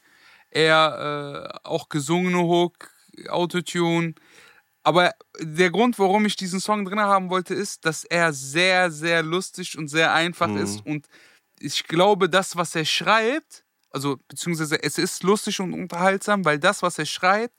eher 0.51 1.59
äh, 1.63 1.67
auch 1.67 1.89
gesungene 1.89 2.39
Hook, 2.39 2.91
Autotune. 3.29 4.15
Aber 4.85 5.13
der 5.39 5.71
Grund, 5.71 5.97
warum 5.97 6.25
ich 6.25 6.35
diesen 6.35 6.59
Song 6.59 6.85
drin 6.85 6.99
haben 6.99 7.29
wollte, 7.31 7.55
ist, 7.55 7.85
dass 7.85 8.03
er 8.03 8.31
sehr, 8.33 8.91
sehr 8.91 9.23
lustig 9.23 9.77
und 9.77 9.87
sehr 9.87 10.13
einfach 10.13 10.47
Mhm. 10.47 10.57
ist. 10.57 10.85
Und 10.85 11.07
ich 11.59 11.85
glaube, 11.87 12.29
das, 12.29 12.55
was 12.55 12.75
er 12.75 12.85
schreibt, 12.85 13.63
also 13.89 14.17
beziehungsweise 14.27 14.81
es 14.83 14.97
ist 14.97 15.23
lustig 15.23 15.59
und 15.59 15.73
unterhaltsam, 15.73 16.45
weil 16.45 16.59
das, 16.59 16.83
was 16.83 16.99
er 16.99 17.05
schreibt, 17.07 17.55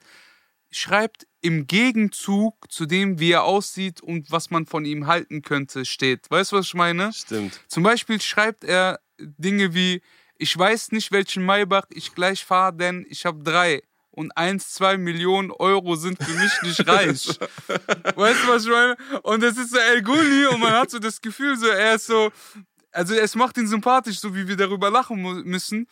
schreibt 0.71 1.27
im 1.41 1.67
Gegenzug 1.67 2.71
zu 2.71 2.87
dem, 2.87 3.19
wie 3.19 3.33
er 3.33 3.45
aussieht 3.45 4.01
und 4.01 4.31
was 4.31 4.51
man 4.51 4.67
von 4.67 4.85
ihm 4.85 5.07
halten 5.07 5.43
könnte, 5.43 5.85
steht. 5.85 6.31
Weißt 6.31 6.53
du, 6.53 6.57
was 6.57 6.67
ich 6.67 6.75
meine? 6.75 7.13
Stimmt. 7.13 7.61
Zum 7.69 7.83
Beispiel 7.83 8.21
schreibt 8.21 8.65
er 8.65 9.01
Dinge 9.19 9.75
wie, 9.75 10.03
ich 10.39 10.57
weiß 10.57 10.93
nicht, 10.93 11.11
welchen 11.13 11.45
Maybach 11.45 11.87
ich 11.91 12.15
gleich 12.15 12.45
fahre, 12.45 12.75
denn 12.77 13.07
ich 13.09 13.25
habe 13.25 13.43
drei. 13.43 13.83
Und 14.17 14.35
eins, 14.35 14.73
zwei 14.73 14.97
Millionen 14.97 15.51
Euro 15.51 15.95
sind 15.95 16.17
für 16.23 16.33
mich 16.33 16.63
nicht 16.63 16.89
reich. 16.89 17.29
weißt 17.69 18.45
du, 18.45 18.49
was 18.49 18.65
ich 18.65 18.71
meine? 18.71 18.97
Und 19.23 19.43
das 19.43 19.59
ist 19.59 19.73
so 19.73 19.79
El 19.79 20.03
Gulli 20.03 20.47
und 20.47 20.59
man 20.59 20.73
hat 20.73 20.91
so 20.91 20.99
das 20.99 21.21
Gefühl, 21.21 21.55
so 21.59 21.67
er 21.67 21.97
ist 21.97 22.07
so, 22.07 22.33
also 22.93 23.15
es 23.15 23.35
macht 23.35 23.59
ihn 23.59 23.67
sympathisch, 23.67 24.19
so 24.19 24.35
wie 24.35 24.49
wir 24.49 24.57
darüber 24.57 24.91
lachen 24.91 25.21
müssen. 25.45 25.87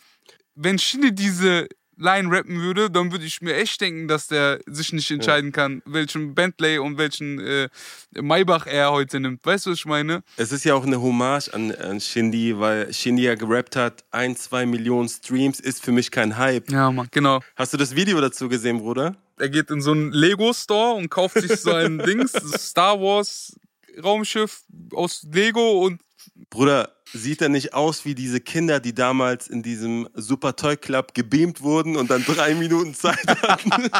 Wenn 0.54 0.78
Shindy 0.78 1.14
diese 1.14 1.68
Line 1.96 2.30
rappen 2.30 2.60
würde, 2.60 2.90
dann 2.90 3.12
würde 3.12 3.24
ich 3.24 3.40
mir 3.40 3.54
echt 3.54 3.80
denken, 3.80 4.08
dass 4.08 4.28
der 4.28 4.60
sich 4.66 4.92
nicht 4.92 5.10
entscheiden 5.10 5.52
kann, 5.52 5.82
welchen 5.84 6.34
Bentley 6.34 6.78
und 6.78 6.98
welchen 6.98 7.40
äh, 7.40 7.68
Maybach 8.14 8.66
er 8.66 8.92
heute 8.92 9.20
nimmt. 9.20 9.44
Weißt 9.44 9.66
du, 9.66 9.70
was 9.70 9.78
ich 9.78 9.86
meine? 9.86 10.22
Es 10.36 10.52
ist 10.52 10.64
ja 10.64 10.74
auch 10.74 10.84
eine 10.84 11.00
Hommage 11.00 11.52
an, 11.52 11.72
an 11.72 12.00
Shindy, 12.00 12.58
weil 12.58 12.92
Shindy 12.92 13.24
ja 13.24 13.34
gerappt 13.34 13.76
hat, 13.76 14.04
ein, 14.10 14.36
zwei 14.36 14.66
Millionen 14.66 15.08
Streams 15.08 15.60
ist 15.60 15.84
für 15.84 15.92
mich 15.92 16.10
kein 16.10 16.36
Hype. 16.36 16.70
Ja, 16.70 16.90
Mann, 16.90 17.08
genau. 17.10 17.40
Hast 17.56 17.72
du 17.72 17.76
das 17.76 17.94
Video 17.94 18.20
dazu 18.20 18.48
gesehen, 18.48 18.78
Bruder? 18.78 19.16
Er 19.36 19.48
geht 19.48 19.70
in 19.70 19.80
so 19.80 19.90
einen 19.92 20.12
Lego-Store 20.12 20.94
und 20.94 21.10
kauft 21.10 21.40
sich 21.40 21.60
so 21.60 21.72
ein 21.72 21.98
Dings, 22.06 22.32
Star 22.56 23.00
Wars 23.00 23.56
Raumschiff 24.02 24.62
aus 24.92 25.26
Lego 25.30 25.84
und 25.84 26.00
Bruder, 26.50 26.94
sieht 27.12 27.42
er 27.42 27.48
nicht 27.48 27.74
aus 27.74 28.04
wie 28.04 28.14
diese 28.14 28.40
Kinder, 28.40 28.80
die 28.80 28.94
damals 28.94 29.48
in 29.48 29.62
diesem 29.62 30.08
Super 30.14 30.56
Toy 30.56 30.76
Club 30.76 31.14
gebeamt 31.14 31.60
wurden 31.62 31.96
und 31.96 32.10
dann 32.10 32.24
drei 32.26 32.54
Minuten 32.54 32.94
Zeit 32.94 33.26
hatten, 33.26 33.90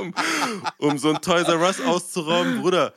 um, 0.00 0.14
um 0.78 0.98
so 0.98 1.10
ein 1.10 1.20
Toys 1.20 1.48
R 1.48 1.60
Us 1.60 1.80
auszurauben? 1.80 2.60
Bruder, 2.60 2.94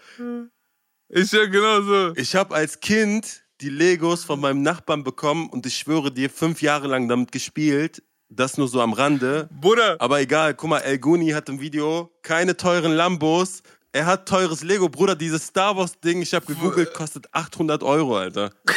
ist 1.10 1.34
ja 1.34 1.46
genau 1.46 1.82
so. 1.82 2.14
ich 2.16 2.36
habe 2.36 2.56
als 2.56 2.80
Kind 2.80 3.44
die 3.62 3.70
Legos 3.70 4.24
von 4.24 4.40
meinem 4.40 4.62
Nachbarn 4.62 5.04
bekommen 5.04 5.50
und 5.50 5.66
ich 5.66 5.78
schwöre 5.78 6.12
dir, 6.12 6.30
fünf 6.30 6.62
Jahre 6.62 6.88
lang 6.88 7.08
damit 7.08 7.32
gespielt. 7.32 8.04
Das 8.30 8.58
nur 8.58 8.68
so 8.68 8.82
am 8.82 8.92
Rande. 8.92 9.48
Bruder, 9.62 9.96
Aber 10.00 10.20
egal, 10.20 10.54
guck 10.54 10.70
mal, 10.70 10.80
El 10.80 11.00
Guni 11.00 11.30
hat 11.30 11.48
im 11.48 11.62
Video 11.62 12.12
keine 12.24 12.58
teuren 12.58 12.92
Lambos. 12.92 13.64
Er 13.98 14.06
hat 14.06 14.28
teures 14.28 14.62
Lego. 14.62 14.90
Bruder, 14.90 15.16
dieses 15.16 15.48
Star 15.48 15.76
Wars 15.76 16.00
Ding, 16.00 16.22
ich 16.22 16.32
habe 16.36 16.46
gegoogelt, 16.46 16.94
kostet 16.94 17.34
800 17.34 17.82
Euro, 17.82 18.16
Alter. 18.16 18.52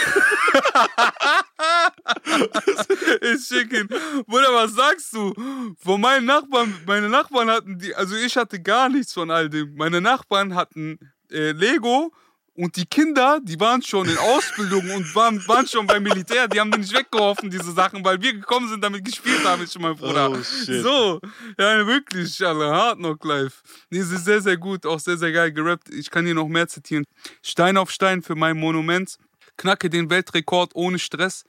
ich 3.21 3.47
schick 3.47 3.71
ihn. 3.71 3.87
Bruder, 4.27 4.49
was 4.55 4.73
sagst 4.73 5.13
du? 5.13 5.35
Von 5.77 6.01
meinen 6.01 6.25
Nachbarn, 6.25 6.75
meine 6.87 7.11
Nachbarn 7.11 7.51
hatten 7.51 7.79
die, 7.79 7.95
also 7.95 8.17
ich 8.17 8.35
hatte 8.35 8.63
gar 8.63 8.89
nichts 8.89 9.13
von 9.13 9.31
all 9.31 9.51
dem. 9.51 9.75
Meine 9.75 10.01
Nachbarn 10.01 10.55
hatten 10.55 10.99
äh, 11.31 11.53
Lego 11.53 12.15
und 12.61 12.77
die 12.77 12.85
Kinder, 12.85 13.41
die 13.43 13.59
waren 13.59 13.81
schon 13.81 14.07
in 14.07 14.19
Ausbildung 14.19 14.91
und 14.91 15.15
waren, 15.15 15.47
waren 15.49 15.67
schon 15.67 15.87
beim 15.87 16.03
Militär. 16.03 16.47
Die 16.47 16.61
haben 16.61 16.71
die 16.71 16.81
nicht 16.81 16.95
weggeworfen, 16.95 17.49
diese 17.49 17.73
Sachen, 17.73 18.05
weil 18.05 18.21
wir 18.21 18.35
gekommen 18.35 18.69
sind, 18.69 18.85
damit 18.85 19.03
gespielt 19.03 19.43
haben, 19.45 19.65
ich 19.65 19.75
und 19.77 19.83
mein 19.83 19.97
Bruder. 19.97 20.31
Oh, 20.31 20.43
shit. 20.43 20.83
So, 20.83 21.21
ja, 21.59 21.87
wirklich, 21.87 22.45
Alter, 22.45 22.71
Hard 22.71 22.99
Knock 22.99 23.25
Life. 23.25 23.63
Nee, 23.89 24.01
es 24.01 24.11
ist 24.11 24.27
sehr, 24.27 24.43
sehr 24.43 24.59
gut, 24.59 24.85
auch 24.85 25.01
sehr, 25.01 25.17
sehr 25.17 25.33
geil 25.33 25.53
gerappt. 25.53 25.89
Ich 25.89 26.11
kann 26.11 26.27
hier 26.27 26.35
noch 26.35 26.49
mehr 26.49 26.69
zitieren. 26.69 27.05
Stein 27.43 27.79
auf 27.79 27.91
Stein 27.91 28.23
für 28.23 28.35
mein 28.35 28.59
Monument. 28.59 29.17
Knacke 29.57 29.89
den 29.89 30.11
Weltrekord 30.11 30.73
ohne 30.75 30.99
Stress. 30.99 31.45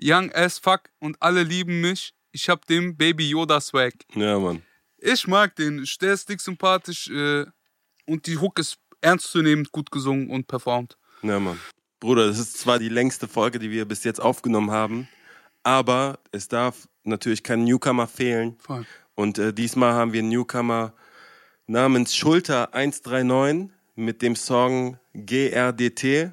Young 0.00 0.32
as 0.32 0.58
fuck 0.58 0.84
und 1.00 1.16
alle 1.20 1.42
lieben 1.42 1.82
mich. 1.82 2.14
Ich 2.32 2.48
hab 2.48 2.64
den 2.64 2.96
Baby 2.96 3.28
Yoda 3.28 3.60
Swag. 3.60 3.92
Ja, 4.14 4.38
Mann. 4.38 4.62
Ich 4.96 5.26
mag 5.26 5.54
den. 5.56 5.86
Der 6.00 6.14
ist 6.14 6.30
dick 6.30 6.40
sympathisch 6.40 7.10
äh, 7.10 7.44
und 8.06 8.26
die 8.26 8.38
Hook 8.38 8.58
ist 8.58 8.78
ernstzunehmend 9.00 9.72
gut 9.72 9.90
gesungen 9.90 10.30
und 10.30 10.46
performt. 10.46 10.96
Ja, 11.22 11.38
Mann. 11.38 11.60
Bruder, 12.00 12.26
das 12.26 12.38
ist 12.38 12.58
zwar 12.58 12.78
die 12.78 12.88
längste 12.88 13.26
Folge, 13.26 13.58
die 13.58 13.70
wir 13.70 13.86
bis 13.86 14.04
jetzt 14.04 14.20
aufgenommen 14.20 14.70
haben, 14.70 15.08
aber 15.62 16.18
es 16.30 16.48
darf 16.48 16.88
natürlich 17.04 17.42
kein 17.42 17.64
Newcomer 17.64 18.06
fehlen. 18.06 18.56
Voll. 18.58 18.86
Und 19.14 19.38
äh, 19.38 19.52
diesmal 19.52 19.94
haben 19.94 20.12
wir 20.12 20.20
einen 20.20 20.28
Newcomer 20.28 20.92
namens 21.66 22.14
Schulter 22.14 22.74
139 22.74 23.70
mit 23.94 24.20
dem 24.20 24.36
Song 24.36 24.98
GRDT. 25.14 26.32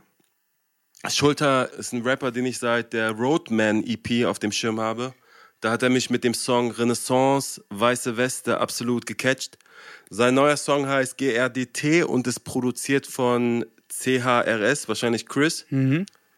Schulter 1.07 1.71
ist 1.73 1.93
ein 1.93 2.01
Rapper, 2.03 2.31
den 2.31 2.45
ich 2.45 2.59
seit 2.59 2.93
der 2.93 3.11
Roadman 3.11 3.83
EP 3.85 4.25
auf 4.25 4.39
dem 4.39 4.51
Schirm 4.51 4.79
habe. 4.79 5.13
Da 5.61 5.71
hat 5.71 5.81
er 5.81 5.89
mich 5.89 6.09
mit 6.09 6.25
dem 6.25 6.33
Song 6.33 6.71
Renaissance, 6.71 7.63
Weiße 7.69 8.17
Weste 8.17 8.59
absolut 8.59 9.05
gecatcht. 9.05 9.57
Sein 10.09 10.35
neuer 10.35 10.57
Song 10.57 10.87
heißt 10.87 11.17
GRDT 11.17 12.03
und 12.03 12.27
ist 12.27 12.41
produziert 12.41 13.07
von 13.07 13.65
CHRS, 13.89 14.87
wahrscheinlich 14.87 15.25
Chris. 15.27 15.65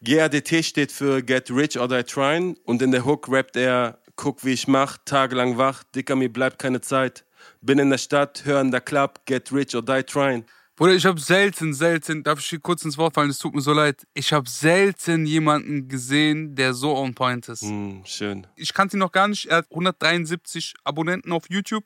GRDT 0.02 0.64
steht 0.64 0.92
für 0.92 1.22
Get 1.24 1.50
Rich 1.50 1.80
or 1.80 1.88
Die 1.88 2.04
Tryin' 2.04 2.58
und 2.66 2.82
in 2.82 2.92
der 2.92 3.06
Hook 3.06 3.28
rappt 3.30 3.56
er, 3.56 4.00
guck 4.16 4.46
wie 4.46 4.54
ich 4.54 4.68
mach, 4.68 4.98
tagelang 5.06 5.58
wach, 5.58 5.84
Dicker, 5.96 6.16
mir 6.16 6.32
bleibt 6.32 6.60
keine 6.60 6.82
Zeit. 6.82 7.26
Bin 7.62 7.80
in 7.80 7.90
der 7.90 7.98
Stadt, 7.98 8.44
hör 8.46 8.62
in 8.62 8.72
der 8.72 8.82
Club, 8.82 9.22
Get 9.26 9.52
Rich 9.52 9.76
or 9.76 9.82
Die 9.82 10.04
Tryin'. 10.04 10.44
Bruder, 10.78 10.94
ich 10.94 11.06
habe 11.06 11.22
selten, 11.22 11.74
selten, 11.74 12.22
darf 12.24 12.40
ich 12.40 12.48
hier 12.48 12.60
kurz 12.60 12.84
ins 12.84 12.98
Wort 12.98 13.14
fallen, 13.14 13.30
es 13.30 13.38
tut 13.38 13.56
mir 13.56 13.62
so 13.62 13.72
leid. 13.72 14.06
Ich 14.14 14.34
habe 14.34 14.50
selten 14.50 15.26
jemanden 15.26 15.88
gesehen, 15.88 16.54
der 16.56 16.74
so 16.74 16.98
on 16.98 17.16
point 17.16 17.48
ist. 17.48 17.62
Hm, 17.62 18.02
schön. 18.06 18.46
Ich 18.58 18.74
kannte 18.74 18.98
ihn 18.98 19.00
noch 19.00 19.14
gar 19.14 19.30
nicht. 19.30 19.46
Er 19.46 19.58
hat 19.58 19.68
173 19.70 20.74
Abonnenten 20.84 21.32
auf 21.32 21.46
YouTube. 21.50 21.86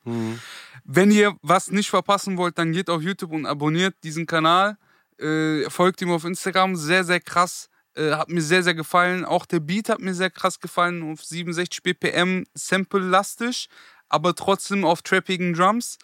Wenn 0.84 1.12
ihr 1.12 1.36
was 1.44 1.70
nicht 1.70 1.92
verpassen 1.92 2.38
wollt, 2.38 2.58
dann 2.58 2.72
geht 2.72 2.90
auf 2.90 3.04
YouTube 3.04 3.32
und 3.32 3.46
abonniert 3.46 3.96
diesen 4.04 4.26
Kanal. 4.26 4.76
Äh, 5.20 5.70
folgt 5.70 6.02
ihm 6.02 6.10
auf 6.10 6.26
Instagram. 6.26 6.76
Sehr, 6.76 7.04
sehr 7.04 7.20
krass. 7.20 7.70
Äh, 7.96 8.14
hat 8.14 8.30
mir 8.30 8.42
sehr, 8.42 8.64
sehr 8.64 8.74
gefallen. 8.74 9.24
Auch 9.24 9.46
der 9.46 9.60
Beat 9.60 9.90
hat 9.90 10.00
mir 10.00 10.16
sehr 10.16 10.32
krass 10.32 10.60
gefallen. 10.60 11.12
Auf 11.12 11.24
67 11.24 11.84
BPM, 11.84 12.46
Sample-lastig, 12.56 13.70
aber 14.08 14.34
trotzdem 14.34 14.84
auf 14.84 15.04
trappigen 15.04 15.54
Drums. 15.54 16.00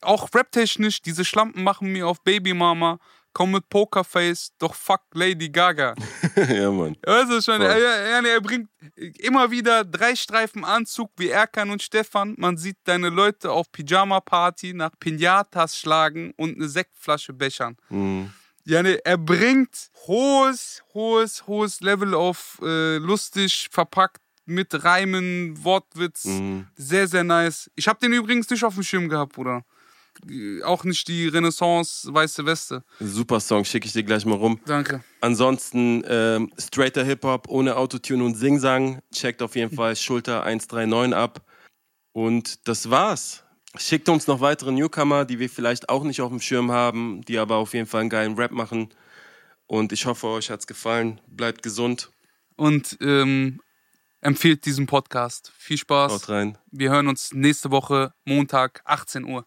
Auch 0.00 0.28
raptechnisch, 0.34 1.02
diese 1.02 1.24
Schlampen 1.24 1.62
machen 1.62 1.92
mir 1.92 2.06
auf 2.06 2.22
Baby 2.22 2.54
Mama. 2.54 2.98
Komm 3.32 3.52
mit 3.52 3.68
Pokerface, 3.68 4.52
doch 4.58 4.74
fuck 4.74 5.02
Lady 5.14 5.48
Gaga. 5.48 5.94
ja, 6.36 6.70
Mann. 6.70 6.96
Weißt 7.04 7.30
du 7.30 7.40
schon, 7.40 7.60
er, 7.60 7.76
er, 7.76 8.24
er 8.24 8.40
bringt 8.40 8.68
immer 9.18 9.50
wieder 9.52 9.84
drei 9.84 10.16
Streifen 10.16 10.64
Anzug 10.64 11.12
wie 11.16 11.28
Erkan 11.28 11.70
und 11.70 11.80
Stefan. 11.80 12.34
Man 12.38 12.56
sieht 12.56 12.78
deine 12.84 13.08
Leute 13.08 13.52
auf 13.52 13.70
Pyjama-Party 13.70 14.74
nach 14.74 14.90
Pinatas 14.98 15.78
schlagen 15.78 16.34
und 16.36 16.56
eine 16.56 16.68
Sektflasche 16.68 17.32
bechern. 17.32 17.76
Hm. 17.88 18.32
Ja, 18.64 18.82
ne, 18.82 18.98
er 19.04 19.16
bringt 19.16 19.90
hohes, 20.06 20.82
hohes, 20.92 21.46
hohes 21.46 21.80
Level 21.80 22.14
auf 22.14 22.58
äh, 22.62 22.96
lustig 22.96 23.68
verpackt 23.70 24.20
mit 24.50 24.84
Reimen, 24.84 25.64
Wortwitz. 25.64 26.24
Mhm. 26.24 26.66
Sehr, 26.76 27.06
sehr 27.06 27.24
nice. 27.24 27.70
Ich 27.76 27.88
habe 27.88 28.00
den 28.00 28.12
übrigens 28.12 28.50
nicht 28.50 28.64
auf 28.64 28.74
dem 28.74 28.82
Schirm 28.82 29.08
gehabt, 29.08 29.34
Bruder. 29.34 29.64
Auch 30.64 30.84
nicht 30.84 31.08
die 31.08 31.28
Renaissance 31.28 32.12
Weiße 32.12 32.44
Weste. 32.44 32.84
Super 32.98 33.40
Song, 33.40 33.64
schicke 33.64 33.86
ich 33.86 33.92
dir 33.92 34.02
gleich 34.02 34.26
mal 34.26 34.34
rum. 34.34 34.60
Danke. 34.66 35.02
Ansonsten 35.20 36.04
ähm, 36.06 36.52
straighter 36.58 37.04
Hip-Hop 37.04 37.48
ohne 37.48 37.76
Autotune 37.76 38.24
und 38.24 38.34
Singsang. 38.34 39.00
Checkt 39.14 39.40
auf 39.40 39.56
jeden 39.56 39.74
Fall 39.74 39.96
Schulter 39.96 40.42
139 40.42 41.14
ab. 41.14 41.42
Und 42.12 42.68
das 42.68 42.90
war's. 42.90 43.44
Schickt 43.76 44.08
uns 44.08 44.26
noch 44.26 44.40
weitere 44.40 44.72
Newcomer, 44.72 45.24
die 45.24 45.38
wir 45.38 45.48
vielleicht 45.48 45.88
auch 45.88 46.02
nicht 46.02 46.20
auf 46.20 46.30
dem 46.30 46.40
Schirm 46.40 46.72
haben, 46.72 47.22
die 47.22 47.38
aber 47.38 47.56
auf 47.56 47.72
jeden 47.72 47.86
Fall 47.86 48.00
einen 48.00 48.10
geilen 48.10 48.34
Rap 48.34 48.50
machen. 48.50 48.92
Und 49.66 49.92
ich 49.92 50.06
hoffe, 50.06 50.26
euch 50.26 50.50
hat's 50.50 50.66
gefallen. 50.66 51.20
Bleibt 51.28 51.62
gesund. 51.62 52.10
Und 52.56 52.98
ähm, 53.00 53.60
empfiehlt 54.20 54.64
diesen 54.66 54.86
Podcast. 54.86 55.52
Viel 55.56 55.78
Spaß. 55.78 56.12
Haut 56.12 56.28
rein. 56.28 56.58
Wir 56.70 56.90
hören 56.90 57.08
uns 57.08 57.32
nächste 57.32 57.70
Woche 57.70 58.12
Montag, 58.24 58.82
18 58.84 59.24
Uhr. 59.24 59.46